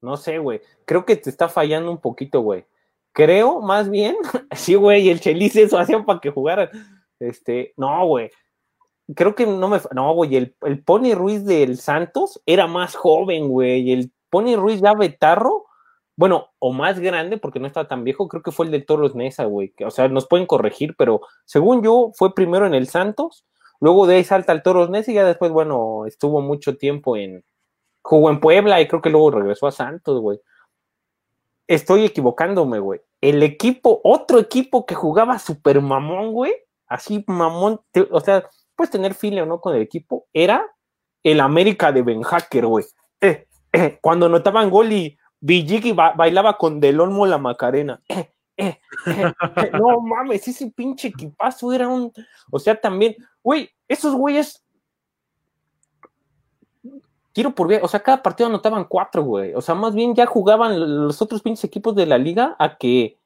No 0.00 0.16
sé, 0.16 0.38
güey. 0.38 0.60
Creo 0.84 1.04
que 1.04 1.16
te 1.16 1.30
está 1.30 1.48
fallando 1.48 1.90
un 1.90 2.00
poquito, 2.00 2.40
güey. 2.40 2.66
Creo, 3.12 3.60
más 3.60 3.90
bien, 3.90 4.16
sí, 4.52 4.74
güey, 4.74 5.08
el 5.08 5.20
Chelis 5.20 5.56
eso 5.56 5.78
hacían 5.78 6.04
para 6.04 6.20
que 6.20 6.30
jugaran. 6.30 6.68
Este, 7.18 7.74
no, 7.76 8.06
güey. 8.06 8.30
Creo 9.16 9.34
que 9.34 9.44
no 9.44 9.68
me. 9.68 9.80
No, 9.92 10.14
güey, 10.14 10.36
el, 10.36 10.54
el 10.62 10.84
Pony 10.84 11.14
Ruiz 11.14 11.44
del 11.44 11.78
Santos 11.78 12.40
era 12.46 12.68
más 12.68 12.94
joven, 12.94 13.48
güey. 13.48 13.92
El 13.92 14.12
Pony 14.30 14.54
Ruiz 14.56 14.80
ya 14.80 14.94
Betarro 14.94 15.66
bueno, 16.20 16.50
o 16.58 16.70
más 16.70 17.00
grande, 17.00 17.38
porque 17.38 17.60
no 17.60 17.66
estaba 17.66 17.88
tan 17.88 18.04
viejo, 18.04 18.28
creo 18.28 18.42
que 18.42 18.50
fue 18.50 18.66
el 18.66 18.72
de 18.72 18.82
Toros 18.82 19.14
Nesa, 19.14 19.46
güey. 19.46 19.72
O 19.86 19.90
sea, 19.90 20.06
nos 20.08 20.28
pueden 20.28 20.46
corregir, 20.46 20.94
pero 20.98 21.22
según 21.46 21.82
yo, 21.82 22.10
fue 22.14 22.34
primero 22.34 22.66
en 22.66 22.74
el 22.74 22.88
Santos, 22.88 23.46
luego 23.80 24.06
de 24.06 24.16
ahí 24.16 24.24
salta 24.24 24.52
al 24.52 24.62
Toros 24.62 24.90
Nesa 24.90 25.10
y 25.10 25.14
ya 25.14 25.24
después, 25.24 25.50
bueno, 25.50 26.04
estuvo 26.04 26.42
mucho 26.42 26.76
tiempo 26.76 27.16
en. 27.16 27.42
Jugó 28.02 28.28
en 28.28 28.38
Puebla 28.38 28.82
y 28.82 28.86
creo 28.86 29.00
que 29.00 29.08
luego 29.08 29.30
regresó 29.30 29.66
a 29.66 29.72
Santos, 29.72 30.20
güey. 30.20 30.38
Estoy 31.66 32.04
equivocándome, 32.04 32.80
güey. 32.80 33.00
El 33.22 33.42
equipo, 33.42 34.02
otro 34.04 34.38
equipo 34.40 34.84
que 34.84 34.94
jugaba 34.94 35.38
super 35.38 35.80
mamón, 35.80 36.32
güey, 36.32 36.52
así 36.86 37.24
mamón, 37.28 37.80
o 38.10 38.20
sea, 38.20 38.46
puedes 38.76 38.90
tener 38.90 39.14
file 39.14 39.40
o 39.40 39.46
no 39.46 39.58
con 39.58 39.74
el 39.74 39.80
equipo, 39.80 40.26
era 40.34 40.70
el 41.22 41.40
América 41.40 41.92
de 41.92 42.02
Ben 42.02 42.20
Hacker, 42.20 42.66
güey. 42.66 42.84
Eh, 43.22 43.46
eh, 43.72 43.98
cuando 44.02 44.28
notaban 44.28 44.68
gol 44.68 44.92
y 44.92 45.16
Villiki 45.40 45.92
bailaba 45.92 46.58
con 46.58 46.80
Del 46.80 47.00
Olmo 47.00 47.26
la 47.26 47.38
Macarena. 47.38 48.00
Eh, 48.08 48.30
eh, 48.56 48.78
eh, 49.06 49.70
no 49.72 50.00
mames, 50.00 50.46
ese 50.46 50.70
pinche 50.70 51.08
equipazo 51.08 51.72
era 51.72 51.88
un. 51.88 52.12
O 52.50 52.58
sea, 52.58 52.78
también, 52.78 53.16
güey, 53.42 53.70
esos 53.88 54.14
güeyes. 54.14 54.62
Tiro 57.32 57.54
por 57.54 57.68
ver, 57.68 57.82
o 57.82 57.88
sea, 57.88 58.00
cada 58.00 58.22
partido 58.22 58.48
anotaban 58.48 58.84
cuatro, 58.84 59.22
güey. 59.22 59.54
O 59.54 59.60
sea, 59.62 59.74
más 59.74 59.94
bien 59.94 60.14
ya 60.14 60.26
jugaban 60.26 61.06
los 61.06 61.22
otros 61.22 61.42
pinches 61.42 61.64
equipos 61.64 61.94
de 61.94 62.06
la 62.06 62.18
liga 62.18 62.56
a 62.58 62.76
que. 62.76 63.18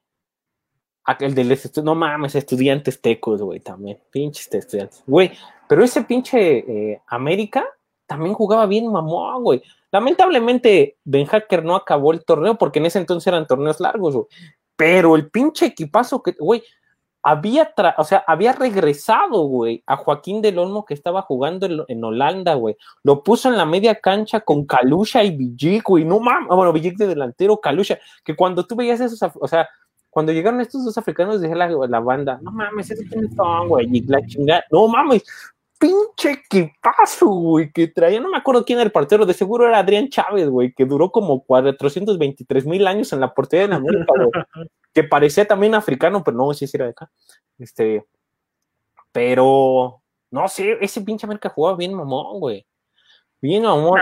A 1.03 1.17
que 1.17 1.25
el 1.25 1.35
del 1.35 1.59
no 1.83 1.93
mames, 1.93 2.33
estudiantes 2.33 3.01
tecos, 3.01 3.41
güey, 3.41 3.59
también. 3.59 3.99
Pinches 4.11 4.51
estudiantes. 4.51 5.03
Güey, 5.05 5.31
pero 5.67 5.83
ese 5.83 6.01
pinche 6.03 7.01
América 7.07 7.63
también 8.07 8.33
jugaba 8.33 8.65
bien 8.65 8.91
mamón, 8.91 9.43
güey. 9.43 9.61
Lamentablemente, 9.95 10.97
Ben 11.05 11.25
Hacker 11.25 11.63
no 11.63 11.73
acabó 11.73 12.11
el 12.11 12.25
torneo 12.25 12.57
porque 12.57 12.79
en 12.79 12.87
ese 12.87 12.99
entonces 12.99 13.27
eran 13.27 13.47
torneos 13.47 13.79
largos, 13.79 14.13
güey. 14.13 14.27
Pero 14.75 15.15
el 15.15 15.31
pinche 15.31 15.67
equipazo 15.67 16.21
que, 16.21 16.35
güey, 16.37 16.61
había, 17.23 17.73
o 17.97 18.03
sea, 18.03 18.25
había 18.27 18.51
regresado, 18.51 19.43
güey, 19.43 19.81
a 19.87 19.95
Joaquín 19.95 20.41
del 20.41 20.59
Olmo 20.59 20.83
que 20.83 20.93
estaba 20.93 21.21
jugando 21.21 21.85
en, 21.87 22.03
Holanda, 22.03 22.55
güey. 22.55 22.75
Lo 23.03 23.23
puso 23.23 23.47
en 23.47 23.55
la 23.55 23.63
media 23.63 23.95
cancha 23.95 24.41
con 24.41 24.65
Kalusha 24.65 25.23
y 25.23 25.33
Villic, 25.33 25.85
güey. 25.85 26.03
No 26.03 26.19
mames, 26.19 26.49
bueno, 26.49 26.73
Villic 26.73 26.97
de 26.97 27.07
delantero, 27.07 27.61
Kalusha, 27.61 27.97
que 28.25 28.35
cuando 28.35 28.65
tú 28.67 28.75
veías 28.75 28.99
esos, 28.99 29.31
o 29.39 29.47
sea, 29.47 29.69
cuando 30.09 30.33
llegaron 30.33 30.59
estos 30.59 30.83
dos 30.83 30.97
africanos, 30.97 31.39
dije 31.39 31.55
la, 31.55 31.69
la 31.69 31.99
banda, 32.01 32.37
no 32.41 32.51
mames, 32.51 32.91
ese 32.91 33.07
quiénes 33.07 33.33
son, 33.33 33.69
güey, 33.69 33.87
y 33.89 34.01
la 34.01 34.21
chingada, 34.25 34.65
no 34.69 34.89
mames, 34.89 35.23
pinche 35.79 36.31
equipazo, 36.31 37.27
güey, 37.27 37.71
que 37.71 37.87
traía, 37.87 38.19
no 38.19 38.29
me 38.29 38.37
acuerdo 38.37 38.65
quién 38.65 38.79
era 38.79 38.85
el 38.85 38.91
portero, 38.91 39.25
de 39.25 39.33
seguro 39.33 39.67
era 39.67 39.79
Adrián 39.79 40.09
Chávez, 40.09 40.49
güey, 40.49 40.73
que 40.73 40.85
duró 40.85 41.11
como 41.11 41.43
423 41.43 42.65
mil 42.65 42.87
años 42.87 43.11
en 43.13 43.19
la 43.19 43.33
portería 43.33 43.67
de 43.67 43.75
América, 43.75 44.13
güey, 44.15 44.31
que 44.93 45.03
parecía 45.03 45.45
también 45.45 45.75
africano, 45.75 46.23
pero 46.23 46.37
no, 46.37 46.53
si 46.53 46.65
era 46.73 46.85
de 46.85 46.91
acá, 46.91 47.11
este, 47.57 48.05
pero, 49.11 50.01
no 50.31 50.47
sé, 50.47 50.77
ese 50.81 51.01
pinche 51.01 51.25
América 51.25 51.49
jugaba 51.49 51.77
bien 51.77 51.93
mamón, 51.93 52.39
güey, 52.39 52.65
bien 53.41 53.65
amor. 53.65 54.01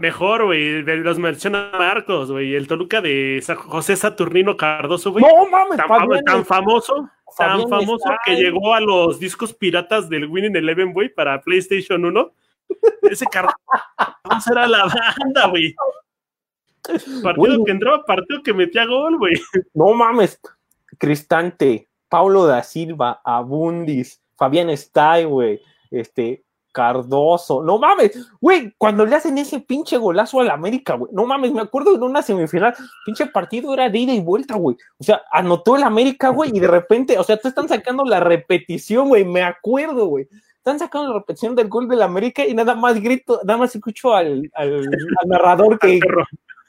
mejor, 0.00 0.44
güey, 0.44 0.82
los 0.82 1.18
menciona 1.18 1.70
Marcos, 1.72 2.30
güey, 2.30 2.54
el 2.54 2.66
Toluca 2.66 3.00
de 3.00 3.42
José 3.66 3.96
Saturnino 3.96 4.56
Cardoso, 4.56 5.12
güey, 5.12 5.24
no 5.24 5.46
mames, 5.50 5.78
tan 6.24 6.44
famoso 6.44 7.10
tan 7.36 7.68
famoso 7.68 8.10
que 8.24 8.36
llegó 8.36 8.74
a 8.74 8.80
los 8.80 9.18
discos 9.18 9.54
piratas 9.54 10.08
del 10.08 10.26
Winning 10.26 10.56
Eleven, 10.56 10.92
güey, 10.92 11.08
para 11.08 11.40
PlayStation 11.40 12.04
1. 12.04 12.32
Ese 13.02 13.26
carro 13.26 13.50
era 14.50 14.66
la 14.66 14.84
banda, 14.84 15.48
güey. 15.48 15.74
Partido 17.22 17.64
que 17.64 17.70
entraba, 17.70 18.04
partido 18.04 18.42
que 18.42 18.54
metía 18.54 18.86
gol, 18.86 19.18
güey. 19.18 19.34
No 19.74 19.92
mames. 19.92 20.40
Cristante, 20.98 21.88
Paulo 22.08 22.46
da 22.46 22.62
Silva, 22.62 23.20
Abundis, 23.24 24.20
Fabián 24.36 24.70
Stay, 24.70 25.24
güey. 25.24 25.60
Este, 25.90 26.44
Cardoso, 26.72 27.62
no 27.62 27.78
mames, 27.78 28.30
güey, 28.40 28.72
cuando 28.78 29.04
le 29.04 29.16
hacen 29.16 29.36
ese 29.38 29.58
pinche 29.60 29.96
golazo 29.96 30.40
al 30.40 30.50
América, 30.50 30.94
güey, 30.94 31.12
no 31.12 31.26
mames, 31.26 31.52
me 31.52 31.60
acuerdo 31.60 31.94
en 31.96 32.02
una 32.02 32.22
semifinal, 32.22 32.74
pinche 33.04 33.26
partido 33.26 33.74
era 33.74 33.88
de 33.88 33.98
ida 33.98 34.12
y 34.12 34.20
vuelta, 34.20 34.54
güey, 34.54 34.76
o 34.98 35.02
sea, 35.02 35.22
anotó 35.32 35.76
el 35.76 35.82
América, 35.82 36.28
güey, 36.28 36.52
y 36.54 36.60
de 36.60 36.68
repente, 36.68 37.18
o 37.18 37.24
sea, 37.24 37.36
te 37.36 37.48
están 37.48 37.68
sacando 37.68 38.04
la 38.04 38.20
repetición, 38.20 39.08
güey, 39.08 39.24
me 39.24 39.42
acuerdo, 39.42 40.06
güey, 40.06 40.28
están 40.58 40.78
sacando 40.78 41.08
la 41.08 41.18
repetición 41.20 41.56
del 41.56 41.68
gol 41.68 41.88
del 41.88 42.02
América 42.02 42.46
y 42.46 42.54
nada 42.54 42.74
más 42.74 43.00
grito, 43.00 43.40
nada 43.44 43.58
más 43.58 43.74
escucho 43.74 44.14
al, 44.14 44.48
al 44.54 44.88
narrador 45.26 45.78
que, 45.78 45.98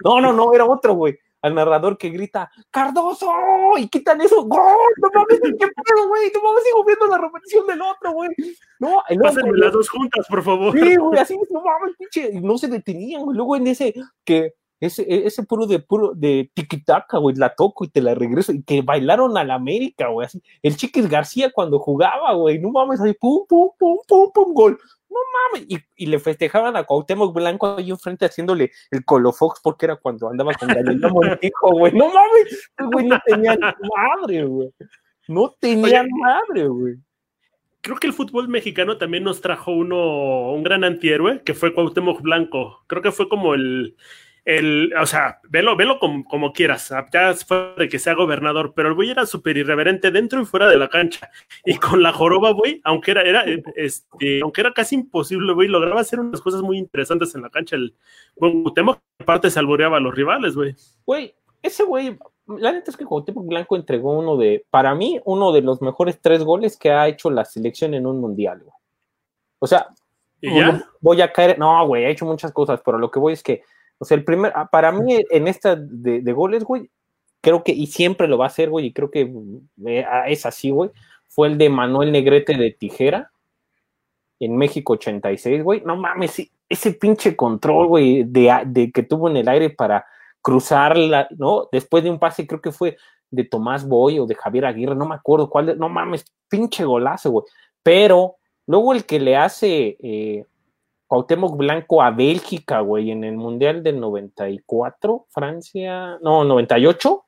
no, 0.03 0.19
no, 0.19 0.33
no, 0.33 0.53
era 0.53 0.65
otro, 0.65 0.95
güey, 0.95 1.17
al 1.41 1.55
narrador 1.55 1.97
que 1.97 2.09
grita, 2.09 2.51
Cardoso, 2.69 3.31
y 3.77 3.87
quitan 3.87 4.21
eso, 4.21 4.43
¡Gol! 4.43 4.61
No 4.97 5.09
mames, 5.13 5.39
¿qué 5.41 5.67
pedo, 5.67 6.07
güey? 6.07 6.31
No 6.33 6.43
mames, 6.43 6.63
sigo 6.63 6.85
viendo 6.85 7.07
la 7.07 7.17
repetición 7.17 7.67
del 7.67 7.81
otro, 7.81 8.13
güey. 8.13 8.29
No, 8.79 9.01
el 9.09 9.19
Pásenme 9.19 9.57
las 9.57 9.73
dos 9.73 9.89
juntas, 9.89 10.25
por 10.27 10.43
favor. 10.43 10.77
Sí, 10.77 10.95
güey, 10.95 11.19
así, 11.19 11.37
no 11.49 11.61
mames, 11.61 11.95
pinche, 11.97 12.39
no 12.41 12.57
se 12.57 12.67
detenían, 12.67 13.23
güey. 13.23 13.35
Luego 13.35 13.55
en 13.55 13.67
ese 13.67 13.93
que 14.23 14.53
ese, 14.81 15.03
e, 15.03 15.27
ese 15.27 15.43
puro 15.43 15.67
de 15.67 15.79
puro 15.79 16.13
de 16.15 16.51
tiquitaca, 16.53 17.17
güey, 17.19 17.35
la 17.35 17.53
toco 17.53 17.85
y 17.85 17.89
te 17.89 18.01
la 18.01 18.15
regreso, 18.15 18.51
y 18.51 18.63
que 18.63 18.81
bailaron 18.81 19.37
a 19.37 19.43
la 19.43 19.55
América, 19.55 20.07
güey, 20.07 20.25
así. 20.25 20.41
El 20.61 20.75
Chiquis 20.75 21.07
García 21.07 21.51
cuando 21.51 21.79
jugaba, 21.79 22.33
güey, 22.33 22.59
no 22.59 22.71
mames, 22.71 22.99
ahí, 22.99 23.13
pum, 23.13 23.45
pum, 23.47 23.69
pum, 23.77 23.97
pum, 24.07 24.31
pum, 24.33 24.53
gol. 24.53 24.79
No 25.11 25.19
mames, 25.33 25.67
y, 25.69 25.77
y 25.97 26.05
le 26.05 26.19
festejaban 26.19 26.77
a 26.77 26.85
Cuauhtémoc 26.85 27.35
Blanco 27.35 27.75
ahí 27.75 27.89
enfrente 27.91 28.25
haciéndole 28.25 28.71
el 28.89 29.03
Colofox 29.03 29.59
porque 29.61 29.85
era 29.85 29.97
cuando 29.97 30.29
andaba 30.29 30.53
con 30.53 30.69
Galileo 30.69 31.09
Montijo, 31.09 31.71
güey. 31.71 31.93
No 31.93 32.07
mames, 32.07 32.71
güey, 32.79 33.07
no 33.07 33.19
tenían 33.25 33.59
madre, 33.59 34.45
güey. 34.45 34.69
No 35.27 35.53
tenían 35.59 36.07
madre, 36.17 36.67
güey 36.67 36.95
creo 37.81 37.97
que 37.97 38.07
el 38.07 38.13
fútbol 38.13 38.47
mexicano 38.47 38.97
también 38.97 39.23
nos 39.23 39.41
trajo 39.41 39.71
uno, 39.71 40.51
un 40.51 40.63
gran 40.63 40.83
antihéroe, 40.83 41.41
que 41.43 41.53
fue 41.53 41.73
Cuauhtémoc 41.73 42.21
Blanco. 42.21 42.83
Creo 42.87 43.01
que 43.01 43.11
fue 43.11 43.27
como 43.27 43.53
el, 43.53 43.95
el 44.43 44.93
o 44.99 45.05
sea, 45.05 45.39
velo, 45.49 45.75
velo 45.75 45.99
como, 45.99 46.23
como 46.23 46.51
quieras, 46.51 46.93
ya 47.13 47.33
fue 47.35 47.75
de 47.77 47.87
que 47.87 47.99
sea 47.99 48.15
gobernador, 48.15 48.73
pero 48.75 48.89
el 48.89 48.95
güey 48.95 49.11
era 49.11 49.25
súper 49.25 49.57
irreverente 49.57 50.11
dentro 50.11 50.41
y 50.41 50.45
fuera 50.45 50.67
de 50.67 50.77
la 50.77 50.89
cancha. 50.89 51.29
Y 51.65 51.77
con 51.77 52.01
la 52.01 52.11
joroba, 52.11 52.51
güey, 52.51 52.81
aunque 52.83 53.11
era, 53.11 53.21
era, 53.21 53.43
este, 53.75 54.41
aunque 54.41 54.61
era 54.61 54.73
casi 54.73 54.95
imposible, 54.95 55.53
güey, 55.53 55.67
lograba 55.67 56.01
hacer 56.01 56.19
unas 56.19 56.41
cosas 56.41 56.61
muy 56.61 56.77
interesantes 56.77 57.35
en 57.35 57.43
la 57.43 57.49
cancha. 57.49 57.75
El 57.75 57.95
Cuauhtémoc, 58.35 58.99
aparte, 59.19 59.49
se 59.49 59.59
alboreaba 59.59 59.97
a 59.97 60.01
los 60.01 60.15
rivales, 60.15 60.55
güey. 60.55 60.75
Güey, 61.05 61.33
ese 61.61 61.83
güey 61.83 62.17
la 62.47 62.71
neta 62.71 62.91
es 62.91 62.97
que 62.97 63.05
Cuauhtémoc 63.05 63.45
Blanco 63.47 63.75
entregó 63.75 64.17
uno 64.17 64.37
de, 64.37 64.65
para 64.69 64.95
mí, 64.95 65.19
uno 65.25 65.51
de 65.51 65.61
los 65.61 65.81
mejores 65.81 66.19
tres 66.21 66.43
goles 66.43 66.77
que 66.77 66.91
ha 66.91 67.07
hecho 67.07 67.29
la 67.29 67.45
selección 67.45 67.93
en 67.93 68.05
un 68.05 68.19
mundial, 68.19 68.59
güey. 68.59 68.75
O 69.59 69.67
sea, 69.67 69.87
voy 70.99 71.21
a 71.21 71.31
caer, 71.31 71.59
no, 71.59 71.85
güey, 71.87 72.05
ha 72.05 72.09
hecho 72.09 72.25
muchas 72.25 72.51
cosas, 72.51 72.81
pero 72.83 72.97
lo 72.97 73.11
que 73.11 73.19
voy 73.19 73.33
es 73.33 73.43
que, 73.43 73.63
o 74.01 74.05
sea, 74.05 74.17
el 74.17 74.23
primer, 74.23 74.51
ah, 74.55 74.67
para 74.67 74.91
mí 74.91 75.23
en 75.29 75.47
esta 75.47 75.75
de, 75.75 76.33
goles, 76.33 76.63
güey, 76.63 76.89
creo 77.39 77.63
que, 77.63 77.71
y 77.71 77.85
siempre 77.85 78.27
lo 78.27 78.39
va 78.39 78.45
a 78.45 78.47
hacer, 78.47 78.71
güey, 78.71 78.87
y 78.87 78.93
creo 78.93 79.11
que 79.11 79.31
eh, 79.85 80.05
ah, 80.09 80.27
es 80.27 80.47
así, 80.47 80.71
güey, 80.71 80.89
fue 81.27 81.49
el 81.49 81.59
de 81.59 81.69
Manuel 81.69 82.11
Negrete 82.11 82.57
de 82.57 82.71
Tijera 82.71 83.31
en 84.39 84.57
México 84.57 84.93
86, 84.93 85.63
güey. 85.63 85.83
No 85.85 85.97
mames, 85.97 86.49
ese 86.67 86.93
pinche 86.93 87.35
control, 87.35 87.85
güey, 87.85 88.23
de, 88.23 88.51
de 88.65 88.91
que 88.91 89.03
tuvo 89.03 89.29
en 89.29 89.37
el 89.37 89.47
aire 89.47 89.69
para 89.69 90.03
cruzarla, 90.41 91.27
¿no? 91.37 91.69
Después 91.71 92.03
de 92.03 92.09
un 92.09 92.17
pase, 92.17 92.47
creo 92.47 92.59
que 92.59 92.71
fue 92.71 92.97
de 93.29 93.43
Tomás 93.43 93.87
Boy 93.87 94.17
o 94.17 94.25
de 94.25 94.33
Javier 94.33 94.65
Aguirre, 94.65 94.95
no 94.95 95.05
me 95.05 95.13
acuerdo 95.13 95.47
cuál, 95.47 95.77
no 95.77 95.89
mames, 95.89 96.25
pinche 96.49 96.83
golazo, 96.85 97.29
güey. 97.29 97.45
Pero 97.83 98.37
luego 98.65 98.93
el 98.93 99.05
que 99.05 99.19
le 99.19 99.37
hace 99.37 99.95
eh, 100.01 100.45
Cuauhtémoc 101.11 101.57
Blanco 101.57 102.01
a 102.01 102.09
Bélgica, 102.11 102.79
güey, 102.79 103.11
en 103.11 103.25
el 103.25 103.35
Mundial 103.35 103.83
del 103.83 103.99
94, 103.99 105.25
Francia, 105.29 106.17
no, 106.21 106.45
98. 106.45 107.25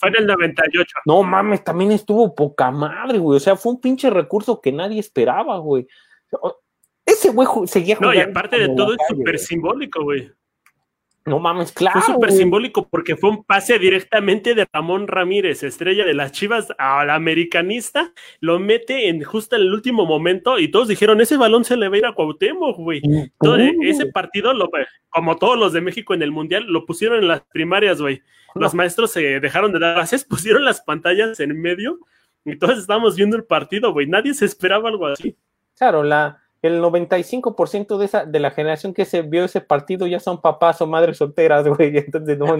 Fue 0.00 0.08
en 0.08 0.16
el 0.16 0.26
98. 0.26 0.96
No 1.04 1.22
mames, 1.22 1.62
también 1.62 1.92
estuvo 1.92 2.34
poca 2.34 2.70
madre, 2.70 3.18
güey. 3.18 3.36
O 3.36 3.40
sea, 3.40 3.54
fue 3.56 3.72
un 3.72 3.82
pinche 3.82 4.08
recurso 4.08 4.62
que 4.62 4.72
nadie 4.72 4.98
esperaba, 4.98 5.58
güey. 5.58 5.86
Ese 7.04 7.28
güey 7.32 7.46
seguía 7.66 7.96
jugando. 7.96 8.18
No, 8.18 8.18
y 8.18 8.30
aparte 8.30 8.58
de 8.58 8.74
todo, 8.74 8.94
es 8.94 9.00
súper 9.06 9.38
simbólico, 9.38 10.04
güey. 10.04 10.32
No 11.24 11.38
mames, 11.38 11.70
claro. 11.72 12.00
Fue 12.00 12.14
súper 12.14 12.32
simbólico 12.32 12.88
porque 12.88 13.16
fue 13.16 13.30
un 13.30 13.44
pase 13.44 13.78
directamente 13.78 14.54
de 14.54 14.66
Ramón 14.72 15.06
Ramírez, 15.06 15.62
estrella 15.62 16.04
de 16.04 16.14
las 16.14 16.32
Chivas, 16.32 16.68
al 16.78 17.10
americanista. 17.10 18.12
Lo 18.40 18.58
mete 18.58 19.08
en 19.08 19.22
justo 19.22 19.54
en 19.54 19.62
el 19.62 19.72
último 19.72 20.04
momento 20.04 20.58
y 20.58 20.68
todos 20.68 20.88
dijeron: 20.88 21.20
Ese 21.20 21.36
balón 21.36 21.64
se 21.64 21.76
le 21.76 21.88
va 21.88 21.94
a 21.94 21.98
ir 21.98 22.06
a 22.06 22.12
Cuauhtémoc, 22.12 22.76
güey. 22.76 23.02
ese 23.82 24.06
partido, 24.06 24.52
lo, 24.52 24.68
como 25.10 25.36
todos 25.36 25.56
los 25.56 25.72
de 25.72 25.80
México 25.80 26.12
en 26.12 26.22
el 26.22 26.32
mundial, 26.32 26.64
lo 26.66 26.86
pusieron 26.86 27.20
en 27.20 27.28
las 27.28 27.42
primarias, 27.42 28.00
güey. 28.00 28.22
Los 28.54 28.74
maestros 28.74 29.12
se 29.12 29.40
dejaron 29.40 29.72
de 29.72 29.78
dar 29.78 30.04
pusieron 30.28 30.64
las 30.64 30.80
pantallas 30.80 31.38
en 31.40 31.60
medio 31.60 31.98
y 32.44 32.56
todos 32.58 32.78
estábamos 32.78 33.16
viendo 33.16 33.36
el 33.36 33.44
partido, 33.44 33.92
güey. 33.92 34.06
Nadie 34.06 34.34
se 34.34 34.44
esperaba 34.44 34.88
algo 34.88 35.06
así. 35.06 35.36
Claro, 35.76 36.02
la, 36.02 36.42
el 36.62 36.80
95% 36.80 37.98
de, 37.98 38.04
esa, 38.04 38.24
de 38.24 38.38
la 38.38 38.52
generación 38.52 38.94
que 38.94 39.04
se 39.04 39.22
vio 39.22 39.44
ese 39.44 39.60
partido 39.60 40.06
ya 40.06 40.20
son 40.20 40.40
papás 40.40 40.80
o 40.80 40.86
madres 40.86 41.18
solteras, 41.18 41.66
güey. 41.68 41.98
Entonces, 41.98 42.38
no, 42.38 42.56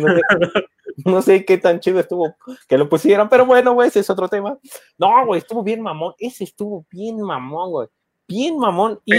no, 1.05 1.22
sé, 1.22 1.44
qué 1.44 1.57
tan 1.59 1.78
chido 1.80 2.00
estuvo 2.00 2.34
que 2.68 2.76
lo 2.76 2.88
pusieran, 2.88 3.28
pero 3.28 3.46
bueno, 3.46 3.72
güey, 3.72 3.88
ese 3.88 4.00
es 4.00 4.11
otro 4.11 4.28
tema. 4.28 4.59
No, 4.98 5.26
güey, 5.26 5.38
estuvo 5.38 5.62
bien 5.62 5.80
mamón. 5.80 6.14
Ese 6.18 6.44
estuvo 6.44 6.84
bien 6.90 7.20
mamón, 7.20 7.70
güey. 7.70 7.88
Bien 8.26 8.59
mamón. 8.59 9.00
Y. 9.05 9.14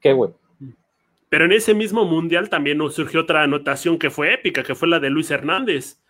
¿Qué, 0.00 0.12
güey? 0.12 0.32
Pero 1.28 1.46
en 1.46 1.52
ese 1.52 1.74
mismo 1.74 2.04
mundial 2.04 2.48
también 2.48 2.78
nos 2.78 2.94
surgió 2.94 3.20
otra 3.22 3.42
anotación 3.42 3.98
que 3.98 4.10
fue 4.10 4.32
épica, 4.32 4.62
que 4.62 4.76
fue 4.76 4.88
la 4.88 5.00
de 5.00 5.10
Luis 5.10 5.30
Hernández. 5.30 6.00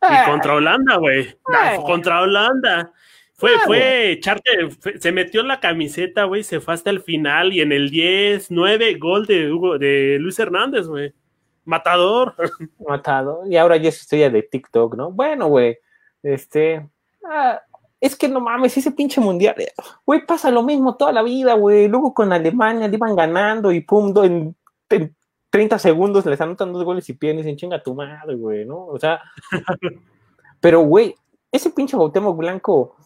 Y 0.00 0.14
eh. 0.14 0.18
contra 0.26 0.54
Holanda, 0.54 0.96
güey. 0.98 1.22
Eh. 1.22 1.36
Contra 1.84 2.20
Holanda. 2.22 2.92
Fue, 3.36 3.50
ah, 3.56 3.62
fue, 3.66 4.18
Charte, 4.20 4.50
se 5.00 5.12
metió 5.12 5.40
en 5.40 5.48
la 5.48 5.58
camiseta, 5.58 6.24
güey, 6.24 6.44
se 6.44 6.60
fue 6.60 6.74
hasta 6.74 6.90
el 6.90 7.00
final 7.00 7.52
y 7.52 7.60
en 7.60 7.72
el 7.72 7.90
10, 7.90 8.50
9, 8.50 8.94
gol 8.94 9.26
de, 9.26 9.52
Hugo, 9.52 9.76
de 9.76 10.18
Luis 10.20 10.38
Hernández, 10.38 10.86
güey. 10.86 11.12
Matador. 11.64 12.34
Matador. 12.86 13.50
Y 13.50 13.56
ahora 13.56 13.76
ya 13.76 13.88
es 13.88 14.00
historia 14.00 14.30
de 14.30 14.42
TikTok, 14.42 14.94
¿no? 14.96 15.10
Bueno, 15.10 15.48
güey, 15.48 15.78
este... 16.22 16.88
Ah, 17.28 17.60
es 18.00 18.14
que 18.14 18.28
no 18.28 18.38
mames, 18.38 18.76
ese 18.76 18.92
pinche 18.92 19.18
mundial, 19.20 19.54
eh, 19.58 19.72
güey, 20.04 20.26
pasa 20.26 20.50
lo 20.50 20.62
mismo 20.62 20.94
toda 20.94 21.10
la 21.10 21.22
vida, 21.22 21.54
güey. 21.54 21.88
Luego 21.88 22.12
con 22.12 22.32
Alemania 22.32 22.86
le 22.86 22.96
iban 22.96 23.16
ganando 23.16 23.72
y 23.72 23.80
pum, 23.80 24.14
en, 24.22 24.54
30 25.48 25.78
segundos 25.78 26.26
les 26.26 26.40
anotan 26.40 26.72
dos 26.72 26.84
goles 26.84 27.08
y 27.08 27.14
pierden 27.14 27.38
y 27.38 27.42
dicen, 27.42 27.56
chinga 27.56 27.82
tu 27.82 27.94
madre, 27.94 28.34
güey, 28.34 28.66
¿no? 28.66 28.86
O 28.86 28.98
sea, 28.98 29.22
pero, 30.60 30.82
güey, 30.82 31.14
ese 31.50 31.70
pinche 31.70 31.96
Gautemo 31.96 32.34
Blanco 32.34 32.96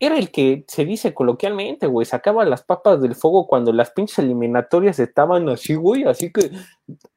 era 0.00 0.18
el 0.18 0.30
que 0.30 0.64
se 0.68 0.84
dice 0.84 1.14
coloquialmente, 1.14 1.86
güey, 1.86 2.04
sacaba 2.04 2.44
las 2.44 2.62
papas 2.62 3.00
del 3.00 3.14
fuego 3.14 3.46
cuando 3.46 3.72
las 3.72 3.90
pinches 3.90 4.18
eliminatorias 4.18 4.98
estaban 4.98 5.48
así, 5.48 5.74
güey, 5.74 6.04
así 6.04 6.32
que 6.32 6.50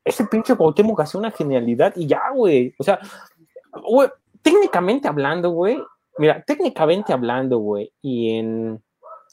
ese 0.06 0.26
pinche 0.26 0.56
Cuauhtémoc 0.56 1.02
hacía 1.02 1.20
una 1.20 1.32
genialidad 1.32 1.94
y 1.96 2.08
ya, 2.08 2.30
güey, 2.34 2.74
o 2.78 2.84
sea, 2.84 3.00
güey, 3.90 4.10
técnicamente 4.42 5.08
hablando, 5.08 5.50
güey, 5.50 5.82
mira, 6.18 6.44
técnicamente 6.46 7.14
hablando, 7.14 7.58
güey, 7.58 7.92
y 8.02 8.38
en 8.38 8.82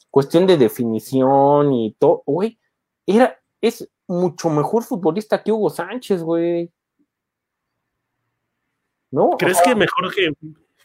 cuestión 0.09 0.47
de 0.47 0.57
definición 0.57 1.71
y 1.73 1.95
todo, 1.99 2.23
güey, 2.25 2.59
era, 3.05 3.39
es 3.61 3.89
mucho 4.07 4.49
mejor 4.49 4.83
futbolista 4.83 5.41
que 5.41 5.51
Hugo 5.51 5.69
Sánchez, 5.69 6.21
güey. 6.21 6.71
¿No? 9.11 9.31
¿Crees 9.37 9.61
que 9.61 9.75
mejor 9.75 10.13
que, 10.13 10.33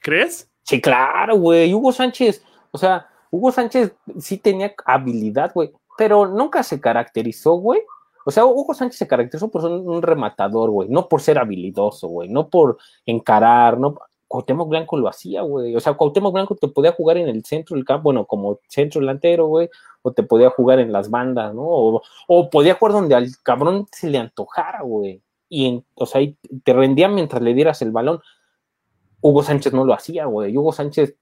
crees? 0.01 0.51
Sí, 0.63 0.81
claro, 0.81 1.37
güey. 1.37 1.73
Hugo 1.75 1.93
Sánchez, 1.93 2.45
o 2.71 2.79
sea, 2.79 3.09
Hugo 3.31 3.53
Sánchez 3.53 3.95
sí 4.19 4.39
tenía 4.39 4.75
habilidad, 4.85 5.53
güey, 5.55 5.73
pero 5.97 6.27
nunca 6.27 6.63
se 6.63 6.81
caracterizó, 6.81 7.55
güey. 7.55 7.81
O 8.25 8.31
sea, 8.31 8.45
Hugo 8.45 8.75
Sánchez 8.75 8.99
se 8.99 9.09
caracterizó 9.09 9.51
por 9.51 9.63
ser 9.63 9.71
un 9.71 10.03
rematador, 10.03 10.71
güey, 10.71 10.89
no 10.89 11.09
por 11.09 11.21
ser 11.21 11.39
habilidoso, 11.39 12.09
güey, 12.09 12.29
no 12.29 12.49
por 12.49 12.79
encarar, 13.07 13.79
no. 13.79 13.97
Cuauhtémoc 14.29 14.69
Blanco 14.69 14.97
lo 14.97 15.09
hacía, 15.09 15.43
güey. 15.43 15.75
O 15.75 15.81
sea, 15.81 15.95
Cuauhtémoc 15.95 16.33
Blanco 16.33 16.55
te 16.55 16.69
podía 16.69 16.93
jugar 16.93 17.17
en 17.17 17.27
el 17.29 17.45
centro 17.45 17.75
del 17.75 17.85
campo, 17.85 18.05
bueno, 18.05 18.27
como 18.27 18.61
centro 18.69 19.01
delantero, 19.01 19.47
güey, 19.49 19.69
o 20.03 20.13
te 20.13 20.23
podía 20.23 20.51
jugar 20.51 20.79
en 20.79 20.93
las 20.93 21.11
bandas, 21.11 21.53
¿no? 21.53 21.65
O, 21.67 22.51
podía 22.51 22.75
jugar 22.75 22.93
donde 22.93 23.17
al 23.17 23.29
cabrón 23.43 23.87
se 23.91 24.09
le 24.09 24.19
antojara, 24.19 24.83
güey. 24.83 25.21
Y, 25.49 25.83
o 25.95 26.07
sea, 26.07 26.21
te 26.63 26.73
rendía 26.73 27.09
mientras 27.09 27.43
le 27.43 27.55
dieras 27.55 27.83
el 27.83 27.91
balón. 27.91 28.21
Hugo 29.21 29.43
Sánchez 29.43 29.73
no 29.73 29.85
lo 29.85 29.95
hacía, 29.95 30.27
güey. 30.27 30.57
Hugo 30.57 30.73
Sánchez 30.73 31.17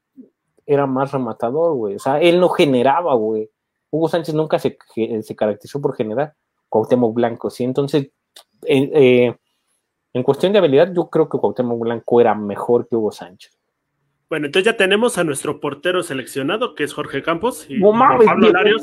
era 0.68 0.86
más 0.86 1.12
rematador, 1.12 1.74
güey. 1.74 1.96
O 1.96 1.98
sea, 1.98 2.20
él 2.20 2.38
no 2.38 2.50
generaba, 2.50 3.14
güey. 3.14 3.50
Hugo 3.90 4.08
Sánchez 4.08 4.34
nunca 4.34 4.58
se, 4.58 4.76
se 5.22 5.34
caracterizó 5.34 5.80
por 5.80 5.96
generar. 5.96 6.34
Cuauhtémoc 6.68 7.14
Blanco, 7.14 7.48
sí. 7.48 7.64
Entonces, 7.64 8.10
eh, 8.66 9.34
en 10.12 10.22
cuestión 10.22 10.52
de 10.52 10.58
habilidad, 10.58 10.92
yo 10.92 11.08
creo 11.08 11.26
que 11.26 11.38
Cuauhtémoc 11.38 11.80
Blanco 11.80 12.20
era 12.20 12.34
mejor 12.34 12.86
que 12.86 12.96
Hugo 12.96 13.10
Sánchez. 13.10 13.58
Bueno, 14.28 14.44
entonces 14.44 14.70
ya 14.70 14.76
tenemos 14.76 15.16
a 15.16 15.24
nuestro 15.24 15.58
portero 15.58 16.02
seleccionado, 16.02 16.74
que 16.74 16.84
es 16.84 16.92
Jorge 16.92 17.22
Campos. 17.22 17.64
Y 17.66 17.80
Pablo 17.80 18.50
Larios. 18.52 18.82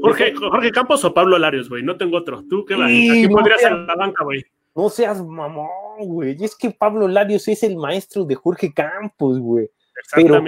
Jorge, 0.00 0.34
Jorge, 0.34 0.70
Campos 0.70 1.04
o 1.04 1.12
Pablo 1.12 1.38
Larios, 1.38 1.68
güey. 1.68 1.82
No 1.82 1.98
tengo 1.98 2.16
otro. 2.16 2.42
¿Tú 2.48 2.64
qué 2.64 2.74
vas? 2.74 2.86
Aquí 2.86 3.28
podrías 3.28 3.60
ser 3.60 3.72
la 3.72 3.94
banca, 3.94 4.24
güey. 4.24 4.42
No 4.74 4.88
seas 4.88 5.22
mamón, 5.22 5.68
güey. 5.98 6.42
Es 6.42 6.56
que 6.56 6.70
Pablo 6.70 7.06
Larios 7.08 7.46
es 7.46 7.62
el 7.62 7.76
maestro 7.76 8.24
de 8.24 8.36
Jorge 8.36 8.72
Campos, 8.72 9.38
güey. 9.38 9.68
Pero 10.14 10.42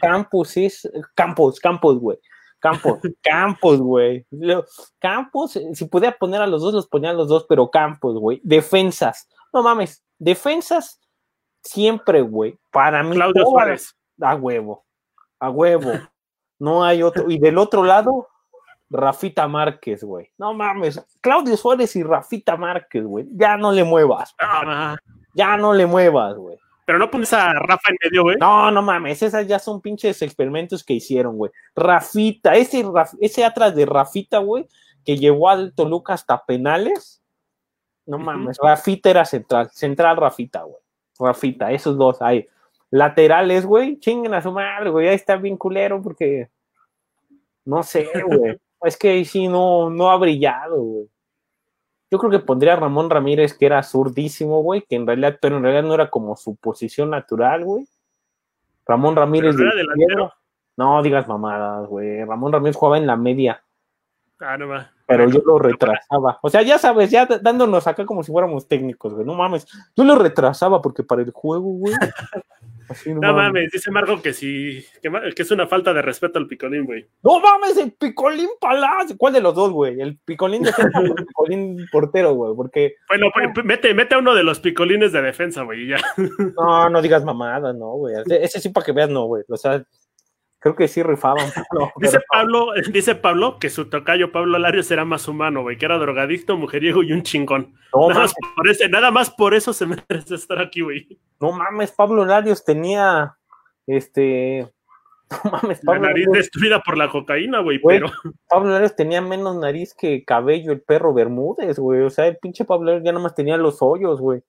Campos 0.00 0.56
es 0.56 0.88
Campos, 1.14 1.60
Campos, 1.60 1.98
güey. 1.98 2.18
Campos, 2.58 3.00
Campos, 3.22 3.80
güey. 3.80 4.26
Campos, 4.98 5.58
si 5.72 5.84
podía 5.86 6.12
poner 6.12 6.40
a 6.40 6.46
los 6.46 6.62
dos, 6.62 6.72
los 6.72 6.86
ponía 6.86 7.10
a 7.10 7.14
los 7.14 7.28
dos, 7.28 7.46
pero 7.48 7.70
Campos, 7.70 8.18
güey. 8.18 8.40
Defensas. 8.44 9.28
No 9.52 9.62
mames, 9.62 10.02
defensas 10.18 11.00
siempre, 11.62 12.22
güey. 12.22 12.58
Para 12.70 13.02
mí. 13.02 13.14
Claudio 13.16 13.44
Suárez. 13.46 13.96
A 14.20 14.36
huevo, 14.36 14.84
a 15.40 15.50
huevo. 15.50 15.92
No 16.58 16.84
hay 16.84 17.02
otro. 17.02 17.28
Y 17.28 17.38
del 17.38 17.58
otro 17.58 17.82
lado, 17.82 18.28
Rafita 18.88 19.48
Márquez, 19.48 20.04
güey. 20.04 20.30
No 20.38 20.54
mames, 20.54 21.04
Claudio 21.20 21.56
Suárez 21.56 21.96
y 21.96 22.02
Rafita 22.04 22.56
Márquez, 22.56 23.04
güey. 23.04 23.26
Ya 23.32 23.56
no 23.56 23.72
le 23.72 23.82
muevas. 23.82 24.34
Ah. 24.40 24.96
Ya 25.34 25.56
no 25.56 25.72
le 25.72 25.86
muevas, 25.86 26.36
güey. 26.36 26.58
Pero 26.84 26.98
no 26.98 27.10
pones 27.10 27.32
a 27.32 27.52
Rafa 27.52 27.90
en 27.90 27.96
medio, 28.02 28.22
güey. 28.22 28.36
No, 28.38 28.70
no 28.70 28.82
mames, 28.82 29.22
esas 29.22 29.46
ya 29.46 29.58
son 29.58 29.80
pinches 29.80 30.20
experimentos 30.22 30.82
que 30.82 30.94
hicieron, 30.94 31.36
güey. 31.36 31.52
Rafita, 31.76 32.54
ese, 32.54 32.84
ese 33.20 33.44
atrás 33.44 33.74
de 33.74 33.86
Rafita, 33.86 34.38
güey, 34.38 34.66
que 35.04 35.16
llevó 35.16 35.48
al 35.48 35.74
Toluca 35.74 36.14
hasta 36.14 36.44
penales. 36.44 37.22
No 38.04 38.18
mames, 38.18 38.58
Rafita 38.60 39.10
era 39.10 39.24
central, 39.24 39.70
central 39.70 40.16
Rafita, 40.16 40.62
güey. 40.62 40.80
Rafita, 41.18 41.70
esos 41.70 41.96
dos 41.96 42.20
ahí. 42.20 42.48
Laterales, 42.90 43.64
güey, 43.64 43.98
chinguen 44.00 44.34
a 44.34 44.42
su 44.42 44.50
madre, 44.50 44.90
güey. 44.90 45.08
Ahí 45.08 45.14
está 45.14 45.36
bien 45.36 45.56
culero 45.56 46.02
porque. 46.02 46.50
No 47.64 47.82
sé, 47.82 48.08
güey. 48.26 48.58
es 48.82 48.96
que 48.96 49.10
ahí 49.10 49.24
sí 49.24 49.46
no, 49.46 49.88
no 49.88 50.10
ha 50.10 50.16
brillado, 50.16 50.82
güey. 50.82 51.11
Yo 52.12 52.18
creo 52.18 52.30
que 52.30 52.40
pondría 52.40 52.74
a 52.74 52.76
Ramón 52.76 53.08
Ramírez, 53.08 53.56
que 53.56 53.64
era 53.64 53.82
zurdísimo, 53.82 54.62
güey, 54.62 54.82
que 54.82 54.96
en 54.96 55.06
realidad, 55.06 55.38
pero 55.40 55.56
en 55.56 55.62
realidad 55.62 55.84
no 55.84 55.94
era 55.94 56.10
como 56.10 56.36
su 56.36 56.56
posición 56.56 57.08
natural, 57.08 57.64
güey. 57.64 57.88
Ramón 58.84 59.16
Ramírez. 59.16 59.56
De 59.56 59.64
no 60.76 61.02
digas 61.02 61.26
mamadas, 61.26 61.88
güey. 61.88 62.22
Ramón 62.22 62.52
Ramírez 62.52 62.76
jugaba 62.76 62.98
en 62.98 63.06
la 63.06 63.16
media. 63.16 63.64
Ah, 64.40 64.58
no 64.58 64.68
va. 64.68 64.92
Pero 65.12 65.28
yo 65.28 65.42
lo 65.44 65.58
retrasaba. 65.58 66.38
O 66.42 66.48
sea, 66.48 66.62
ya 66.62 66.78
sabes, 66.78 67.10
ya 67.10 67.26
dándonos 67.26 67.86
acá 67.86 68.06
como 68.06 68.22
si 68.22 68.32
fuéramos 68.32 68.66
técnicos, 68.66 69.12
güey. 69.12 69.26
No 69.26 69.34
mames. 69.34 69.66
Yo 69.96 70.04
lo 70.04 70.16
retrasaba 70.16 70.80
porque 70.80 71.02
para 71.02 71.22
el 71.22 71.30
juego, 71.30 71.72
güey. 71.72 71.92
no, 73.06 73.34
mames. 73.34 73.70
dice 73.70 73.90
Marco 73.90 74.20
que 74.22 74.32
sí, 74.32 74.84
que, 75.02 75.42
es 75.42 75.50
una 75.50 75.66
falta 75.66 75.92
de 75.92 76.02
respeto 76.02 76.38
al 76.38 76.46
picolín, 76.46 76.86
güey. 76.86 77.06
No 77.22 77.40
mames, 77.40 77.76
el 77.76 77.92
picolín 77.92 78.48
palacio. 78.60 79.16
¿Cuál 79.18 79.34
de 79.34 79.40
los 79.40 79.54
dos, 79.54 79.70
güey? 79.70 80.00
El 80.00 80.18
picolín 80.18 80.62
de 80.62 80.70
defensa 80.70 80.98
o 80.98 81.02
el 81.02 81.14
picolín 81.14 81.86
portero, 81.90 82.32
güey, 82.34 82.54
porque. 82.56 82.94
Bueno, 83.08 83.26
pues, 83.32 83.64
mete, 83.64 83.94
mete 83.94 84.14
a 84.14 84.18
uno 84.18 84.34
de 84.34 84.42
los 84.42 84.60
picolines 84.60 85.12
de 85.12 85.22
defensa, 85.22 85.62
güey, 85.62 85.88
ya. 85.88 85.98
No, 86.56 86.88
no 86.88 87.02
digas 87.02 87.24
mamada, 87.24 87.72
no, 87.72 87.92
güey. 87.92 88.14
Ese 88.28 88.60
sí 88.60 88.70
para 88.70 88.86
que 88.86 88.92
veas, 88.92 89.10
no, 89.10 89.24
güey. 89.24 89.44
O 89.48 89.56
sea, 89.56 89.84
Creo 90.62 90.76
que 90.76 90.86
sí 90.86 91.02
rifaban. 91.02 91.44
dice 91.96 92.20
Pablo, 92.30 92.68
dice 92.92 93.16
Pablo 93.16 93.58
que 93.58 93.68
su 93.68 93.90
tocayo 93.90 94.30
Pablo 94.30 94.60
Larios 94.60 94.88
era 94.92 95.04
más 95.04 95.26
humano, 95.26 95.62
güey, 95.62 95.76
que 95.76 95.86
era 95.86 95.98
drogadicto, 95.98 96.56
mujeriego 96.56 97.02
y 97.02 97.12
un 97.12 97.24
chingón. 97.24 97.74
nada, 97.92 98.20
más 98.20 98.34
por 98.56 98.68
ese, 98.68 98.88
nada 98.88 99.10
más 99.10 99.30
por 99.30 99.54
eso 99.54 99.72
se 99.72 99.86
merece 100.08 100.36
estar 100.36 100.60
aquí, 100.60 100.82
güey. 100.82 101.18
No 101.40 101.50
mames, 101.50 101.90
Pablo 101.90 102.24
Larios 102.24 102.64
tenía 102.64 103.36
este. 103.88 104.72
No 105.44 105.50
mames, 105.50 105.80
Pablo. 105.84 106.02
La 106.02 106.08
nariz 106.08 106.28
destruida 106.30 106.80
por 106.80 106.96
la 106.96 107.10
cocaína, 107.10 107.58
güey, 107.58 107.80
pero. 107.84 108.12
Pablo 108.48 108.70
Larios 108.70 108.94
tenía 108.94 109.20
menos 109.20 109.56
nariz 109.56 109.94
que 109.94 110.24
cabello 110.24 110.70
el 110.70 110.80
perro 110.80 111.12
Bermúdez, 111.12 111.80
güey. 111.80 112.02
O 112.02 112.10
sea, 112.10 112.28
el 112.28 112.36
pinche 112.36 112.64
Pablo 112.64 112.86
Larios 112.86 113.04
ya 113.04 113.10
nada 113.10 113.24
más 113.24 113.34
tenía 113.34 113.56
los 113.56 113.82
hoyos, 113.82 114.20
güey. 114.20 114.44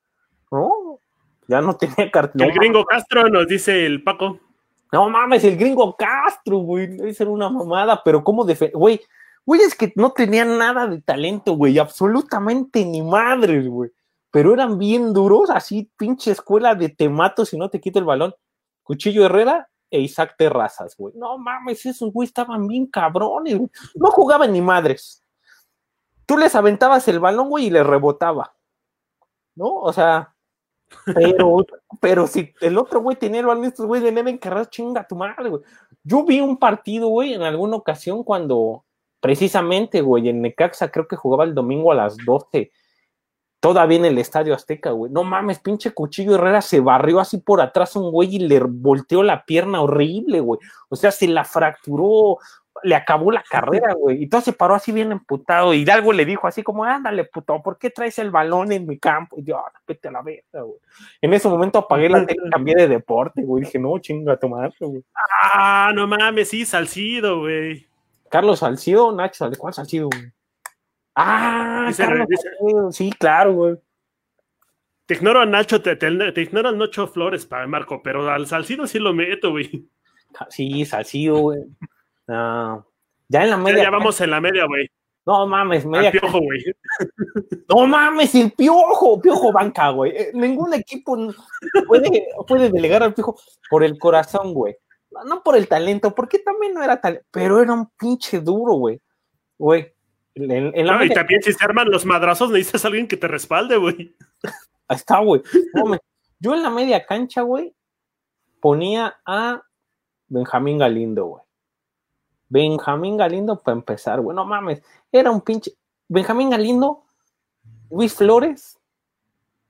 No, 0.52 1.00
ya 1.48 1.60
no 1.60 1.76
tenía 1.76 2.12
cartón. 2.12 2.42
El 2.42 2.54
gringo 2.54 2.86
Castro 2.86 3.30
nos 3.30 3.48
dice 3.48 3.88
el 3.88 4.04
Paco. 4.04 4.40
No 4.94 5.10
mames, 5.10 5.44
el 5.44 5.58
gringo 5.58 5.96
Castro, 5.98 6.60
güey. 6.60 6.86
Debe 6.86 7.16
ser 7.16 7.28
una 7.28 7.50
mamada, 7.50 8.04
pero 8.06 8.24
¿cómo 8.24 8.46
defender? 8.46 8.78
Güey, 8.78 9.02
güey, 9.44 9.62
es 9.62 9.74
que 9.74 9.92
no 9.96 10.12
tenían 10.12 10.60
nada 10.60 10.86
de 10.86 11.02
talento, 11.02 11.54
güey. 11.54 11.80
Absolutamente 11.80 12.86
ni 12.86 13.02
madres, 13.02 13.68
güey. 13.68 13.90
Pero 14.30 14.54
eran 14.54 14.78
bien 14.78 15.12
duros, 15.12 15.50
así, 15.50 15.92
pinche 15.98 16.30
escuela 16.30 16.76
de 16.76 16.90
te 16.90 17.10
mato 17.10 17.44
si 17.44 17.58
no 17.58 17.72
te 17.72 17.82
quito 17.82 17.98
el 17.98 18.06
balón. 18.06 18.36
Cuchillo 18.84 19.26
Herrera 19.26 19.68
e 19.90 20.00
Isaac 20.00 20.36
Terrazas, 20.38 20.96
güey. 20.96 21.16
No 21.18 21.40
mames, 21.40 21.84
esos 21.88 22.14
güey 22.14 22.28
estaban 22.28 22.68
bien 22.68 22.86
cabrones, 22.86 23.58
güey. 23.58 23.72
No 23.96 24.12
jugaban 24.12 24.54
ni 24.54 24.62
madres. 24.62 25.24
Tú 26.28 26.38
les 26.38 26.54
aventabas 26.54 27.08
el 27.08 27.20
balón, 27.20 27.50
güey, 27.50 27.66
y 27.66 27.70
les 27.72 27.84
rebotaba. 27.86 28.54
¿No? 29.56 29.74
O 29.74 29.92
sea, 29.92 30.33
pero, 31.06 31.66
pero 32.00 32.28
si 32.28 32.54
el 32.62 32.78
otro 32.78 33.02
güey 33.02 33.16
tenía 33.18 33.42
el 33.42 33.46
balón, 33.46 33.66
estos 33.66 33.86
güey 33.86 34.02
venían 34.02 34.28
encargados, 34.28 34.70
chinga 34.70 35.08
tu 35.08 35.16
madre, 35.16 35.50
güey. 35.50 35.62
Yo 36.04 36.24
vi 36.26 36.42
un 36.42 36.58
partido, 36.58 37.08
güey, 37.08 37.34
en 37.34 37.44
alguna 37.44 37.78
ocasión 37.78 38.24
cuando 38.24 38.84
precisamente, 39.20 40.02
güey, 40.02 40.30
en 40.30 40.42
Necaxa 40.42 40.92
creo 40.92 41.08
que 41.08 41.16
jugaba 41.16 41.46
el 41.46 41.56
domingo 41.56 41.92
a 41.92 41.96
las 41.96 42.18
12, 42.18 42.72
todavía 43.62 43.98
en 43.98 44.04
el 44.04 44.18
Estadio 44.18 44.54
Azteca, 44.54 44.92
güey. 44.92 45.10
No 45.10 45.24
mames, 45.24 45.60
pinche 45.60 45.94
Cuchillo 45.94 46.36
Herrera 46.36 46.62
se 46.62 46.82
barrió 46.82 47.22
así 47.22 47.38
por 47.38 47.62
atrás 47.62 47.96
un 47.96 48.12
güey 48.12 48.36
y 48.36 48.40
le 48.40 48.60
volteó 48.60 49.24
la 49.24 49.46
pierna 49.46 49.82
horrible, 49.82 50.42
güey. 50.42 50.60
O 50.90 50.98
sea, 50.98 51.12
se 51.12 51.30
la 51.30 51.46
fracturó, 51.46 52.40
le 52.82 52.96
acabó 52.96 53.32
la 53.32 53.44
carrera, 53.44 53.94
güey. 53.94 54.24
Y 54.24 54.28
todo 54.28 54.42
se 54.42 54.54
paró 54.54 54.76
así 54.76 54.92
bien 54.92 55.12
emputado. 55.12 55.74
Y 55.74 55.88
algo 55.90 56.12
le 56.12 56.26
dijo 56.26 56.48
así 56.48 56.64
como, 56.64 56.84
ándale, 56.84 57.26
puto, 57.26 57.62
¿por 57.62 57.78
qué 57.78 57.90
traes 57.90 58.18
el 58.20 58.32
balón 58.32 58.72
en 58.72 58.88
mi 58.88 58.98
campo? 58.98 59.38
Y 59.38 59.44
yo, 59.44 59.58
ah, 59.58 59.72
vete 59.88 60.08
a 60.08 60.12
la 60.12 60.22
verga, 60.22 60.62
güey. 60.62 60.80
En 61.22 61.34
ese 61.34 61.48
momento 61.48 61.80
apagué 61.80 62.10
la 62.10 62.26
tele 62.26 62.42
y 62.46 62.50
cambié 62.50 62.76
de 62.76 62.88
deporte, 62.88 63.44
güey. 63.44 63.64
Dije, 63.64 63.80
no, 63.80 63.98
chinga, 64.00 64.38
tomar, 64.38 64.74
güey. 64.80 65.04
Ah, 65.44 65.92
no 65.94 66.08
mames, 66.08 66.50
sí, 66.50 66.66
Salcido, 66.66 67.42
güey. 67.42 67.88
Carlos 68.30 68.60
Salcido, 68.60 69.12
Nacho, 69.12 69.50
¿de 69.50 69.58
cuál 69.58 69.74
Salcido, 69.74 70.10
güey? 70.10 70.32
Ah, 71.16 71.92
Carlos 71.96 72.28
Salcido, 72.42 72.92
sí, 72.92 73.12
claro, 73.12 73.54
güey. 73.54 73.76
Te 75.06 75.16
ignoro 75.16 75.42
a 75.42 75.46
Nacho, 75.46 75.82
te, 75.82 75.96
te, 75.96 76.42
ignoro 76.42 76.70
a 76.70 76.72
Nacho 76.72 77.08
Flores, 77.08 77.48
Marco, 77.68 78.02
pero 78.02 78.30
al 78.32 78.48
Salcido 78.48 78.88
sí 78.88 79.00
lo 79.00 79.14
meto, 79.14 79.52
güey. 79.52 79.88
Sí, 80.50 80.84
Salcido, 80.86 81.38
güey. 81.38 81.60
No. 82.28 82.88
Ya 83.28 83.44
en 83.44 83.50
la 83.50 83.58
media. 83.58 83.84
Ya, 83.84 83.90
vamos 83.90 84.20
en 84.22 84.32
la 84.32 84.42
media, 84.42 84.66
güey. 84.66 84.90
No 85.26 85.48
mames, 85.48 85.86
media. 85.86 86.10
El 86.10 86.20
piojo, 86.20 86.40
güey. 86.40 86.64
No 87.70 87.88
mames, 87.88 88.36
el 88.36 88.52
piojo, 88.52 89.20
piojo 89.22 89.52
banca, 89.52 89.90
güey. 89.90 90.12
Eh, 90.12 90.32
ningún 90.34 90.74
equipo 90.74 91.18
puede, 91.88 92.28
puede 92.48 92.70
delegar 92.70 93.02
al 93.02 93.14
piojo 93.14 93.36
por 93.70 93.84
el 93.84 93.98
corazón, 93.98 94.54
güey. 94.54 94.76
No 95.26 95.42
por 95.42 95.56
el 95.56 95.68
talento, 95.68 96.14
porque 96.14 96.40
también 96.40 96.74
no 96.74 96.84
era 96.84 97.00
talento, 97.00 97.26
pero 97.32 97.62
era 97.62 97.74
un 97.74 97.90
pinche 97.98 98.40
duro, 98.42 98.74
güey. 98.74 99.02
Güey. 99.58 99.94
En, 100.36 100.86
la 100.86 100.98
no, 100.98 101.06
y 101.06 101.10
también 101.10 101.42
si 101.42 101.54
se 101.54 101.64
arman 101.64 101.90
los 101.90 102.06
madrazos, 102.06 102.50
necesitas 102.50 102.86
a 102.86 102.88
alguien 102.88 103.08
que 103.08 103.18
te 103.18 103.28
respalde, 103.28 103.78
güey. 103.78 104.16
Ahí 104.88 104.98
está, 104.98 105.20
güey. 105.20 105.42
Yo 106.40 106.54
en 106.54 106.64
la 106.64 106.70
media 106.70 107.06
cancha, 107.06 107.42
güey, 107.42 107.74
ponía 108.60 109.16
a 109.26 109.62
Benjamín 110.28 110.80
Galindo, 110.80 111.26
güey. 111.26 111.43
Benjamín 112.54 113.18
Galindo, 113.18 113.60
para 113.60 113.76
empezar, 113.76 114.22
güey, 114.22 114.36
no 114.36 114.46
mames, 114.46 114.84
era 115.12 115.32
un 115.32 115.42
pinche. 115.42 115.72
Benjamín 116.08 116.52
Galindo, 116.52 117.04
Luis 117.90 118.14
Flores, 118.14 118.80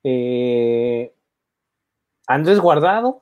eh, 0.04 1.16
Andrés 2.28 2.60
Guardado 2.60 3.22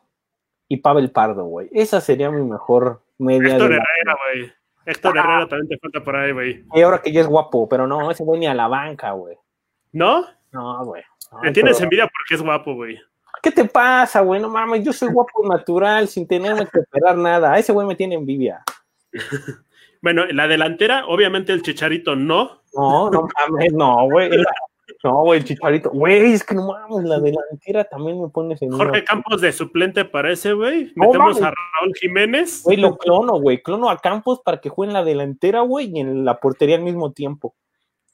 y 0.68 0.78
Pavel 0.78 1.12
Pardo, 1.12 1.46
güey. 1.46 1.70
Esa 1.74 2.02
sería 2.02 2.32
mi 2.32 2.42
mejor 2.42 3.04
media. 3.20 3.54
Héctor 3.54 3.74
Herrera, 3.74 4.18
güey. 4.26 4.52
Héctor 4.88 5.16
ah. 5.16 5.22
Herrera 5.22 5.48
también 5.48 5.68
te 5.68 5.78
falta 5.78 6.04
por 6.04 6.16
ahí, 6.16 6.32
güey. 6.32 6.66
Y 6.74 6.82
ahora 6.82 7.00
que 7.00 7.12
ya 7.12 7.22
es 7.22 7.28
guapo, 7.28 7.70
pero 7.70 7.86
no, 7.86 8.10
ese 8.10 8.24
güey 8.24 8.40
ni 8.40 8.48
a 8.48 8.56
la 8.56 8.68
banca, 8.68 9.12
güey. 9.12 9.38
¿No? 9.92 10.26
No, 10.52 10.84
güey. 10.86 11.04
Me 11.44 11.52
tienes 11.52 11.80
envidia 11.80 12.06
porque 12.06 12.34
es 12.34 12.42
guapo, 12.42 12.74
güey. 12.74 13.00
¿Qué 13.44 13.52
te 13.52 13.66
pasa, 13.66 14.22
güey? 14.22 14.42
No 14.42 14.50
mames, 14.50 14.84
yo 14.84 14.92
soy 14.92 15.10
guapo 15.10 15.44
natural, 15.48 16.08
sin 16.08 16.28
tenerme 16.28 16.66
que 16.66 16.80
esperar 16.80 17.16
nada. 17.16 17.56
ese 17.60 17.72
güey 17.72 17.86
me 17.86 17.96
tiene 17.96 18.16
envidia. 18.16 18.64
Bueno, 20.02 20.26
la 20.28 20.48
delantera, 20.48 21.06
obviamente 21.08 21.54
el 21.54 21.62
Chicharito 21.62 22.16
no. 22.16 22.62
No, 22.74 23.10
no 23.10 23.28
mames, 23.38 23.74
no, 23.74 24.06
güey. 24.10 24.30
No, 25.04 25.24
güey, 25.24 25.40
el 25.40 25.46
Chicharito. 25.46 25.90
Güey, 25.90 26.34
es 26.34 26.44
que 26.44 26.56
no 26.56 26.68
mames, 26.68 27.06
la 27.06 27.20
delantera 27.20 27.84
también 27.86 28.22
me 28.22 28.30
pone 28.30 28.56
en 28.60 28.72
Jorge 28.72 29.04
Campos 29.04 29.42
de 29.42 29.52
suplente 29.52 30.06
parece, 30.06 30.54
güey. 30.54 30.92
Metemos 30.96 31.42
a 31.42 31.52
Raúl 31.52 31.94
Jiménez. 32.00 32.62
Güey, 32.64 32.78
lo 32.78 32.98
clono, 32.98 33.34
güey. 33.40 33.62
Clono 33.62 33.90
a 33.90 33.98
Campos 33.98 34.42
para 34.44 34.60
que 34.60 34.70
juegue 34.70 34.92
en 34.92 34.94
la 34.94 35.04
delantera, 35.04 35.62
güey, 35.62 35.92
y 35.94 36.00
en 36.00 36.24
la 36.24 36.40
portería 36.40 36.76
al 36.76 36.84
mismo 36.84 37.12
tiempo. 37.12 37.56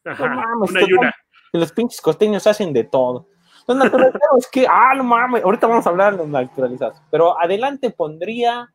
Ajá, 0.06 0.28
mames, 0.28 0.72
una 0.72 0.82
y 0.82 0.94
una. 0.94 1.16
Los 1.54 1.72
pinches 1.72 2.02
costeños 2.02 2.48
hacen 2.48 2.74
de 2.74 2.84
todo. 2.84 3.28
Los 3.68 3.78
naturalizados 3.78 4.48
que, 4.52 4.66
ah, 4.68 4.94
no 4.96 5.04
mames, 5.04 5.44
ahorita 5.44 5.68
vamos 5.68 5.86
a 5.86 5.90
hablar 5.90 6.14
de 6.14 6.20
los 6.20 6.28
naturalizados. 6.28 7.02
Pero 7.12 7.40
adelante 7.40 7.90
pondría 7.90 8.74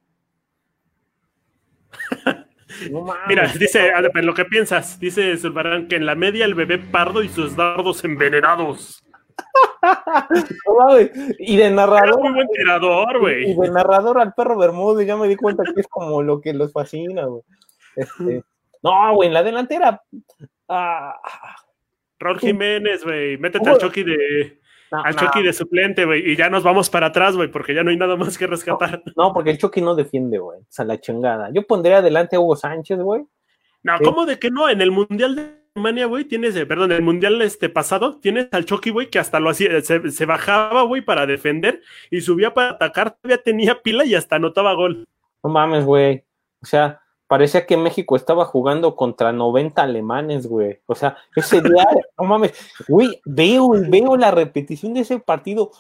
Mira, 3.29 3.53
dice, 3.59 3.93
lo 4.23 4.35
que 4.35 4.45
piensas, 4.45 4.99
dice 4.99 5.37
Zulbarán 5.37 5.89
que 5.89 5.97
en 5.97 6.07
la 6.07 6.15
media 6.15 6.45
el 6.45 6.55
bebé 6.55 6.79
pardo 6.79 7.23
y 7.23 7.29
sus 7.29 7.55
dardos 7.57 8.05
envenenados. 8.05 9.05
y 11.39 11.57
de 11.57 11.71
narrador. 11.71 12.21
muy 12.21 12.33
buen 12.33 12.49
tirador, 12.49 13.19
güey. 13.19 13.51
Y 13.51 13.55
de 13.55 13.71
narrador 13.71 14.19
al 14.19 14.35
perro 14.35 14.59
Bermúdez, 14.59 15.07
ya 15.07 15.17
me 15.17 15.29
di 15.29 15.37
cuenta 15.37 15.65
que 15.65 15.81
es 15.81 15.89
como 15.89 16.23
lo 16.23 16.41
que 16.41 16.53
los 16.53 16.73
fascina, 16.73 17.25
güey. 17.27 17.43
Este, 17.97 18.43
no, 18.83 19.15
güey, 19.15 19.29
en 19.29 19.35
la 19.35 19.43
delantera. 19.43 20.03
Ah, 20.69 21.21
Raúl 22.19 22.39
Jiménez, 22.39 23.05
güey. 23.05 23.37
Métete 23.39 23.69
al 23.69 23.79
Chucky 23.79 24.05
de, 24.05 24.62
al 24.93 25.17
Chucky 25.17 25.43
de 25.43 25.53
suplente, 25.53 26.05
güey. 26.05 26.31
Y 26.31 26.37
ya 26.37 26.51
nos 26.51 26.63
vamos 26.63 26.91
para 26.91 27.09
atrás, 27.09 27.37
güey, 27.37 27.49
porque 27.49 27.75
ya 27.75 27.83
no 27.83 27.91
hay 27.91 27.97
nada 27.97 28.17
más 28.17 28.37
que 28.37 28.47
rescatar. 28.47 29.03
No, 29.17 29.33
porque 29.33 29.51
el 29.51 29.59
Chucky 29.59 29.81
no 29.81 29.95
defiende, 29.95 30.39
güey. 30.39 30.61
O 30.61 30.67
sea, 30.69 30.85
la 30.85 31.01
chingada. 31.01 31.51
Yo 31.53 31.67
pondría 31.67 31.99
adelante 31.99 32.37
a 32.37 32.41
Hugo 32.41 32.57
Sánchez, 32.57 32.99
güey. 32.99 33.23
No, 33.83 33.99
¿cómo 34.03 34.27
de 34.27 34.39
que 34.39 34.51
no? 34.51 34.69
En 34.69 34.81
el 34.81 34.91
Mundial 34.91 35.35
de 35.35 35.63
Alemania, 35.75 36.07
güey, 36.07 36.25
tienes, 36.25 36.55
perdón, 36.67 36.93
el 36.93 37.03
Mundial 37.03 37.41
este 37.43 37.69
pasado, 37.69 38.19
tienes 38.19 38.49
al 38.53 38.65
Chucky, 38.65 38.91
güey, 38.91 39.09
que 39.11 39.19
hasta 39.19 39.41
lo 39.41 39.51
hacía, 39.51 39.81
se, 39.81 40.27
bajaba, 40.27 40.83
güey, 40.83 41.03
para 41.03 41.27
defender 41.27 41.83
y 42.11 42.21
subía 42.21 42.55
para 42.55 42.71
atacar, 42.71 43.17
todavía 43.17 43.43
tenía 43.43 43.81
pila 43.83 44.05
y 44.05 44.15
hasta 44.15 44.37
anotaba 44.37 44.75
gol. 44.75 45.05
No 45.43 45.51
mames, 45.51 45.85
güey. 45.85 46.25
O 46.63 46.67
sea, 46.67 47.02
parecía 47.33 47.65
que 47.65 47.79
México 47.79 48.15
estaba 48.15 48.45
jugando 48.45 48.95
contra 48.95 49.33
90 49.33 49.83
alemanes, 49.83 50.47
güey. 50.47 50.81
O 50.85 50.95
sea, 50.95 51.17
ese 51.35 51.63
día, 51.63 51.89
no 52.19 52.27
mames, 52.27 52.53
güey, 52.87 53.23
veo, 53.25 53.71
veo 53.89 54.19
la 54.19 54.31
repetición 54.31 54.93
de 54.93 55.01
ese 55.01 55.19
partido, 55.19 55.71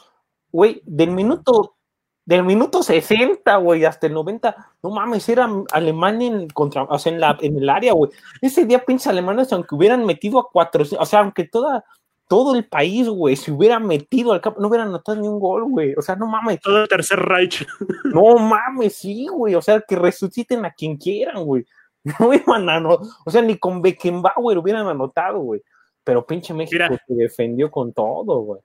güey, 0.50 0.80
del 0.86 1.10
minuto 1.10 1.76
del 2.24 2.42
minuto 2.42 2.82
60, 2.82 3.54
güey, 3.56 3.84
hasta 3.84 4.06
el 4.06 4.14
90, 4.14 4.72
no 4.82 4.90
mames, 4.92 5.28
era 5.28 5.46
Alemania 5.72 6.28
en, 6.28 6.48
contra, 6.48 6.84
o 6.84 6.98
sea, 6.98 7.12
en, 7.12 7.20
la, 7.20 7.36
en 7.42 7.58
el 7.58 7.68
área, 7.68 7.92
güey. 7.92 8.10
Ese 8.40 8.64
día, 8.64 8.82
pinche 8.82 9.10
alemanes, 9.10 9.52
aunque 9.52 9.74
hubieran 9.74 10.06
metido 10.06 10.38
a 10.38 10.48
cuatro, 10.50 10.84
o 10.98 11.04
sea, 11.04 11.20
aunque 11.20 11.44
toda, 11.44 11.84
todo 12.32 12.54
el 12.54 12.64
país, 12.64 13.06
güey, 13.10 13.36
se 13.36 13.52
hubiera 13.52 13.78
metido 13.78 14.32
al 14.32 14.40
campo, 14.40 14.58
no 14.58 14.68
hubieran 14.68 14.88
anotado 14.88 15.20
ni 15.20 15.28
un 15.28 15.38
gol, 15.38 15.64
güey. 15.64 15.92
O 15.98 16.00
sea, 16.00 16.16
no 16.16 16.26
mames. 16.26 16.62
Todo 16.62 16.80
el 16.80 16.88
tercer 16.88 17.18
Reich. 17.18 17.66
No 18.04 18.38
mames, 18.38 18.96
sí, 18.96 19.26
güey. 19.26 19.54
O 19.54 19.60
sea, 19.60 19.82
que 19.86 19.96
resuciten 19.96 20.64
a 20.64 20.72
quien 20.72 20.96
quieran, 20.96 21.44
güey. 21.44 21.66
No 22.18 22.32
iban 22.32 22.70
a 22.70 22.82
o 22.88 23.30
sea, 23.30 23.42
ni 23.42 23.58
con 23.58 23.82
Beckenbauer 23.82 24.56
hubieran 24.56 24.86
anotado, 24.86 25.40
güey. 25.40 25.62
Pero 26.02 26.26
pinche 26.26 26.54
México 26.54 26.82
se 27.06 27.14
defendió 27.14 27.70
con 27.70 27.92
todo, 27.92 28.40
güey. 28.40 28.60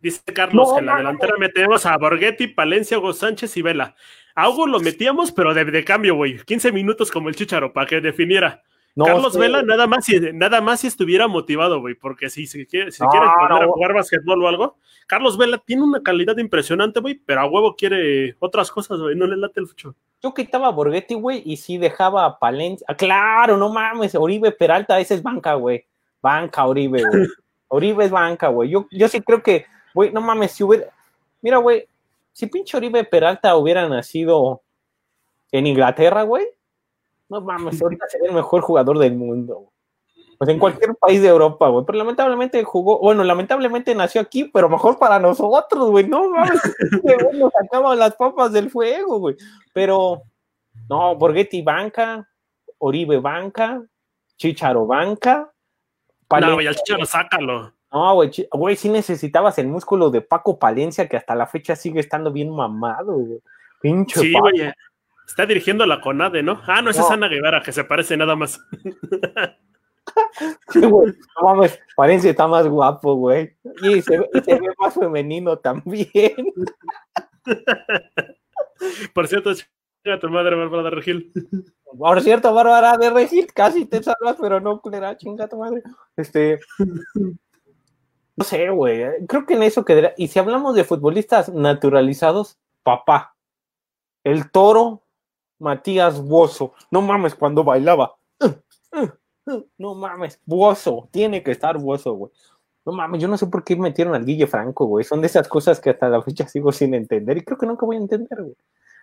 Dice 0.00 0.22
Carlos 0.32 0.72
que 0.72 0.78
en 0.78 0.86
la 0.86 0.96
delantera 0.96 1.34
metemos 1.38 1.84
a 1.84 1.98
Borghetti, 1.98 2.46
Palencia, 2.46 2.98
Hugo 2.98 3.12
Sánchez 3.12 3.54
y 3.58 3.62
Vela. 3.62 3.94
A 4.34 4.48
Hugo 4.48 4.66
lo 4.66 4.80
metíamos, 4.80 5.32
pero 5.32 5.52
de, 5.52 5.84
cambio, 5.84 6.14
güey. 6.14 6.38
15 6.38 6.72
minutos 6.72 7.10
como 7.10 7.28
el 7.28 7.36
Chicharo 7.36 7.74
para 7.74 7.86
que 7.86 8.00
definiera. 8.00 8.62
Carlos 8.96 9.36
Vela, 9.36 9.62
nada 9.62 9.86
más, 9.86 10.04
si, 10.04 10.18
nada 10.32 10.60
más 10.60 10.80
si 10.80 10.86
estuviera 10.86 11.28
motivado, 11.28 11.80
güey, 11.80 11.94
porque 11.94 12.30
si, 12.30 12.46
si, 12.46 12.64
quiere, 12.66 12.90
si 12.90 13.04
quiere 13.06 13.26
jugar 13.66 13.92
básquetbol 13.92 14.42
o 14.42 14.48
algo, 14.48 14.76
Carlos 15.06 15.36
Vela 15.36 15.58
tiene 15.58 15.82
una 15.82 16.02
calidad 16.02 16.38
impresionante, 16.38 17.00
güey, 17.00 17.14
pero 17.14 17.42
a 17.42 17.46
huevo 17.46 17.76
quiere 17.76 18.36
otras 18.38 18.70
cosas, 18.70 18.98
güey, 18.98 19.14
no 19.14 19.26
le 19.26 19.36
late 19.36 19.60
el 19.60 19.66
fucho. 19.66 19.94
Yo 20.22 20.32
quitaba 20.32 20.68
a 20.68 20.70
Borghetti, 20.70 21.14
güey, 21.14 21.42
y 21.44 21.58
sí 21.58 21.76
dejaba 21.76 22.24
a 22.24 22.38
Palencia. 22.38 22.86
Ah, 22.88 22.96
claro, 22.96 23.56
no 23.58 23.68
mames, 23.68 24.14
Oribe 24.14 24.50
Peralta, 24.50 24.98
ese 24.98 25.14
es 25.14 25.22
banca, 25.22 25.54
güey. 25.54 25.84
Banca, 26.22 26.64
Oribe, 26.66 27.02
güey. 27.02 27.26
Oribe 27.68 28.04
es 28.06 28.10
banca, 28.10 28.48
güey. 28.48 28.70
Yo, 28.70 28.86
yo 28.90 29.08
sí 29.08 29.20
creo 29.20 29.42
que 29.42 29.66
Güey, 29.96 30.12
no 30.12 30.20
mames, 30.20 30.52
si 30.52 30.62
hubiera. 30.62 30.92
Mira, 31.40 31.56
güey, 31.56 31.88
si 32.30 32.44
pinche 32.48 32.76
Oribe 32.76 33.02
Peralta 33.04 33.56
hubiera 33.56 33.88
nacido 33.88 34.60
en 35.50 35.66
Inglaterra, 35.66 36.22
güey, 36.22 36.46
no 37.28 37.40
mames, 37.40 37.80
ahorita 37.80 38.06
sería 38.08 38.28
el 38.28 38.34
mejor 38.34 38.60
jugador 38.60 38.98
del 38.98 39.16
mundo. 39.16 39.72
Pues 40.38 40.50
en 40.50 40.58
cualquier 40.58 40.94
país 40.96 41.22
de 41.22 41.28
Europa, 41.28 41.68
güey. 41.68 41.84
Pero 41.86 41.98
lamentablemente 41.98 42.62
jugó, 42.62 42.98
bueno, 42.98 43.24
lamentablemente 43.24 43.94
nació 43.94 44.20
aquí, 44.20 44.44
pero 44.44 44.68
mejor 44.68 44.98
para 44.98 45.18
nosotros, 45.18 45.90
güey. 45.90 46.06
No 46.06 46.28
mames, 46.30 46.60
nos 47.34 47.52
sacamos 47.52 47.96
las 47.96 48.14
papas 48.16 48.52
del 48.52 48.70
fuego, 48.70 49.18
güey. 49.18 49.36
Pero, 49.72 50.22
no, 50.90 51.16
Borghetti 51.16 51.62
banca, 51.62 52.28
Oribe 52.78 53.18
banca, 53.18 53.82
Chicharo 54.36 54.86
banca. 54.86 55.50
No, 56.40 56.54
güey, 56.54 56.66
al 56.66 56.76
Chicharo 56.76 57.06
sácalo. 57.06 57.72
No, 57.90 58.14
güey, 58.14 58.30
güey, 58.50 58.76
sí 58.76 58.90
necesitabas 58.90 59.58
el 59.58 59.68
músculo 59.68 60.10
de 60.10 60.20
Paco 60.20 60.58
Palencia, 60.58 61.08
que 61.08 61.16
hasta 61.16 61.34
la 61.34 61.46
fecha 61.46 61.74
sigue 61.76 62.00
estando 62.00 62.30
bien 62.30 62.50
mamado, 62.50 63.14
güey. 63.14 63.40
Pinche 63.80 64.20
Sí, 64.20 64.34
güey. 64.38 64.70
Está 65.26 65.44
dirigiendo 65.44 65.84
la 65.86 66.00
CONADE, 66.00 66.42
¿no? 66.42 66.60
Ah, 66.66 66.80
no, 66.80 66.90
esa 66.90 67.02
es 67.02 67.10
Ana 67.10 67.28
Guevara, 67.28 67.62
que 67.62 67.72
se 67.72 67.84
parece 67.84 68.16
nada 68.16 68.36
más. 68.36 68.60
Sí, 70.68 70.80
güey. 70.80 71.12
No 71.36 71.48
mames, 71.48 71.78
Palencia 71.96 72.30
está 72.30 72.46
más 72.46 72.66
guapo, 72.68 73.16
güey. 73.16 73.56
Y 73.82 74.00
se, 74.02 74.18
ve, 74.18 74.28
más 74.78 74.94
femenino 74.94 75.58
también. 75.58 76.08
Por 79.14 79.26
cierto, 79.26 79.50
a 79.50 80.18
tu 80.20 80.28
madre, 80.28 80.54
Bárbara 80.56 80.84
de 80.84 80.90
Regil. 80.90 81.32
Por 81.98 82.20
cierto, 82.20 82.54
Bárbara 82.54 82.96
de 82.96 83.10
Regil, 83.10 83.52
casi 83.52 83.86
te 83.86 84.02
salvas, 84.02 84.36
pero 84.40 84.60
no, 84.60 84.80
culera, 84.80 85.16
chinga 85.16 85.48
tu 85.48 85.58
madre. 85.58 85.82
Este. 86.16 86.60
No 88.36 88.44
sé, 88.44 88.68
güey. 88.68 89.26
Creo 89.26 89.46
que 89.46 89.54
en 89.54 89.64
eso 89.64 89.84
quedaría. 89.84 90.14
Y 90.16 90.28
si 90.28 90.38
hablamos 90.38 90.76
de 90.76 90.84
futbolistas 90.84 91.48
naturalizados, 91.48 92.58
papá. 92.82 93.34
El 94.22 94.50
toro 94.50 95.05
Matías 95.58 96.20
Bozo. 96.20 96.74
No 96.90 97.02
mames, 97.02 97.34
cuando 97.34 97.64
bailaba. 97.64 98.14
No 99.78 99.94
mames, 99.94 100.40
Bozo. 100.44 101.08
Tiene 101.12 101.42
que 101.42 101.52
estar 101.52 101.78
Bozo, 101.78 102.14
güey. 102.14 102.32
No 102.84 102.92
mames, 102.92 103.20
yo 103.20 103.28
no 103.28 103.36
sé 103.36 103.46
por 103.46 103.64
qué 103.64 103.76
metieron 103.76 104.14
al 104.14 104.24
Guille 104.24 104.46
Franco, 104.46 104.86
güey. 104.86 105.04
Son 105.04 105.20
de 105.20 105.26
esas 105.26 105.48
cosas 105.48 105.80
que 105.80 105.90
hasta 105.90 106.08
la 106.08 106.22
fecha 106.22 106.46
sigo 106.46 106.72
sin 106.72 106.94
entender 106.94 107.36
y 107.36 107.44
creo 107.44 107.58
que 107.58 107.66
nunca 107.66 107.86
voy 107.86 107.96
a 107.96 108.00
entender, 108.00 108.42
güey. 108.42 108.56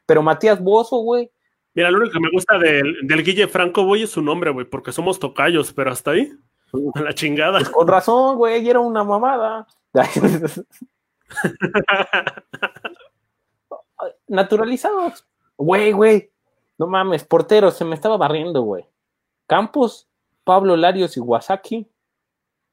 Pero 0.06 0.22
Matías 0.22 0.62
Bozo, 0.62 0.98
güey. 0.98 1.32
Mira, 1.74 1.90
lo 1.90 1.98
único 1.98 2.14
que 2.14 2.20
me 2.20 2.30
gusta 2.32 2.58
del, 2.58 3.08
del 3.08 3.24
Guille 3.24 3.48
Franco, 3.48 3.84
güey, 3.86 4.04
es 4.04 4.12
su 4.12 4.22
nombre, 4.22 4.52
güey, 4.52 4.66
porque 4.66 4.92
somos 4.92 5.20
tocayos, 5.20 5.74
pero 5.74 5.92
hasta 5.92 6.12
ahí. 6.12 6.32
A 6.96 7.02
la 7.02 7.14
chingada. 7.14 7.60
Pues 7.60 7.70
con 7.70 7.88
razón, 7.88 8.38
güey, 8.38 8.68
era 8.68 8.80
una 8.80 9.04
mamada. 9.04 9.68
Naturalizados. 14.28 15.26
Güey, 15.58 15.92
güey. 15.92 16.33
No 16.78 16.88
mames, 16.88 17.24
portero, 17.24 17.72
se 17.72 17.86
me 17.86 17.96
estaba 17.96 18.18
barriendo, 18.18 18.62
güey. 18.62 18.86
Campos, 19.48 20.10
Pablo 20.44 20.76
Larios 20.76 21.18
y 21.18 21.20
Wasaki. 21.20 21.88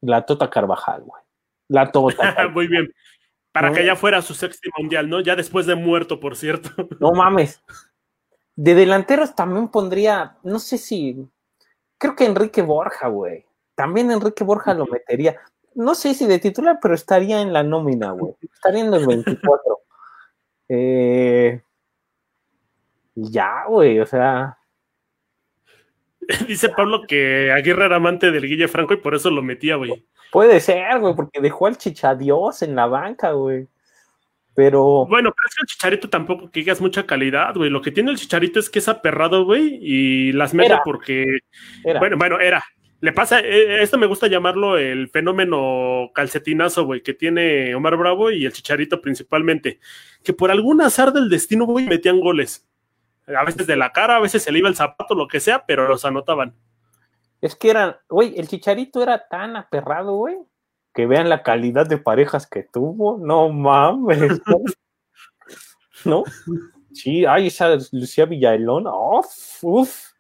La 0.01 0.25
Tota 0.25 0.49
Carvajal, 0.49 1.03
güey. 1.03 1.23
La 1.69 1.91
Tota. 1.93 2.49
Muy 2.55 2.67
bien. 2.69 2.93
Para 3.53 3.73
que 3.73 3.85
ya 3.85 3.97
fuera 3.97 4.23
su 4.23 4.33
sexto 4.33 4.71
mundial, 4.79 5.09
¿no? 5.09 5.21
Ya 5.21 5.35
después 5.35 5.67
de 5.67 5.75
muerto, 5.75 6.21
por 6.21 6.37
cierto. 6.37 6.71
No 7.01 7.13
mames. 7.13 7.63
De 8.55 8.75
delanteros 8.75 9.35
también 9.35 9.69
pondría, 9.69 10.37
no 10.45 10.59
sé 10.61 10.79
si. 10.79 11.29
Creo 11.99 12.15
que 12.15 12.27
Enrique 12.27 12.63
Borja, 12.63 13.09
güey. 13.09 13.45
También 13.75 14.11
Enrique 14.11 14.45
Borja 14.45 14.73
lo 14.75 14.87
metería. 14.87 15.37
No 15.75 15.95
sé 15.95 16.15
si 16.15 16.27
de 16.27 16.39
titular, 16.39 16.79
pero 16.81 16.95
estaría 16.95 17.41
en 17.43 17.53
la 17.53 17.63
nómina, 17.63 18.13
güey. 18.13 18.35
Estaría 18.41 18.85
en 18.85 18.95
el 18.95 19.07
24. 19.07 19.79
eh, 20.69 21.63
ya, 23.15 23.65
güey, 23.69 24.01
o 24.01 24.07
sea. 24.07 24.59
Dice 26.47 26.69
Pablo 26.69 27.03
que 27.09 27.51
Aguirre 27.53 27.87
era 27.87 27.97
amante 27.97 28.31
del 28.31 28.47
Guille 28.47 28.69
Franco 28.69 28.95
y 28.95 28.99
por 28.99 29.15
eso 29.15 29.31
lo 29.31 29.43
metía, 29.43 29.77
güey. 29.77 30.07
Puede 30.31 30.61
ser, 30.61 31.01
güey, 31.01 31.15
porque 31.15 31.41
dejó 31.41 31.67
al 31.67 31.77
Chichadios 31.77 32.63
en 32.63 32.77
la 32.77 32.87
banca, 32.87 33.33
güey. 33.33 33.69
Pero. 34.55 35.07
Bueno, 35.07 35.33
pero 35.35 35.49
es 35.49 35.55
que 35.55 35.63
el 35.63 35.67
chicharito 35.67 36.11
tampoco 36.11 36.51
que 36.51 36.61
digas 36.61 36.81
mucha 36.81 37.07
calidad, 37.07 37.55
güey. 37.55 37.71
Lo 37.71 37.81
que 37.81 37.91
tiene 37.91 38.11
el 38.11 38.19
chicharito 38.19 38.61
es 38.61 38.69
que 38.69 38.81
es 38.81 38.89
aperrado, 38.89 39.45
güey, 39.45 39.79
y 39.81 40.33
las 40.33 40.55
mete 40.55 40.77
porque. 40.85 41.25
Bueno, 41.99 42.17
bueno, 42.17 42.41
era. 42.41 42.63
Le 43.01 43.13
pasa, 43.13 43.41
eh, 43.41 43.83
esto 43.83 43.97
me 43.97 44.07
gusta 44.07 44.27
llamarlo 44.27 44.77
el 44.77 45.09
fenómeno 45.09 46.11
calcetinazo, 46.15 46.85
güey, 46.85 47.03
que 47.03 47.15
tiene 47.15 47.75
Omar 47.75 47.97
Bravo 47.97 48.31
y 48.31 48.45
el 48.45 48.53
Chicharito 48.53 49.01
principalmente, 49.01 49.81
que 50.23 50.35
por 50.35 50.51
algún 50.51 50.83
azar 50.83 51.11
del 51.15 51.31
destino, 51.31 51.65
güey, 51.65 51.87
metían 51.87 52.21
goles. 52.21 52.69
A 53.27 53.45
veces 53.45 53.67
de 53.67 53.77
la 53.77 53.93
cara, 53.93 54.17
a 54.17 54.21
veces 54.21 54.43
se 54.43 54.53
le 54.53 54.59
iba 54.59 54.69
el 54.69 54.77
zapato, 54.77 55.15
lo 55.15 55.29
que 55.29 55.41
sea, 55.41 55.65
pero 55.67 55.87
los 55.89 56.05
anotaban. 56.05 56.55
Es 57.41 57.55
que 57.55 57.71
eran, 57.71 57.97
güey, 58.09 58.39
el 58.39 58.49
Chicharito 58.49 59.03
era 59.03 59.29
tan 59.29 59.57
aperrado, 59.57 60.15
güey, 60.15 60.37
que 60.93 61.07
vean 61.07 61.29
la 61.29 61.43
calidad 61.43 61.87
de 61.87 61.99
parejas 61.99 62.47
que 62.47 62.65
tuvo. 62.65 63.19
No 63.19 63.49
mames. 63.51 64.41
¿No? 66.05 66.25
Sí, 66.93 67.25
ay, 67.25 67.47
esa 67.47 67.77
Lucía 67.93 68.25
Villalón, 68.25 68.87
uff, 68.87 69.63
uff, 69.63 70.13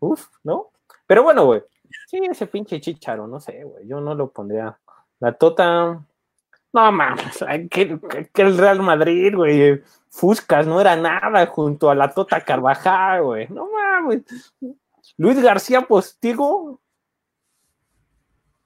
uff, 0.00 0.26
¿no? 0.44 0.70
Pero 1.06 1.22
bueno, 1.22 1.46
güey, 1.46 1.62
Sí, 2.06 2.20
ese 2.30 2.46
pinche 2.46 2.80
chicharo, 2.80 3.26
no 3.26 3.40
sé, 3.40 3.64
güey. 3.64 3.86
Yo 3.86 4.00
no 4.00 4.14
lo 4.14 4.30
pondría. 4.30 4.78
La 5.18 5.32
Tota. 5.32 6.04
No 6.72 6.92
mames, 6.92 7.42
que, 7.70 7.98
el 8.34 8.58
Real 8.58 8.82
Madrid, 8.82 9.34
güey. 9.34 9.82
Fuscas 10.16 10.66
no 10.66 10.80
era 10.80 10.96
nada 10.96 11.44
junto 11.46 11.90
a 11.90 11.94
la 11.94 12.08
Tota 12.08 12.40
Carvajal, 12.40 13.22
güey. 13.22 13.48
No 13.50 13.68
mames. 13.70 14.22
Luis 15.18 15.38
García 15.42 15.82
Postigo. 15.82 16.80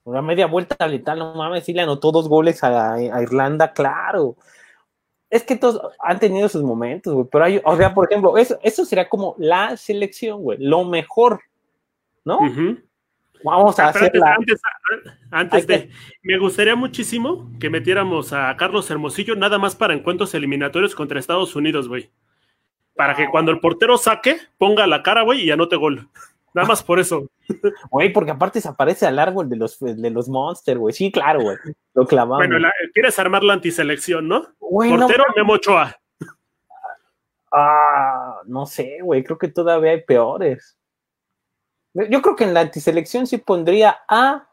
Una 0.05 0.23
media 0.23 0.47
vuelta 0.47 0.87
letal, 0.87 1.19
no 1.19 1.35
mames, 1.35 1.65
sí 1.65 1.73
le 1.73 1.83
anotó 1.83 2.13
dos 2.13 2.29
goles 2.29 2.63
a, 2.63 3.03
Irlanda, 3.21 3.73
claro. 3.73 4.37
Es 5.29 5.43
que 5.43 5.57
todos 5.57 5.93
han 5.99 6.21
tenido 6.21 6.49
sus 6.49 6.63
momentos, 6.63 7.13
güey. 7.15 7.27
Pero 7.31 7.45
hay, 7.45 7.61
o 7.65 7.77
sea, 7.77 7.95
por 7.95 8.09
ejemplo, 8.09 8.39
eso, 8.39 8.57
eso 8.63 8.85
sería 8.85 9.09
como 9.09 9.35
la 9.37 9.77
selección, 9.77 10.43
güey. 10.43 10.59
Lo 10.61 10.85
mejor, 10.85 11.41
¿no? 12.25 12.39
Vamos 13.45 13.79
a 13.79 13.89
hacer 13.89 14.13
Antes, 14.23 14.61
antes 15.31 15.67
de. 15.67 15.91
Me 16.23 16.39
gustaría 16.39 16.77
muchísimo 16.77 17.51
que 17.59 17.71
metiéramos 17.71 18.33
a 18.33 18.55
Carlos 18.57 18.91
Hermosillo 18.91 19.37
nada 19.37 19.59
más 19.59 19.75
para 19.77 19.95
encuentros 19.95 20.35
eliminatorios 20.35 20.95
contra 20.95 21.19
Estados 21.19 21.57
Unidos, 21.57 21.89
güey. 21.89 22.11
Para 22.95 23.15
que 23.15 23.29
cuando 23.31 23.51
el 23.51 23.61
portero 23.61 23.97
saque, 23.97 24.39
ponga 24.59 24.87
la 24.87 25.03
cara, 25.03 25.23
güey, 25.23 25.43
y 25.43 25.51
anote 25.51 25.77
gol. 25.77 26.09
Nada 26.53 26.69
más 26.69 26.83
por 26.83 26.99
eso. 26.99 27.31
Güey, 27.91 28.13
porque 28.13 28.31
aparte 28.31 28.61
se 28.61 28.69
aparece 28.69 29.07
al 29.07 29.19
árbol 29.19 29.49
de 29.49 29.57
los, 29.57 29.79
de 29.81 30.11
los 30.11 30.29
Monsters, 30.29 30.79
güey. 30.79 30.95
Sí, 30.95 31.11
claro, 31.11 31.41
güey. 31.43 31.57
Lo 31.95 32.07
clavamos. 32.07 32.39
Bueno, 32.39 32.69
quieres 32.93 33.19
armar 33.19 33.43
la 33.43 33.55
antiselección, 33.55 34.29
¿no? 34.29 34.47
Portero 34.59 35.25
Memo 35.37 35.55
Ochoa. 35.55 35.97
Ah, 37.53 38.41
no 38.47 38.67
sé, 38.67 38.99
güey. 39.03 39.25
Creo 39.25 39.39
que 39.39 39.49
todavía 39.49 39.93
hay 39.93 40.03
peores. 40.03 40.79
Yo 41.95 42.23
creo 42.23 42.37
que 42.37 42.45
en 42.45 42.55
la 42.55 42.61
antiselección 42.61 43.27
sí 43.27 43.39
pondría 43.39 43.99
a 44.09 44.47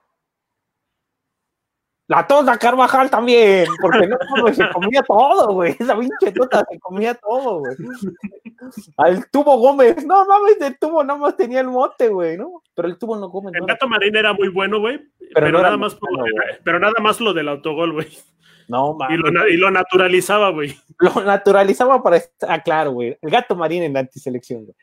la 2.09 2.25
Tota 2.25 2.57
Carvajal 2.57 3.09
también, 3.09 3.67
porque 3.81 4.07
no, 4.07 4.17
se 4.53 4.69
comía 4.69 5.03
todo, 5.03 5.53
güey. 5.53 5.75
Esa 5.77 5.97
pinche 5.97 6.31
tota 6.31 6.63
se 6.69 6.79
comía 6.79 7.13
todo, 7.15 7.59
güey. 7.59 7.75
Al 8.95 9.29
tubo 9.29 9.57
Gómez, 9.57 10.05
no 10.05 10.25
mames, 10.25 10.55
el 10.61 10.79
tubo 10.79 11.03
nada 11.03 11.19
más 11.19 11.35
tenía 11.35 11.59
el 11.59 11.67
mote, 11.67 12.07
güey, 12.07 12.37
¿no? 12.37 12.63
Pero 12.73 12.87
el 12.87 12.97
tubo 12.97 13.17
no 13.17 13.27
Gómez. 13.27 13.53
El 13.55 13.65
gato 13.65 13.89
marín 13.89 14.15
era 14.15 14.31
muy 14.31 14.47
bueno, 14.47 14.79
güey. 14.79 15.01
Pero, 15.33 15.61
nada 15.61 15.75
más 15.75 15.97
pero 16.63 16.79
nada 16.79 16.93
más 17.01 17.19
lo 17.19 17.33
del 17.33 17.49
autogol, 17.49 17.91
güey. 17.91 18.07
No, 18.69 18.93
mames. 18.93 19.19
Y 19.49 19.57
lo, 19.57 19.69
naturalizaba, 19.69 20.49
güey. 20.51 20.77
Lo 20.99 21.21
naturalizaba 21.23 22.01
para 22.01 22.21
ah, 22.47 22.61
claro, 22.61 22.91
güey. 22.91 23.17
El 23.21 23.29
gato 23.29 23.55
marín 23.55 23.83
en 23.83 23.93
la 23.93 23.99
antiselección, 23.99 24.63
güey. 24.63 24.75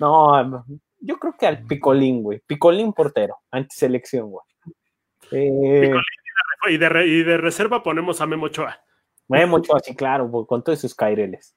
No, 0.00 0.64
yo 1.04 1.18
creo 1.18 1.34
que 1.38 1.46
al 1.46 1.64
Picolín, 1.64 2.22
güey. 2.22 2.40
Picolín 2.46 2.92
portero, 2.92 3.38
antiselección, 3.50 4.30
güey. 4.30 4.44
Eh, 5.30 5.80
Picolín 5.82 6.04
y 6.70 6.78
de, 6.78 7.36
reserva 7.36 7.82
ponemos 7.82 8.20
a 8.20 8.26
Memo 8.26 8.46
Ochoa. 8.46 8.80
Memo 9.28 9.56
Ochoa, 9.56 9.80
sí, 9.80 9.94
claro, 9.94 10.30
con 10.46 10.62
todos 10.62 10.80
sus 10.80 10.94
caireles. 10.94 11.54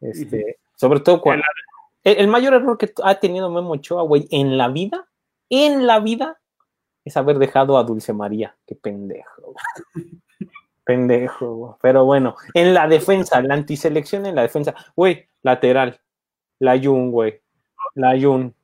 Este, 0.00 0.58
sobre 0.76 1.00
todo 1.00 1.20
cuando. 1.20 1.44
El, 2.04 2.28
mayor 2.28 2.54
error 2.54 2.78
que 2.78 2.92
ha 3.02 3.14
tenido 3.16 3.50
Memo 3.50 3.72
Ochoa, 3.72 4.02
güey, 4.02 4.26
en 4.30 4.58
la 4.58 4.68
vida, 4.68 5.08
en 5.48 5.86
la 5.86 6.00
vida, 6.00 6.40
es 7.04 7.16
haber 7.16 7.38
dejado 7.38 7.78
a 7.78 7.84
Dulce 7.84 8.12
María. 8.12 8.56
Qué 8.66 8.74
pendejo. 8.74 9.54
pendejo, 10.84 11.54
güey. 11.54 11.72
Pero 11.80 12.04
bueno, 12.04 12.36
en 12.54 12.74
la 12.74 12.88
defensa, 12.88 13.40
la 13.42 13.54
antiselección 13.54 14.26
en 14.26 14.34
la 14.34 14.42
defensa, 14.42 14.74
güey, 14.96 15.28
lateral. 15.42 16.00
La 16.58 16.78
Jun, 16.80 17.10
güey. 17.10 17.41
La 17.94 18.18
Jun. 18.20 18.54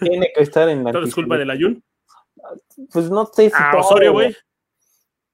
Tiene 0.00 0.30
que 0.34 0.42
estar 0.42 0.68
en 0.68 0.84
la. 0.84 0.92
¿Todo 0.92 1.04
es 1.04 1.14
culpa 1.14 1.36
de 1.36 1.44
la 1.44 1.54
Jun? 1.54 1.82
pues 2.92 3.10
no 3.10 3.26
sé 3.26 3.50
si. 3.50 3.56
Ah, 3.56 3.72
Osorio, 3.76 4.12
güey. 4.12 4.34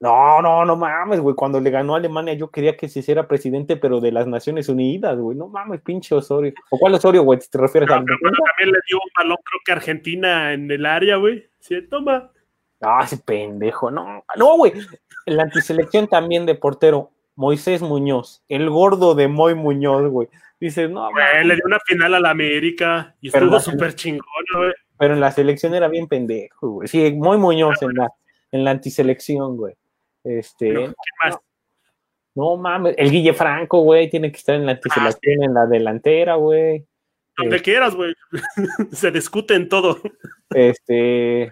No, 0.00 0.42
no, 0.42 0.64
no 0.64 0.74
mames, 0.74 1.20
güey. 1.20 1.36
Cuando 1.36 1.60
le 1.60 1.70
ganó 1.70 1.94
a 1.94 1.98
Alemania, 1.98 2.34
yo 2.34 2.50
quería 2.50 2.76
que 2.76 2.88
se 2.88 2.98
hiciera 3.00 3.28
presidente, 3.28 3.76
pero 3.76 4.00
de 4.00 4.10
las 4.10 4.26
Naciones 4.26 4.68
Unidas, 4.68 5.16
güey. 5.16 5.36
No 5.36 5.46
mames, 5.46 5.80
pinche 5.80 6.12
Osorio. 6.14 6.52
¿O 6.70 6.78
cuál 6.78 6.94
Osorio, 6.94 7.22
güey? 7.22 7.38
¿Te 7.38 7.56
refieres 7.58 7.88
a.? 7.88 8.02
Pero 8.02 8.18
bueno, 8.20 8.36
también 8.44 8.72
le 8.72 8.80
dio 8.88 8.96
un 8.96 9.10
balón, 9.16 9.36
creo 9.44 9.60
que 9.64 9.72
Argentina 9.72 10.52
en 10.52 10.68
el 10.70 10.86
área, 10.86 11.16
güey. 11.16 11.46
Sí, 11.60 11.80
toma. 11.88 12.32
Ah, 12.80 13.02
ese 13.04 13.18
pendejo, 13.18 13.92
no. 13.92 14.24
No, 14.36 14.56
güey. 14.56 14.72
La 15.26 15.44
antiselección 15.44 16.08
también 16.08 16.46
de 16.46 16.56
portero, 16.56 17.10
Moisés 17.36 17.80
Muñoz, 17.80 18.42
el 18.48 18.68
gordo 18.70 19.14
de 19.14 19.28
Moy 19.28 19.54
Muñoz, 19.54 20.10
güey. 20.10 20.28
Dices, 20.62 20.88
no, 20.88 21.10
güey. 21.10 21.44
Le 21.44 21.56
dio 21.56 21.64
una 21.66 21.80
final 21.80 22.14
a 22.14 22.20
la 22.20 22.30
América 22.30 23.16
y 23.20 23.26
estuvo 23.26 23.58
súper 23.58 23.96
chingón, 23.96 24.44
güey. 24.54 24.72
Pero 24.96 25.14
en 25.14 25.18
la 25.18 25.32
selección 25.32 25.74
era 25.74 25.88
bien 25.88 26.06
pendejo, 26.06 26.68
güey. 26.68 26.86
Sí, 26.86 27.10
muy 27.14 27.36
Muñoz 27.36 27.82
en 27.82 27.94
la, 27.94 28.08
en 28.52 28.62
la 28.62 28.70
antiselección, 28.70 29.56
güey. 29.56 29.74
Este. 30.22 30.94
No, 32.36 32.56
mames. 32.56 32.94
El 32.96 33.10
Guille 33.10 33.34
Franco, 33.34 33.80
güey, 33.80 34.08
tiene 34.08 34.30
que 34.30 34.38
estar 34.38 34.54
en 34.54 34.66
la 34.66 34.72
antiselección, 34.72 35.42
ah, 35.42 35.46
en 35.46 35.54
la 35.54 35.66
delantera, 35.66 36.36
güey. 36.36 36.86
Donde 37.36 37.56
eh, 37.56 37.62
quieras, 37.62 37.96
güey. 37.96 38.14
Se 38.92 39.10
discute 39.10 39.56
en 39.56 39.68
todo. 39.68 39.98
Este. 40.50 41.50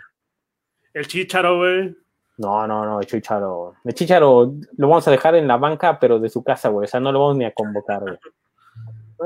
El 0.95 1.07
Chicharo, 1.09 1.59
güey. 1.59 1.97
No, 2.37 2.65
no, 2.69 2.85
no, 2.85 3.01
el 3.01 3.07
Chicharo. 3.07 3.75
El 3.85 3.93
Chicharo 3.93 4.55
lo 4.77 4.89
vamos 4.89 5.09
a 5.09 5.11
dejar 5.11 5.35
en 5.35 5.49
la 5.49 5.57
banca, 5.57 5.99
pero 5.99 6.21
de 6.21 6.29
su 6.29 6.45
casa, 6.45 6.69
güey. 6.69 6.85
O 6.85 6.89
sea, 6.89 7.01
no 7.01 7.11
lo 7.11 7.19
vamos 7.19 7.39
ni 7.39 7.45
a 7.45 7.51
convocar, 7.51 8.03
güey. 8.03 8.17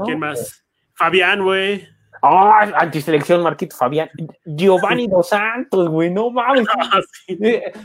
¿Quién 0.05 0.18
más? 0.18 0.64
Fabián, 0.95 1.42
güey. 1.42 1.86
¡Ah! 2.22 2.72
antiselección 2.76 3.42
Marquito 3.42 3.76
Fabián. 3.76 4.09
Giovanni 4.45 5.07
Dos 5.09 5.28
Santos, 5.28 5.88
güey, 5.90 6.11
no 6.11 6.30
mames. 6.30 6.66
Ah, 6.78 7.01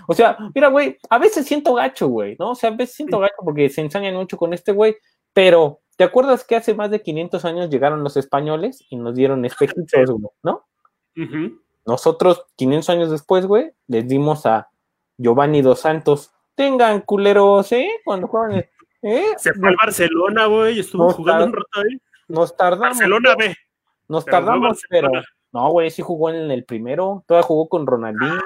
o 0.07 0.13
sea, 0.13 0.37
mira, 0.55 0.69
güey, 0.69 0.97
a 1.09 1.17
veces 1.17 1.45
siento 1.45 1.73
gacho, 1.73 2.07
güey, 2.07 2.35
¿no? 2.39 2.51
O 2.51 2.55
sea, 2.55 2.69
a 2.69 2.75
veces 2.75 2.95
siento 2.95 3.19
gacho 3.19 3.35
porque 3.43 3.69
se 3.69 3.81
ensañan 3.81 4.15
mucho 4.15 4.37
con 4.37 4.53
este 4.53 4.71
güey, 4.71 4.95
pero 5.33 5.81
¿te 5.97 6.03
acuerdas 6.03 6.43
que 6.43 6.55
hace 6.55 6.73
más 6.73 6.89
de 6.91 7.01
500 7.01 7.43
años 7.45 7.69
llegaron 7.69 8.03
los 8.03 8.15
españoles 8.15 8.85
y 8.89 8.95
nos 8.95 9.15
dieron 9.15 9.43
espejitos, 9.43 10.09
güey, 10.09 10.31
¿no? 10.43 10.65
Nosotros, 11.85 12.45
500 12.55 12.89
años 12.89 13.11
después, 13.11 13.45
güey, 13.45 13.71
les 13.87 14.07
dimos 14.07 14.45
a 14.45 14.69
Giovanni 15.17 15.61
Dos 15.61 15.81
Santos. 15.81 16.31
Tengan 16.55 17.01
culeros, 17.01 17.71
¿eh? 17.71 17.89
Cuando 18.05 18.27
juegan. 18.27 18.65
¿Eh? 19.01 19.33
Se 19.37 19.53
fue 19.53 19.69
al 19.69 19.75
Barcelona, 19.81 20.45
güey, 20.45 20.79
estuvo 20.79 21.11
jugando 21.11 21.45
un 21.45 21.53
rato 21.53 21.79
ahí. 21.79 21.97
Nos 22.27 22.55
tardamos. 22.55 22.97
Barcelona 22.97 23.35
B. 23.35 23.55
Nos 24.07 24.25
tardamos, 24.25 24.81
pero. 24.89 25.09
No, 25.51 25.71
güey, 25.71 25.89
sí 25.89 26.03
jugó 26.03 26.29
en 26.29 26.51
el 26.51 26.63
primero. 26.63 27.23
Todavía 27.27 27.47
jugó 27.47 27.67
con 27.67 27.87
Ronaldinho. 27.87 28.39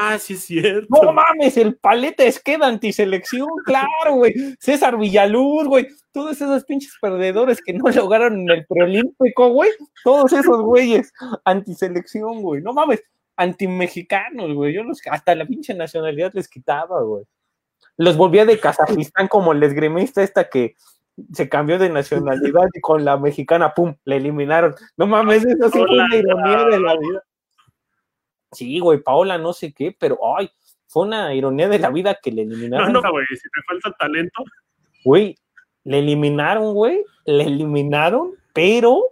Ah, 0.00 0.18
sí 0.18 0.34
es 0.34 0.44
cierto. 0.44 0.88
No 0.90 1.12
mames, 1.12 1.56
el 1.56 1.76
paleta 1.76 2.24
es 2.24 2.40
queda 2.40 2.66
antiselección, 2.66 3.48
claro, 3.64 4.14
güey. 4.14 4.34
César 4.58 4.98
Villaluz, 4.98 5.68
güey. 5.68 5.86
Todos 6.10 6.40
esos 6.40 6.64
pinches 6.64 6.96
perdedores 7.00 7.60
que 7.64 7.72
no 7.72 7.88
lograron 7.90 8.40
en 8.40 8.50
el 8.50 8.66
preolímpico, 8.66 9.50
güey. 9.50 9.70
Todos 10.02 10.32
esos 10.32 10.62
güeyes 10.62 11.12
antiselección, 11.44 12.42
güey. 12.42 12.60
No 12.60 12.72
mames, 12.72 13.04
antimexicanos, 13.36 14.52
güey. 14.52 14.74
Yo 14.74 14.82
los, 14.82 15.00
hasta 15.10 15.36
la 15.36 15.46
pinche 15.46 15.74
nacionalidad 15.74 16.32
les 16.34 16.48
quitaba, 16.48 17.02
güey. 17.02 17.24
Los 17.96 18.16
volvía 18.16 18.44
de 18.44 18.58
Kazajistán 18.58 19.28
como 19.28 19.52
el 19.52 19.62
esgrimista 19.62 20.22
esta 20.22 20.48
que 20.48 20.76
se 21.32 21.48
cambió 21.48 21.78
de 21.78 21.90
nacionalidad 21.90 22.68
y 22.72 22.80
con 22.80 23.04
la 23.04 23.16
mexicana, 23.16 23.74
pum, 23.74 23.94
le 24.04 24.16
eliminaron. 24.16 24.74
No 24.96 25.06
mames, 25.06 25.44
eso 25.44 25.70
sí 25.70 25.78
fue 25.78 25.82
una 25.82 26.16
ironía 26.16 26.64
de 26.64 26.80
la 26.80 26.96
vida. 26.96 27.22
Sí, 28.52 28.78
güey, 28.78 29.00
Paola 29.00 29.38
no 29.38 29.52
sé 29.52 29.72
qué, 29.72 29.96
pero 29.98 30.18
ay, 30.36 30.50
fue 30.86 31.06
una 31.06 31.34
ironía 31.34 31.68
de 31.68 31.78
la 31.78 31.90
vida 31.90 32.18
que 32.22 32.32
le 32.32 32.42
eliminaron. 32.42 32.92
No, 32.92 33.00
no, 33.00 33.10
güey, 33.10 33.24
si 33.28 33.42
te 33.42 33.62
falta 33.66 33.96
talento. 33.98 34.42
Güey, 35.04 35.36
le 35.84 35.98
eliminaron, 35.98 36.74
güey, 36.74 37.04
le 37.24 37.44
eliminaron, 37.44 38.32
pero 38.52 39.02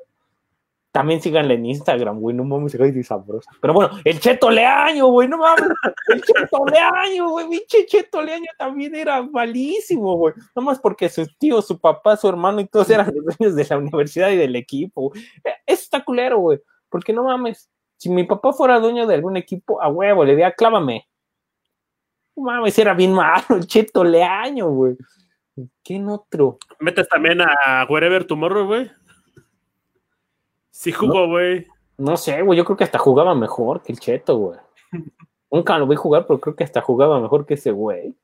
también 0.92 1.22
síganle 1.22 1.54
en 1.54 1.66
Instagram, 1.66 2.18
güey, 2.18 2.34
no 2.34 2.44
mames, 2.44 2.72
se 2.72 3.04
sabrosa. 3.04 3.50
Pero 3.60 3.74
bueno, 3.74 3.90
el 4.04 4.18
Cheto 4.18 4.50
Leaño, 4.50 5.06
güey, 5.06 5.28
no 5.28 5.38
mames, 5.38 5.68
el 6.08 6.22
Cheto 6.22 6.66
Leaño, 6.66 7.28
güey, 7.28 7.48
pinche 7.48 7.86
Cheto 7.86 8.20
Leaño 8.20 8.50
también 8.58 8.94
era 8.94 9.22
malísimo, 9.22 10.16
güey. 10.16 10.34
No 10.54 10.62
más 10.62 10.80
porque 10.80 11.08
su 11.08 11.26
tío, 11.38 11.62
su 11.62 11.78
papá, 11.78 12.16
su 12.16 12.28
hermano 12.28 12.60
y 12.60 12.66
todos 12.66 12.90
eran 12.90 13.06
los 13.14 13.36
dueños 13.36 13.54
de 13.54 13.66
la 13.68 13.78
universidad 13.78 14.30
y 14.30 14.36
del 14.36 14.56
equipo. 14.56 15.12
E, 15.44 15.50
eso 15.66 15.82
está 15.82 16.04
culero, 16.04 16.38
güey, 16.38 16.58
porque 16.88 17.12
no 17.12 17.22
mames, 17.22 17.70
si 17.96 18.08
mi 18.08 18.24
papá 18.24 18.52
fuera 18.52 18.80
dueño 18.80 19.06
de 19.06 19.14
algún 19.14 19.36
equipo, 19.36 19.80
a 19.80 19.88
huevo, 19.88 20.24
le 20.24 20.32
diría, 20.32 20.52
clávame. 20.52 21.06
No 22.34 22.44
mames, 22.44 22.76
era 22.78 22.94
bien 22.94 23.12
malo, 23.12 23.44
el 23.50 23.66
Cheto 23.66 24.02
Leaño, 24.02 24.68
güey. 24.70 24.96
¿Quién 25.84 26.08
otro? 26.08 26.58
Metes 26.78 27.08
también 27.08 27.40
a 27.42 27.86
Wherever 27.88 28.24
Tomorrow, 28.24 28.66
güey. 28.66 28.90
Sí 30.80 30.92
jugó, 30.92 31.28
güey. 31.28 31.66
No, 31.98 32.16
sé, 32.16 32.40
güey, 32.40 32.56
yo 32.56 32.64
creo 32.64 32.74
que 32.74 32.84
hasta 32.84 32.98
jugaba 32.98 33.34
mejor 33.34 33.82
que 33.82 33.92
el 33.92 34.00
Cheto, 34.00 34.38
güey. 34.38 34.58
Nunca 35.50 35.78
lo 35.78 35.84
voy 35.84 35.96
a 35.96 35.98
jugar, 35.98 36.26
pero 36.26 36.40
creo 36.40 36.56
que 36.56 36.64
hasta 36.64 36.80
jugaba 36.80 37.20
mejor 37.20 37.44
que 37.44 37.52
ese 37.52 37.70
güey. 37.70 38.14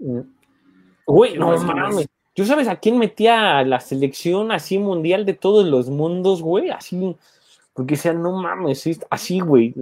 Mm. 0.00 0.22
Güey, 1.06 1.38
no 1.38 1.56
mames. 1.58 2.08
¿Tú 2.34 2.44
sabes 2.44 2.66
a 2.66 2.74
quién 2.74 2.98
metía 2.98 3.58
a 3.58 3.64
la 3.64 3.78
selección 3.78 4.50
así 4.50 4.80
mundial 4.80 5.24
de 5.24 5.34
todos 5.34 5.64
los 5.64 5.88
mundos, 5.88 6.42
güey? 6.42 6.70
Así, 6.70 7.16
porque 7.72 7.94
sea, 7.94 8.14
no 8.14 8.32
mames, 8.32 8.84
así, 9.08 9.38
güey. 9.38 9.76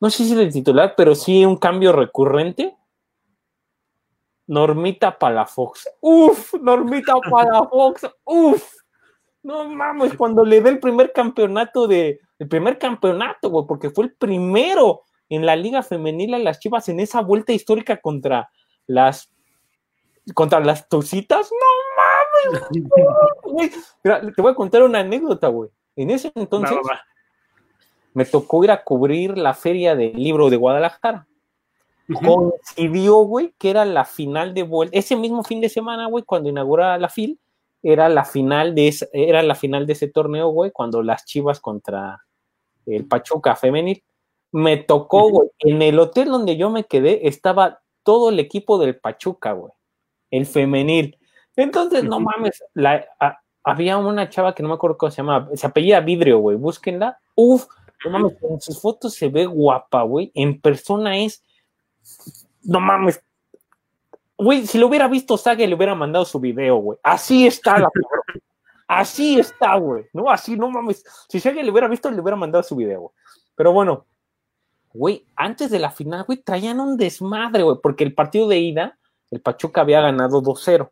No 0.00 0.10
sé 0.10 0.24
si 0.24 0.32
es 0.32 0.38
el 0.38 0.52
titular, 0.52 0.94
pero 0.96 1.14
sí 1.14 1.44
un 1.44 1.58
cambio 1.58 1.92
recurrente. 1.92 2.76
Normita 4.48 5.16
Palafox. 5.16 5.88
Uf, 6.00 6.54
Normita 6.54 7.14
Palafox. 7.30 8.10
Uf. 8.24 8.79
No 9.42 9.68
mames, 9.68 10.14
cuando 10.14 10.44
le 10.44 10.60
dé 10.60 10.70
el 10.70 10.80
primer 10.80 11.12
campeonato 11.12 11.86
de. 11.86 12.20
El 12.38 12.48
primer 12.48 12.78
campeonato, 12.78 13.50
güey, 13.50 13.66
porque 13.66 13.90
fue 13.90 14.04
el 14.04 14.14
primero 14.14 15.02
en 15.28 15.46
la 15.46 15.56
Liga 15.56 15.82
Femenil 15.82 16.34
a 16.34 16.38
las 16.38 16.58
Chivas 16.58 16.88
en 16.88 17.00
esa 17.00 17.20
vuelta 17.22 17.52
histórica 17.52 17.98
contra 17.98 18.50
las. 18.86 19.32
contra 20.34 20.60
las 20.60 20.88
Tositas. 20.88 21.50
No 21.50 22.52
mames, 22.52 22.88
güey. 23.42 23.70
Mira, 24.04 24.20
te 24.20 24.42
voy 24.42 24.52
a 24.52 24.54
contar 24.54 24.82
una 24.82 25.00
anécdota, 25.00 25.48
güey. 25.48 25.70
En 25.96 26.10
ese 26.10 26.32
entonces. 26.34 26.76
Me 28.12 28.24
tocó 28.24 28.64
ir 28.64 28.72
a 28.72 28.82
cubrir 28.82 29.38
la 29.38 29.54
feria 29.54 29.94
del 29.94 30.14
libro 30.14 30.50
de 30.50 30.56
Guadalajara. 30.56 31.28
Coincidió, 32.12 33.18
güey, 33.18 33.54
que 33.56 33.70
era 33.70 33.84
la 33.84 34.04
final 34.04 34.52
de 34.52 34.64
vuelta. 34.64 34.98
Ese 34.98 35.14
mismo 35.14 35.44
fin 35.44 35.60
de 35.60 35.68
semana, 35.68 36.06
güey, 36.08 36.24
cuando 36.24 36.48
inauguraba 36.48 36.98
la 36.98 37.08
FIL, 37.08 37.38
era 37.82 38.08
la 38.08 38.24
final 38.24 38.74
de 38.74 38.88
ese, 38.88 39.08
era 39.12 39.42
la 39.42 39.54
final 39.54 39.86
de 39.86 39.94
ese 39.94 40.08
torneo, 40.08 40.48
güey, 40.48 40.70
cuando 40.70 41.02
las 41.02 41.24
Chivas 41.24 41.60
contra 41.60 42.24
el 42.86 43.06
Pachuca 43.06 43.56
femenil. 43.56 44.02
Me 44.52 44.76
tocó, 44.78 45.30
güey, 45.30 45.48
en 45.60 45.80
el 45.82 45.98
hotel 45.98 46.28
donde 46.28 46.56
yo 46.56 46.70
me 46.70 46.84
quedé 46.84 47.28
estaba 47.28 47.82
todo 48.02 48.30
el 48.30 48.40
equipo 48.40 48.78
del 48.78 48.98
Pachuca, 48.98 49.52
güey, 49.52 49.72
el 50.30 50.46
femenil. 50.46 51.18
Entonces, 51.56 52.04
no 52.04 52.20
mames, 52.20 52.62
la, 52.74 53.06
había 53.62 53.98
una 53.98 54.28
chava 54.28 54.54
que 54.54 54.62
no 54.62 54.68
me 54.68 54.74
acuerdo 54.74 54.98
cómo 54.98 55.10
se 55.10 55.18
llama, 55.18 55.48
se 55.54 55.66
apellía 55.66 56.00
Vidrio, 56.00 56.38
güey, 56.38 56.56
búsquenla. 56.56 57.18
Uf, 57.34 57.66
no 58.04 58.10
mames, 58.10 58.32
en 58.42 58.60
sus 58.60 58.80
fotos 58.80 59.14
se 59.14 59.28
ve 59.28 59.46
guapa, 59.46 60.02
güey. 60.02 60.30
En 60.34 60.60
persona 60.60 61.18
es, 61.18 61.44
no 62.62 62.80
mames. 62.80 63.22
Güey, 64.42 64.66
si 64.66 64.78
lo 64.78 64.86
hubiera 64.86 65.06
visto 65.06 65.36
Saga, 65.36 65.66
le 65.66 65.74
hubiera 65.74 65.94
mandado 65.94 66.24
su 66.24 66.40
video, 66.40 66.76
güey. 66.76 66.98
Así 67.02 67.46
está 67.46 67.78
la 67.78 67.90
Así 68.88 69.38
está, 69.38 69.76
güey. 69.76 70.06
No, 70.14 70.30
así, 70.30 70.56
no 70.56 70.70
mames. 70.70 71.04
Si 71.28 71.38
Saga 71.38 71.62
le 71.62 71.70
hubiera 71.70 71.88
visto, 71.88 72.10
le 72.10 72.20
hubiera 72.20 72.36
mandado 72.36 72.62
su 72.62 72.74
video, 72.74 73.00
güey. 73.00 73.12
Pero 73.54 73.72
bueno, 73.72 74.06
güey, 74.94 75.26
antes 75.36 75.70
de 75.70 75.78
la 75.78 75.90
final, 75.90 76.24
güey, 76.24 76.38
traían 76.42 76.80
un 76.80 76.96
desmadre, 76.96 77.64
güey, 77.64 77.76
porque 77.82 78.02
el 78.02 78.14
partido 78.14 78.48
de 78.48 78.58
ida, 78.58 78.98
el 79.30 79.42
Pachuca 79.42 79.82
había 79.82 80.00
ganado 80.00 80.42
2-0. 80.42 80.90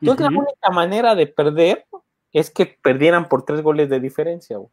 Entonces, 0.00 0.30
la 0.30 0.38
única 0.38 0.70
manera 0.70 1.16
de 1.16 1.26
perder 1.26 1.84
es 2.32 2.48
que 2.48 2.78
perdieran 2.80 3.28
por 3.28 3.44
tres 3.44 3.60
goles 3.60 3.90
de 3.90 3.98
diferencia, 3.98 4.56
güey. 4.56 4.70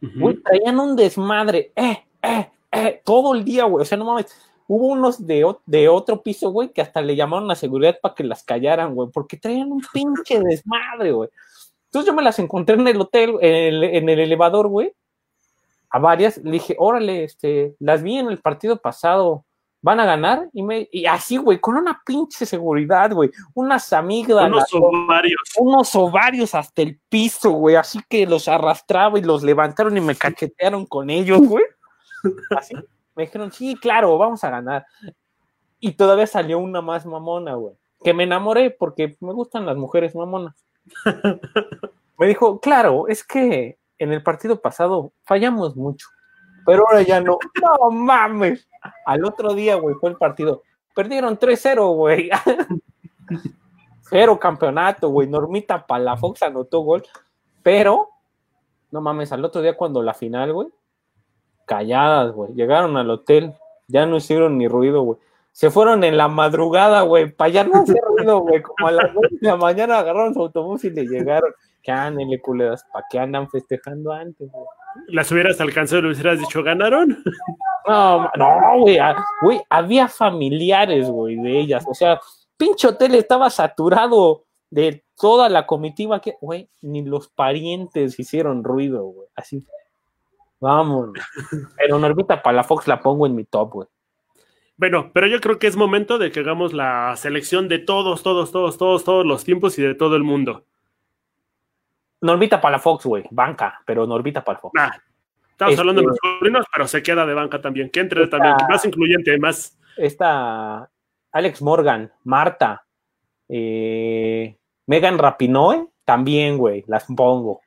Güey, 0.00 0.42
traían 0.42 0.80
un 0.80 0.96
desmadre, 0.96 1.72
eh, 1.76 2.04
eh, 2.20 2.50
eh, 2.72 3.02
todo 3.04 3.34
el 3.34 3.44
día, 3.44 3.64
güey. 3.64 3.82
O 3.82 3.84
sea, 3.84 3.96
no 3.96 4.04
mames. 4.04 4.36
Hubo 4.66 4.88
unos 4.88 5.26
de, 5.26 5.44
de 5.66 5.88
otro 5.88 6.22
piso, 6.22 6.50
güey, 6.50 6.70
que 6.70 6.80
hasta 6.80 7.02
le 7.02 7.16
llamaron 7.16 7.50
a 7.50 7.54
seguridad 7.54 7.98
para 8.00 8.14
que 8.14 8.24
las 8.24 8.42
callaran, 8.42 8.94
güey, 8.94 9.10
porque 9.12 9.36
traían 9.36 9.72
un 9.72 9.82
pinche 9.92 10.40
desmadre, 10.40 11.12
güey. 11.12 11.30
Entonces 11.86 12.06
yo 12.06 12.14
me 12.14 12.22
las 12.22 12.38
encontré 12.38 12.74
en 12.76 12.88
el 12.88 13.00
hotel, 13.00 13.36
en 13.40 13.54
el, 13.54 13.84
en 13.84 14.08
el 14.08 14.20
elevador, 14.20 14.68
güey, 14.68 14.92
a 15.90 15.98
varias. 15.98 16.38
Le 16.38 16.52
dije, 16.52 16.76
órale, 16.78 17.24
este, 17.24 17.74
las 17.78 18.02
vi 18.02 18.18
en 18.18 18.28
el 18.28 18.38
partido 18.38 18.78
pasado 18.78 19.44
van 19.84 20.00
a 20.00 20.06
ganar 20.06 20.48
y, 20.54 20.62
me, 20.62 20.88
y 20.90 21.04
así, 21.04 21.36
güey, 21.36 21.60
con 21.60 21.76
una 21.76 22.00
pinche 22.06 22.46
seguridad, 22.46 23.12
güey, 23.12 23.30
unas 23.52 23.92
amigas. 23.92 24.46
Unos 24.46 24.72
ovarios. 24.72 25.42
Unos 25.58 25.94
ovarios 25.94 26.54
hasta 26.54 26.80
el 26.80 26.98
piso, 27.10 27.50
güey, 27.50 27.76
así 27.76 28.00
que 28.08 28.26
los 28.26 28.48
arrastraba 28.48 29.18
y 29.18 29.22
los 29.22 29.42
levantaron 29.42 29.94
y 29.94 30.00
me 30.00 30.16
cachetearon 30.16 30.86
con 30.86 31.10
ellos, 31.10 31.38
güey. 31.42 31.64
Así, 32.56 32.74
me 33.14 33.24
dijeron, 33.24 33.52
sí, 33.52 33.76
claro, 33.76 34.16
vamos 34.18 34.42
a 34.44 34.50
ganar. 34.50 34.86
Y 35.80 35.92
todavía 35.92 36.26
salió 36.26 36.58
una 36.58 36.80
más 36.80 37.06
mamona, 37.06 37.54
güey, 37.54 37.74
que 38.02 38.14
me 38.14 38.24
enamoré 38.24 38.70
porque 38.70 39.16
me 39.20 39.32
gustan 39.32 39.66
las 39.66 39.76
mujeres 39.76 40.14
mamonas. 40.14 40.54
me 42.18 42.26
dijo, 42.26 42.60
claro, 42.60 43.08
es 43.08 43.24
que 43.24 43.78
en 43.98 44.12
el 44.12 44.22
partido 44.22 44.60
pasado 44.60 45.12
fallamos 45.24 45.76
mucho, 45.76 46.08
pero 46.64 46.86
ahora 46.86 47.02
ya 47.02 47.20
no. 47.20 47.38
No 47.80 47.90
mames 47.90 48.68
al 49.06 49.24
otro 49.24 49.54
día, 49.54 49.76
güey, 49.76 49.94
fue 49.96 50.10
el 50.10 50.16
partido. 50.16 50.62
Perdieron 50.94 51.38
3-0, 51.38 51.94
güey. 51.94 52.30
Cero 54.02 54.38
campeonato, 54.38 55.08
güey. 55.08 55.28
Normita 55.28 55.86
Palafox 55.86 56.42
anotó 56.42 56.80
gol. 56.80 57.02
Pero, 57.62 58.10
no 58.90 59.00
mames, 59.00 59.32
al 59.32 59.44
otro 59.44 59.62
día 59.62 59.76
cuando 59.76 60.02
la 60.02 60.14
final, 60.14 60.52
güey, 60.52 60.68
calladas, 61.66 62.32
güey. 62.32 62.52
Llegaron 62.54 62.96
al 62.96 63.10
hotel, 63.10 63.52
ya 63.88 64.06
no 64.06 64.16
hicieron 64.16 64.58
ni 64.58 64.68
ruido, 64.68 65.02
güey. 65.02 65.18
Se 65.52 65.70
fueron 65.70 66.02
en 66.02 66.16
la 66.16 66.26
madrugada, 66.28 67.02
güey, 67.02 67.30
para 67.30 67.48
ya 67.48 67.64
no 67.64 67.82
hacer 67.82 68.00
ruido, 68.02 68.40
güey. 68.40 68.60
Como 68.62 68.88
a 68.88 68.92
las 68.92 69.12
9 69.14 69.28
de 69.40 69.48
la 69.48 69.56
mañana 69.56 69.98
agarraron 70.00 70.34
su 70.34 70.40
autobús 70.40 70.84
y 70.84 70.90
le 70.90 71.06
llegaron. 71.06 71.52
Que 71.82 71.92
anden, 71.92 72.28
culeras, 72.40 72.84
¿para 72.92 73.04
qué 73.10 73.18
andan 73.18 73.48
festejando 73.48 74.10
antes, 74.10 74.50
güey? 74.50 74.66
Las 75.08 75.30
hubieras 75.30 75.60
alcanzado 75.60 76.00
y 76.00 76.02
le 76.02 76.12
hubieras 76.12 76.38
dicho, 76.38 76.62
¿ganaron? 76.62 77.22
No, 77.86 78.30
no, 78.36 78.80
güey, 78.80 78.98
güey, 79.42 79.60
había 79.68 80.08
familiares, 80.08 81.10
güey, 81.10 81.36
de 81.36 81.60
ellas. 81.60 81.84
O 81.86 81.94
sea, 81.94 82.18
pinche 82.56 82.88
hotel 82.88 83.14
estaba 83.14 83.50
saturado 83.50 84.44
de 84.70 85.04
toda 85.16 85.48
la 85.48 85.66
comitiva 85.66 86.20
que, 86.20 86.36
güey, 86.40 86.68
ni 86.80 87.04
los 87.04 87.28
parientes 87.28 88.18
hicieron 88.18 88.64
ruido, 88.64 89.04
güey. 89.04 89.28
Así. 89.36 89.66
Vamos. 90.64 91.10
Pero 91.76 91.98
Norbita 91.98 92.42
Palafox 92.42 92.88
la 92.88 93.02
pongo 93.02 93.26
en 93.26 93.34
mi 93.34 93.44
top, 93.44 93.72
güey. 93.74 93.88
Bueno, 94.78 95.10
pero 95.12 95.26
yo 95.26 95.38
creo 95.38 95.58
que 95.58 95.66
es 95.66 95.76
momento 95.76 96.16
de 96.16 96.32
que 96.32 96.40
hagamos 96.40 96.72
la 96.72 97.14
selección 97.16 97.68
de 97.68 97.80
todos, 97.80 98.22
todos, 98.22 98.50
todos, 98.50 98.78
todos, 98.78 99.04
todos 99.04 99.26
los 99.26 99.44
tiempos 99.44 99.78
y 99.78 99.82
de 99.82 99.94
todo 99.94 100.16
el 100.16 100.24
mundo. 100.24 100.64
Norbita 102.22 102.62
Palafox, 102.62 103.04
güey, 103.04 103.24
banca, 103.30 103.82
pero 103.84 104.06
Norbita 104.06 104.42
Palafox. 104.42 104.72
Ah, 104.80 104.96
estamos 105.50 105.78
hablando 105.78 106.00
de 106.00 106.06
los 106.06 106.16
este, 106.16 106.28
sobrinos, 106.28 106.66
pero 106.72 106.88
se 106.88 107.02
queda 107.02 107.26
de 107.26 107.34
banca 107.34 107.60
también. 107.60 107.90
Que 107.90 108.00
entre 108.00 108.26
también, 108.28 108.54
más 108.66 108.86
incluyente, 108.86 109.38
más. 109.38 109.78
Está 109.98 110.90
Alex 111.30 111.60
Morgan, 111.60 112.10
Marta, 112.24 112.86
eh, 113.50 114.56
Megan 114.86 115.18
Rapinoe, 115.18 115.88
también, 116.06 116.56
güey, 116.56 116.84
las 116.86 117.04
pongo. 117.04 117.60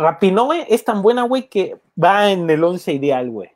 Rapinoe 0.00 0.66
es 0.68 0.84
tan 0.84 1.02
buena, 1.02 1.24
güey, 1.24 1.48
que 1.48 1.78
va 2.02 2.30
en 2.30 2.48
el 2.48 2.64
once 2.64 2.92
ideal, 2.92 3.30
güey. 3.30 3.50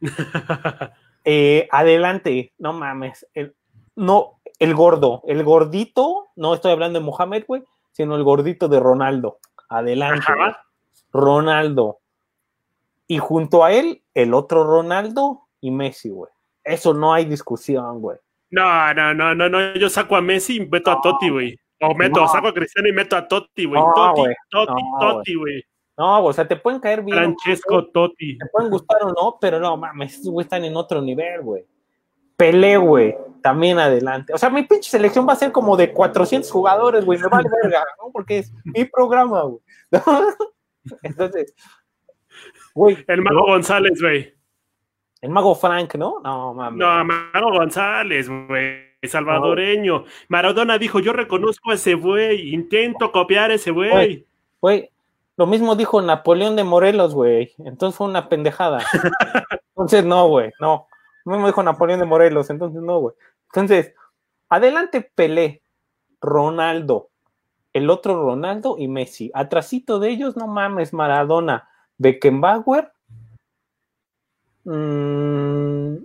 Eh, 1.22 1.68
adelante, 1.70 2.54
no 2.56 2.72
mames. 2.72 3.26
no, 3.94 4.40
el 4.58 4.74
gordo, 4.74 5.22
el 5.26 5.44
gordito, 5.44 6.28
no 6.34 6.54
estoy 6.54 6.72
hablando 6.72 6.98
de 6.98 7.04
Mohamed, 7.04 7.44
güey, 7.46 7.62
sino 7.92 8.16
el 8.16 8.24
gordito 8.24 8.68
de 8.68 8.80
Ronaldo. 8.80 9.38
Adelante. 9.68 10.24
Ronaldo. 11.12 11.98
Y 13.06 13.18
junto 13.18 13.62
a 13.62 13.72
él, 13.72 14.02
el 14.14 14.32
otro 14.32 14.64
Ronaldo 14.64 15.42
y 15.60 15.70
Messi, 15.70 16.08
güey. 16.08 16.32
Eso 16.64 16.94
no 16.94 17.12
hay 17.12 17.26
discusión, 17.26 18.00
güey. 18.00 18.16
No, 18.50 18.94
no, 18.94 19.12
no, 19.12 19.34
no, 19.34 19.50
no. 19.50 19.74
Yo 19.74 19.90
saco 19.90 20.16
a 20.16 20.22
Messi 20.22 20.56
y 20.56 20.66
meto 20.66 20.90
a 20.90 21.02
Totti, 21.02 21.28
güey. 21.28 21.60
O 21.80 21.94
meto, 21.94 22.26
saco 22.28 22.48
a 22.48 22.54
Cristiano 22.54 22.88
y 22.88 22.92
meto 22.92 23.16
a 23.16 23.26
Totti, 23.26 23.64
güey. 23.64 23.80
Totti, 23.94 24.22
Totti, 24.50 24.82
Totti, 25.00 25.34
güey. 25.34 25.64
No, 25.96 26.24
o 26.24 26.32
sea, 26.32 26.48
te 26.48 26.56
pueden 26.56 26.80
caer 26.80 27.02
bien. 27.02 27.16
Francesco 27.16 27.88
Totti. 27.88 28.38
Te 28.38 28.46
pueden 28.46 28.70
gustar 28.70 29.02
o 29.02 29.08
no, 29.08 29.38
pero 29.40 29.60
no, 29.60 29.76
mames, 29.76 30.14
estos 30.14 30.30
güey 30.30 30.44
están 30.44 30.64
en 30.64 30.76
otro 30.76 31.02
nivel, 31.02 31.42
güey. 31.42 31.64
Pelé, 32.36 32.76
güey, 32.78 33.16
también 33.42 33.78
adelante. 33.78 34.32
O 34.32 34.38
sea, 34.38 34.48
mi 34.48 34.62
pinche 34.62 34.90
selección 34.90 35.28
va 35.28 35.34
a 35.34 35.36
ser 35.36 35.52
como 35.52 35.76
de 35.76 35.92
400 35.92 36.50
jugadores, 36.50 37.04
güey, 37.04 37.18
me 37.18 37.28
vale 37.28 37.48
verga, 37.62 37.84
¿no? 37.98 38.10
Porque 38.12 38.38
es 38.38 38.52
mi 38.64 38.84
programa, 38.84 39.42
güey. 39.42 39.60
Entonces, 41.02 41.54
güey. 42.74 43.04
El 43.06 43.22
Mago 43.22 43.44
González, 43.46 44.00
güey. 44.00 44.34
El 45.20 45.30
Mago 45.30 45.54
Frank, 45.54 45.96
¿no? 45.96 46.20
No, 46.24 46.54
mames. 46.54 46.78
No, 46.78 47.04
Mago 47.04 47.52
González, 47.52 48.28
güey. 48.28 48.89
Salvadoreño. 49.08 50.04
Maradona 50.28 50.78
dijo, 50.78 51.00
yo 51.00 51.12
reconozco 51.12 51.70
a 51.70 51.74
ese 51.74 51.94
güey, 51.94 52.54
intento 52.54 53.12
copiar 53.12 53.50
a 53.50 53.54
ese 53.54 53.70
güey. 53.70 54.26
Güey, 54.60 54.90
lo 55.36 55.46
mismo 55.46 55.74
dijo 55.74 56.02
Napoleón 56.02 56.56
de 56.56 56.64
Morelos, 56.64 57.14
güey. 57.14 57.52
Entonces 57.64 57.96
fue 57.96 58.06
una 58.06 58.28
pendejada. 58.28 58.80
Entonces, 59.70 60.04
no, 60.04 60.28
güey, 60.28 60.52
no. 60.60 60.86
No 61.24 61.38
me 61.38 61.46
dijo 61.46 61.62
Napoleón 61.62 62.00
de 62.00 62.06
Morelos, 62.06 62.50
entonces 62.50 62.82
no, 62.82 62.98
güey. 62.98 63.14
Entonces, 63.46 63.94
adelante 64.48 65.00
Pelé, 65.14 65.62
Ronaldo, 66.20 67.08
el 67.72 67.90
otro 67.90 68.22
Ronaldo 68.22 68.76
y 68.78 68.88
Messi. 68.88 69.30
Atrasito 69.34 70.00
de 70.00 70.10
ellos, 70.10 70.36
no 70.36 70.46
mames, 70.46 70.92
Maradona, 70.92 71.68
Beckenbauer. 71.98 72.92
Mm, 74.64 75.96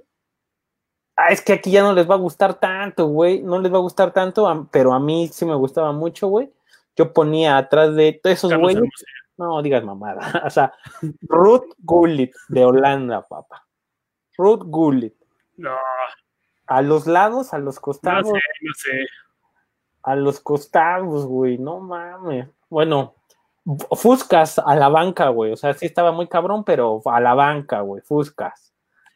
ah, 1.15 1.29
es 1.29 1.41
que 1.41 1.53
aquí 1.53 1.71
ya 1.71 1.81
no 1.81 1.93
les 1.93 2.09
va 2.09 2.15
a 2.15 2.19
gustar 2.19 2.55
tanto, 2.55 3.07
güey. 3.07 3.41
No 3.41 3.59
les 3.59 3.71
va 3.71 3.77
a 3.77 3.81
gustar 3.81 4.11
tanto, 4.11 4.67
pero 4.71 4.93
a 4.93 4.99
mí 4.99 5.27
sí 5.29 5.45
me 5.45 5.55
gustaba 5.55 5.91
mucho, 5.91 6.27
güey. 6.27 6.51
Yo 6.95 7.13
ponía 7.13 7.57
atrás 7.57 7.95
de 7.95 8.19
todos 8.21 8.37
esos 8.37 8.53
güeyes. 8.55 8.83
No 9.37 9.61
digas 9.61 9.83
mamada. 9.83 10.19
o 10.45 10.49
sea, 10.49 10.73
Ruth 11.21 11.73
Gullit 11.79 12.33
de 12.47 12.63
Holanda, 12.63 13.21
papá. 13.27 13.65
Ruth 14.37 14.63
Gullit. 14.65 15.13
No. 15.57 15.75
A 16.67 16.81
los 16.81 17.05
lados, 17.05 17.53
a 17.53 17.57
los 17.57 17.79
costados. 17.79 18.27
No 18.27 18.33
sé, 18.33 18.41
no 18.61 18.73
sé. 18.75 19.07
A 20.03 20.15
los 20.15 20.39
costados, 20.39 21.25
güey, 21.25 21.57
no 21.57 21.79
mames. 21.79 22.47
Bueno, 22.69 23.15
Fuscas 23.65 24.59
a 24.59 24.75
la 24.75 24.89
banca, 24.89 25.29
güey. 25.29 25.51
O 25.51 25.57
sea, 25.57 25.73
sí 25.73 25.87
estaba 25.87 26.11
muy 26.11 26.27
cabrón, 26.27 26.63
pero 26.63 27.01
a 27.05 27.19
la 27.19 27.33
banca, 27.33 27.81
güey. 27.81 28.01
Fuscas. 28.03 28.64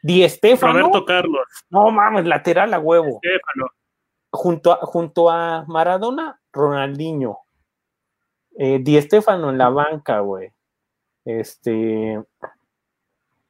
Di 0.02 0.24
Estefano. 0.24 0.74
Roberto 0.74 1.06
Carlos. 1.06 1.45
No 1.70 1.91
mames, 1.91 2.26
lateral 2.26 2.74
a 2.74 2.80
huevo. 2.80 3.20
Junto 4.32 4.72
a, 4.72 4.78
junto 4.86 5.30
a 5.30 5.66
Maradona, 5.68 6.39
Ronaldinho. 6.54 7.39
Eh, 8.58 8.80
Di 8.82 8.97
Estefano 8.97 9.50
en 9.50 9.58
la 9.58 9.70
banca, 9.70 10.20
güey. 10.20 10.52
Este. 11.26 12.22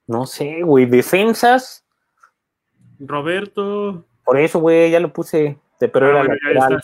No 0.06 0.26
sé, 0.26 0.62
güey, 0.62 0.86
defensas. 0.86 1.84
Roberto. 2.98 4.04
Por 4.24 4.38
eso, 4.38 4.60
güey, 4.60 4.90
ya 4.90 5.00
lo 5.00 5.12
puse, 5.12 5.58
pero 5.78 6.08
era 6.08 6.24
lateral. 6.24 6.82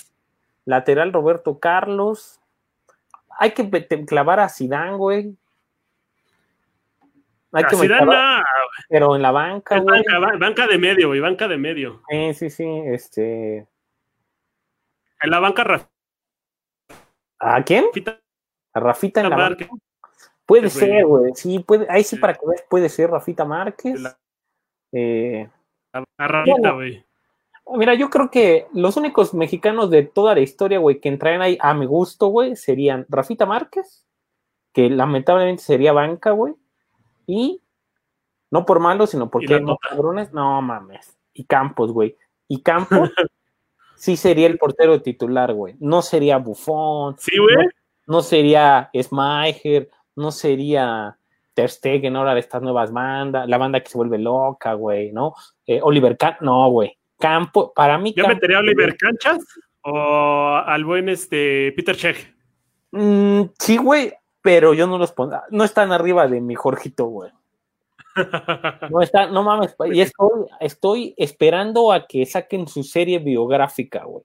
Lateral 0.64 1.12
Roberto 1.12 1.58
Carlos. 1.58 2.40
Hay 3.38 3.52
que 3.52 3.68
clavar 4.06 4.40
a 4.40 4.48
Zidane, 4.48 4.96
güey. 4.96 5.36
Hay 7.56 7.64
que 7.64 7.76
Zidane, 7.76 8.44
pero 8.90 9.16
en 9.16 9.22
la 9.22 9.30
banca, 9.30 9.78
güey. 9.78 10.02
Banca, 10.38 10.66
de 10.66 10.76
medio, 10.76 11.08
güey, 11.08 11.20
banca 11.20 11.48
de 11.48 11.56
medio. 11.56 12.02
Sí, 12.10 12.34
sí, 12.34 12.50
sí, 12.50 12.82
este... 12.84 13.66
En 15.22 15.30
la 15.30 15.40
banca, 15.40 15.88
¿A 17.38 17.62
quién? 17.62 17.86
A 18.74 18.80
Rafita 18.80 19.22
en 19.22 19.30
la 19.30 19.36
banca. 19.36 19.66
Puede 20.44 20.68
ser, 20.68 21.06
güey. 21.06 21.32
Sí, 21.34 21.60
puede, 21.60 21.86
ahí 21.88 22.04
sí, 22.04 22.16
para 22.16 22.34
que 22.34 22.46
veas, 22.46 22.62
puede 22.68 22.90
ser 22.90 23.10
Rafita 23.10 23.46
Márquez. 23.46 24.02
Eh, 24.92 25.48
a 25.92 26.28
Rafita, 26.28 26.72
güey. 26.72 27.02
Mira, 27.74 27.94
yo 27.94 28.10
creo 28.10 28.30
que 28.30 28.66
los 28.74 28.98
únicos 28.98 29.32
mexicanos 29.32 29.90
de 29.90 30.02
toda 30.02 30.34
la 30.34 30.40
historia, 30.40 30.78
güey, 30.78 31.00
que 31.00 31.08
entrarían 31.08 31.40
ahí 31.40 31.58
a 31.60 31.72
mi 31.72 31.86
gusto, 31.86 32.26
güey, 32.26 32.54
serían 32.54 33.06
Rafita 33.08 33.46
Márquez, 33.46 34.06
que 34.74 34.90
lamentablemente 34.90 35.62
sería 35.62 35.94
banca, 35.94 36.32
güey, 36.32 36.54
y 37.26 37.62
no 38.50 38.64
por 38.64 38.80
malo, 38.80 39.06
sino 39.06 39.30
porque 39.30 39.60
no 39.60 39.76
cabrones, 39.76 40.32
no 40.32 40.62
mames. 40.62 41.16
Y 41.32 41.44
Campos, 41.44 41.92
güey. 41.92 42.16
Y 42.48 42.62
Campos 42.62 43.10
sí 43.96 44.16
sería 44.16 44.46
el 44.46 44.58
portero 44.58 45.02
titular, 45.02 45.52
güey. 45.52 45.74
No 45.80 46.02
sería 46.02 46.38
Bufón. 46.38 47.16
Sí, 47.18 47.36
güey. 47.38 47.68
No, 48.06 48.22
sería 48.22 48.88
Smeicher, 48.94 49.90
no 50.14 50.30
sería 50.30 51.18
Ter 51.54 51.70
Stegen 51.70 52.14
ahora 52.14 52.34
de 52.34 52.40
estas 52.40 52.62
nuevas 52.62 52.92
bandas, 52.92 53.48
la 53.48 53.58
banda 53.58 53.80
que 53.80 53.90
se 53.90 53.98
vuelve 53.98 54.18
loca, 54.18 54.74
güey, 54.74 55.10
¿no? 55.12 55.34
Eh, 55.66 55.80
Oliver 55.82 56.16
Kahn, 56.16 56.36
no, 56.40 56.70
güey. 56.70 56.96
Campo, 57.18 57.72
para 57.74 57.98
mí. 57.98 58.14
¿Yo 58.16 58.28
metería 58.28 58.58
a 58.58 58.60
Oliver 58.60 58.96
Canchas 58.96 59.38
o 59.82 60.54
al 60.64 60.84
buen 60.84 61.08
este 61.08 61.72
Peter 61.74 61.96
Check? 61.96 62.36
Mm, 62.92 63.42
sí, 63.58 63.76
güey, 63.76 64.12
pero 64.46 64.74
yo 64.74 64.86
no 64.86 64.96
los 64.96 65.10
pondría. 65.10 65.42
No 65.50 65.64
están 65.64 65.90
arriba 65.90 66.28
de 66.28 66.40
mi 66.40 66.54
Jorgito, 66.54 67.06
güey. 67.06 67.32
No 68.90 69.02
está, 69.02 69.26
no 69.26 69.42
mames, 69.42 69.74
y 69.92 70.00
estoy, 70.00 70.46
estoy 70.60 71.14
esperando 71.18 71.92
a 71.92 72.06
que 72.06 72.24
saquen 72.24 72.68
su 72.68 72.84
serie 72.84 73.18
biográfica, 73.18 74.04
güey. 74.04 74.24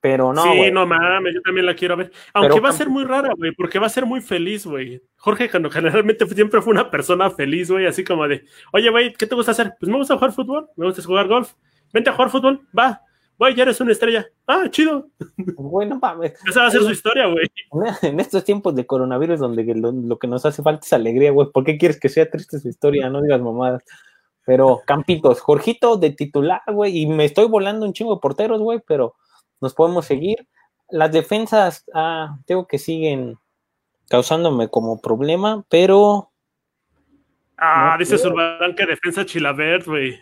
Pero 0.00 0.32
no. 0.32 0.44
Sí, 0.44 0.70
no 0.70 0.86
mames, 0.86 1.34
yo 1.34 1.42
también 1.42 1.66
la 1.66 1.74
quiero 1.74 1.96
ver. 1.96 2.12
Aunque 2.32 2.60
va 2.60 2.68
a 2.68 2.72
ser 2.72 2.88
muy 2.88 3.04
rara, 3.04 3.32
güey, 3.36 3.50
porque 3.52 3.80
va 3.80 3.86
a 3.86 3.90
ser 3.90 4.06
muy 4.06 4.20
feliz, 4.20 4.64
güey. 4.64 5.02
Jorge 5.16 5.48
generalmente 5.48 6.24
siempre 6.26 6.62
fue 6.62 6.72
una 6.72 6.88
persona 6.88 7.28
feliz, 7.28 7.68
güey, 7.68 7.86
así 7.86 8.04
como 8.04 8.28
de, 8.28 8.44
oye, 8.72 8.90
güey, 8.90 9.12
¿qué 9.12 9.26
te 9.26 9.34
gusta 9.34 9.50
hacer? 9.50 9.74
Pues 9.80 9.90
me 9.90 9.98
gusta 9.98 10.14
jugar 10.14 10.32
fútbol, 10.32 10.70
me 10.76 10.86
gusta 10.86 11.02
jugar 11.02 11.26
golf. 11.26 11.52
Vente 11.92 12.10
a 12.10 12.12
jugar 12.12 12.30
fútbol, 12.30 12.60
va. 12.78 13.02
Güey, 13.38 13.54
ya 13.54 13.62
eres 13.62 13.80
una 13.80 13.92
estrella. 13.92 14.26
Ah, 14.46 14.64
chido. 14.68 15.08
Bueno, 15.56 15.98
mames. 16.02 16.34
Esa 16.44 16.62
va 16.62 16.66
a 16.66 16.70
ser 16.70 16.82
su 16.82 16.90
historia, 16.90 17.26
güey. 17.26 17.46
En 18.02 18.18
estos 18.18 18.44
tiempos 18.44 18.74
de 18.74 18.86
coronavirus 18.86 19.38
donde 19.38 19.62
lo, 19.74 20.18
que 20.18 20.26
nos 20.26 20.44
hace 20.44 20.62
falta 20.62 20.84
es 20.84 20.92
alegría, 20.92 21.30
güey. 21.30 21.48
¿Por 21.52 21.64
qué 21.64 21.78
quieres 21.78 22.00
que 22.00 22.08
sea 22.08 22.28
triste 22.28 22.58
su 22.58 22.68
historia? 22.68 23.08
No 23.08 23.22
digas 23.22 23.40
mamadas. 23.40 23.84
Pero, 24.44 24.80
Campitos, 24.86 25.40
Jorgito 25.40 25.96
de 25.96 26.10
titular, 26.10 26.62
güey. 26.66 26.98
Y 26.98 27.06
me 27.06 27.24
estoy 27.24 27.46
volando 27.46 27.86
un 27.86 27.92
chingo 27.92 28.14
de 28.14 28.20
porteros, 28.20 28.60
güey, 28.60 28.80
pero 28.84 29.14
nos 29.60 29.72
podemos 29.74 30.04
seguir. 30.04 30.48
Las 30.90 31.12
defensas, 31.12 31.84
ah, 31.94 32.38
tengo 32.46 32.66
que 32.66 32.78
siguen 32.78 33.36
causándome 34.08 34.68
como 34.68 35.00
problema, 35.00 35.64
pero. 35.68 36.32
Ah, 37.56 37.96
dice 37.98 38.18
Zurbarán 38.18 38.74
que 38.74 38.86
defensa 38.86 39.24
Chilabert, 39.24 39.86
güey. 39.86 40.18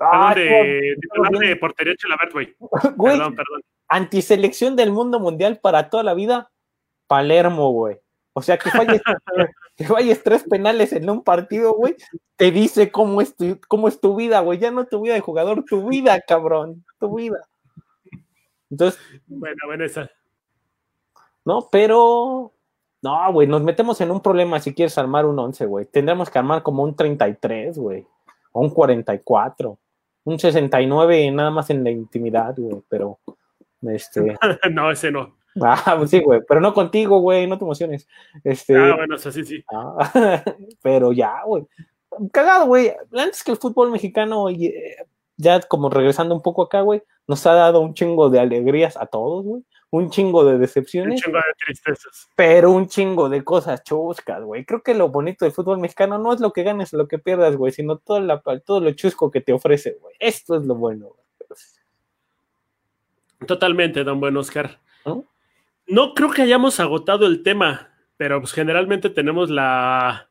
Ah, 0.00 0.34
de, 0.34 0.96
de, 1.40 1.56
portería 1.56 1.94
Chilabert, 1.94 2.32
güey. 2.32 2.56
Perdón, 2.82 3.34
perdón. 3.34 3.62
Antiselección 3.86 4.74
del 4.74 4.92
mundo 4.92 5.20
mundial 5.20 5.58
para 5.58 5.90
toda 5.90 6.02
la 6.02 6.14
vida, 6.14 6.50
Palermo, 7.06 7.70
güey. 7.70 7.98
O 8.32 8.40
sea, 8.40 8.56
que 8.58 8.70
falles, 8.70 9.02
que 9.76 9.84
falles 9.84 10.22
tres 10.22 10.44
penales 10.44 10.94
en 10.94 11.10
un 11.10 11.22
partido, 11.22 11.74
güey, 11.74 11.96
te 12.36 12.50
dice 12.50 12.90
cómo 12.90 13.20
es 13.20 13.36
tu, 13.36 13.60
cómo 13.68 13.88
es 13.88 14.00
tu 14.00 14.16
vida, 14.16 14.40
güey. 14.40 14.58
Ya 14.58 14.70
no 14.70 14.86
tu 14.86 15.02
vida 15.02 15.14
de 15.14 15.20
jugador, 15.20 15.64
tu 15.64 15.86
vida, 15.90 16.18
cabrón. 16.26 16.82
Tu 16.98 17.14
vida. 17.14 17.46
Entonces. 18.70 18.98
Bueno, 19.26 19.56
bueno, 19.66 19.84
esa. 19.84 20.10
No, 21.44 21.68
pero. 21.70 22.54
No, 23.02 23.32
güey, 23.32 23.48
nos 23.48 23.62
metemos 23.62 24.00
en 24.00 24.10
un 24.10 24.20
problema 24.22 24.60
si 24.60 24.74
quieres 24.74 24.96
armar 24.96 25.26
un 25.26 25.38
11, 25.38 25.66
güey. 25.66 25.86
Tendremos 25.86 26.30
que 26.30 26.38
armar 26.38 26.62
como 26.62 26.82
un 26.84 26.96
33, 26.96 27.78
güey. 27.78 28.06
O 28.52 28.60
un 28.60 28.70
44 28.70 29.78
un 30.24 30.38
69 30.38 31.30
nada 31.30 31.50
más 31.50 31.70
en 31.70 31.84
la 31.84 31.90
intimidad, 31.90 32.54
güey, 32.56 32.82
pero 32.88 33.18
este... 33.82 34.36
no, 34.72 34.90
ese 34.90 35.10
no. 35.10 35.36
Ah, 35.60 35.96
pues 35.98 36.10
sí, 36.10 36.20
güey, 36.20 36.40
pero 36.48 36.60
no 36.60 36.72
contigo, 36.72 37.20
güey, 37.20 37.46
no 37.46 37.58
te 37.58 37.64
emociones. 37.64 38.06
Este... 38.44 38.76
Ah, 38.76 38.96
bueno, 38.96 39.16
eso 39.16 39.32
sí, 39.32 39.44
sí. 39.44 39.64
Ah, 39.72 40.44
pero 40.82 41.12
ya, 41.12 41.42
güey. 41.44 41.66
Cagado, 42.32 42.66
güey. 42.66 42.92
Antes 43.12 43.42
que 43.42 43.52
el 43.52 43.56
fútbol 43.56 43.90
mexicano, 43.90 44.46
ya 45.36 45.60
como 45.60 45.90
regresando 45.90 46.34
un 46.34 46.42
poco 46.42 46.62
acá, 46.62 46.82
güey, 46.82 47.02
nos 47.26 47.46
ha 47.46 47.54
dado 47.54 47.80
un 47.80 47.94
chingo 47.94 48.30
de 48.30 48.40
alegrías 48.40 48.96
a 48.96 49.06
todos, 49.06 49.44
güey 49.44 49.62
un 49.90 50.10
chingo 50.10 50.44
de 50.44 50.58
decepciones. 50.58 51.20
Un 51.20 51.24
chingo 51.24 51.38
de 51.38 51.54
tristezas. 51.64 52.28
Pero 52.36 52.70
un 52.70 52.86
chingo 52.86 53.28
de 53.28 53.42
cosas 53.42 53.82
chuscas, 53.82 54.42
güey. 54.42 54.64
Creo 54.64 54.82
que 54.82 54.94
lo 54.94 55.08
bonito 55.08 55.44
del 55.44 55.52
fútbol 55.52 55.78
mexicano 55.78 56.18
no 56.18 56.32
es 56.32 56.40
lo 56.40 56.52
que 56.52 56.62
ganes 56.62 56.94
o 56.94 56.96
lo 56.96 57.08
que 57.08 57.18
pierdas, 57.18 57.56
güey, 57.56 57.72
sino 57.72 57.98
todo, 57.98 58.20
la, 58.20 58.40
todo 58.64 58.80
lo 58.80 58.92
chusco 58.92 59.30
que 59.30 59.40
te 59.40 59.52
ofrece, 59.52 59.98
güey. 60.00 60.14
Esto 60.18 60.56
es 60.56 60.64
lo 60.64 60.76
bueno, 60.76 61.06
güey. 61.06 61.20
Totalmente, 63.46 64.04
don 64.04 64.20
Buen 64.20 64.36
Oscar. 64.36 64.78
¿No? 65.86 66.14
creo 66.14 66.30
que 66.30 66.42
hayamos 66.42 66.78
agotado 66.78 67.26
el 67.26 67.42
tema, 67.42 67.88
pero 68.16 68.40
pues 68.40 68.52
generalmente 68.52 69.10
tenemos 69.10 69.50
la, 69.50 70.28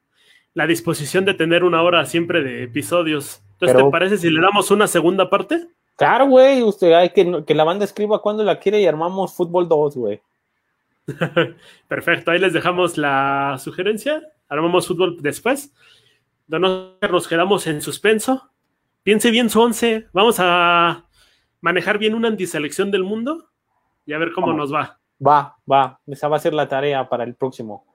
la 0.53 0.67
disposición 0.67 1.25
de 1.25 1.33
tener 1.33 1.65
una 1.65 1.81
hora 1.81 2.05
siempre 2.05 2.41
de 2.41 2.63
episodios. 2.63 3.43
Entonces, 3.53 3.77
¿te 3.77 3.91
parece 3.91 4.17
si 4.17 4.29
le 4.29 4.39
damos 4.39 4.71
una 4.71 4.87
segunda 4.87 5.29
parte? 5.29 5.67
Claro, 5.99 6.27
güey, 6.27 6.63
usted 6.63 6.93
hay 6.93 7.09
que, 7.09 7.43
que 7.45 7.53
la 7.53 7.65
banda 7.65 7.83
escriba 7.83 8.21
cuando 8.21 8.41
la 8.45 8.57
quiere 8.57 8.79
y 8.79 8.87
armamos 8.87 9.33
fútbol 9.33 9.67
2, 9.67 9.97
güey. 9.97 10.21
Perfecto, 11.89 12.31
ahí 12.31 12.39
les 12.39 12.53
dejamos 12.53 12.97
la 12.97 13.57
sugerencia. 13.59 14.23
Armamos 14.47 14.87
fútbol 14.87 15.17
después. 15.21 15.73
Nos 16.47 17.27
quedamos 17.27 17.67
en 17.67 17.81
suspenso. 17.81 18.49
Piense 19.03 19.29
bien 19.29 19.49
su 19.49 19.59
once. 19.59 20.07
Vamos 20.13 20.37
a 20.39 21.03
manejar 21.59 21.97
bien 21.97 22.15
una 22.15 22.29
antiselección 22.29 22.91
del 22.91 23.03
mundo 23.03 23.49
y 24.05 24.13
a 24.13 24.19
ver 24.19 24.31
cómo 24.31 24.53
nos 24.53 24.73
va. 24.73 24.99
Va, 25.25 25.57
va. 25.69 25.99
Esa 26.07 26.29
va 26.29 26.37
a 26.37 26.39
ser 26.39 26.53
la 26.53 26.69
tarea 26.69 27.09
para 27.09 27.25
el 27.25 27.35
próximo. 27.35 27.85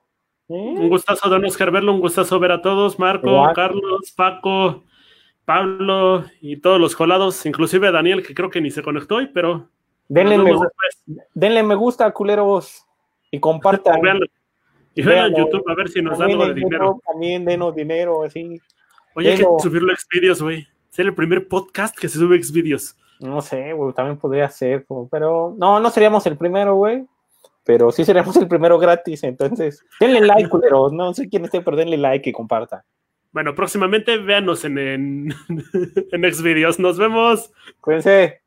Un 0.47 0.91
gustazo, 0.91 1.31
don 1.31 1.43
Oscar, 1.47 1.71
verlo. 1.71 1.95
Un 1.95 2.01
gustazo 2.01 2.39
ver 2.39 2.53
a 2.53 2.61
todos. 2.61 2.99
Marco, 2.99 3.51
Carlos, 3.55 4.13
Paco, 4.15 4.85
Pablo 5.45 6.25
y 6.41 6.57
todos 6.57 6.81
los 6.81 6.97
colados, 6.97 7.45
inclusive 7.47 7.91
Daniel, 7.93 8.27
que 8.27 8.35
creo 8.35 8.51
que 8.51 8.61
ni 8.61 8.71
se 8.71 8.83
conectó 8.83 9.17
hoy, 9.17 9.31
pero. 9.33 9.69
Denle 10.09 10.39
me, 10.39 10.53
denle 11.33 11.63
me 11.63 11.75
gusta, 11.75 12.11
culeros, 12.13 12.85
y 13.31 13.41
compartan. 13.41 14.01
y 14.95 15.03
vean 15.03 15.27
en 15.27 15.37
YouTube 15.37 15.65
a 15.67 15.75
ver 15.75 15.89
si 15.89 16.03
nos 16.03 16.19
dan 16.19 16.31
algo 16.31 16.47
de 16.47 16.55
dinero. 16.55 17.01
También 17.07 17.45
denos 17.45 17.75
dinero, 17.75 18.23
así. 18.23 18.61
Oye, 19.15 19.33
hay 19.33 19.39
que 19.39 19.47
subirlo 19.61 19.93
a 19.93 19.97
Xvideos, 19.97 20.43
güey. 20.43 20.67
Ser 20.91 21.07
el 21.07 21.15
primer 21.15 21.49
podcast 21.49 21.97
que 21.99 22.09
se 22.09 22.19
sube 22.19 22.39
a 22.39 22.43
Xvideos. 22.43 22.97
No 23.21 23.41
sé, 23.41 23.73
güey, 23.73 23.93
también 23.95 24.19
podría 24.19 24.49
ser, 24.49 24.87
pero 25.11 25.55
no, 25.57 25.81
no 25.81 25.91
seríamos 25.91 26.27
el 26.27 26.37
primero, 26.37 26.75
güey. 26.75 27.07
Pero 27.65 27.91
sí 27.91 28.05
seríamos 28.05 28.37
el 28.37 28.47
primero 28.47 28.79
gratis, 28.79 29.25
entonces 29.25 29.83
denle 29.99 30.21
like, 30.21 30.49
culeros. 30.51 30.93
No 30.93 31.15
sé 31.15 31.29
quién 31.29 31.45
esté, 31.45 31.61
pero 31.61 31.77
denle 31.77 31.97
like 31.97 32.29
y 32.29 32.33
compartan. 32.33 32.83
Bueno, 33.35 33.57
próximamente 33.57 34.17
véanos 34.19 34.65
en, 34.65 34.79
en, 34.79 35.35
en 36.13 36.33
Xvideos. 36.33 36.79
Nos 36.79 36.99
vemos. 36.99 37.53
Cuídense. 37.81 38.44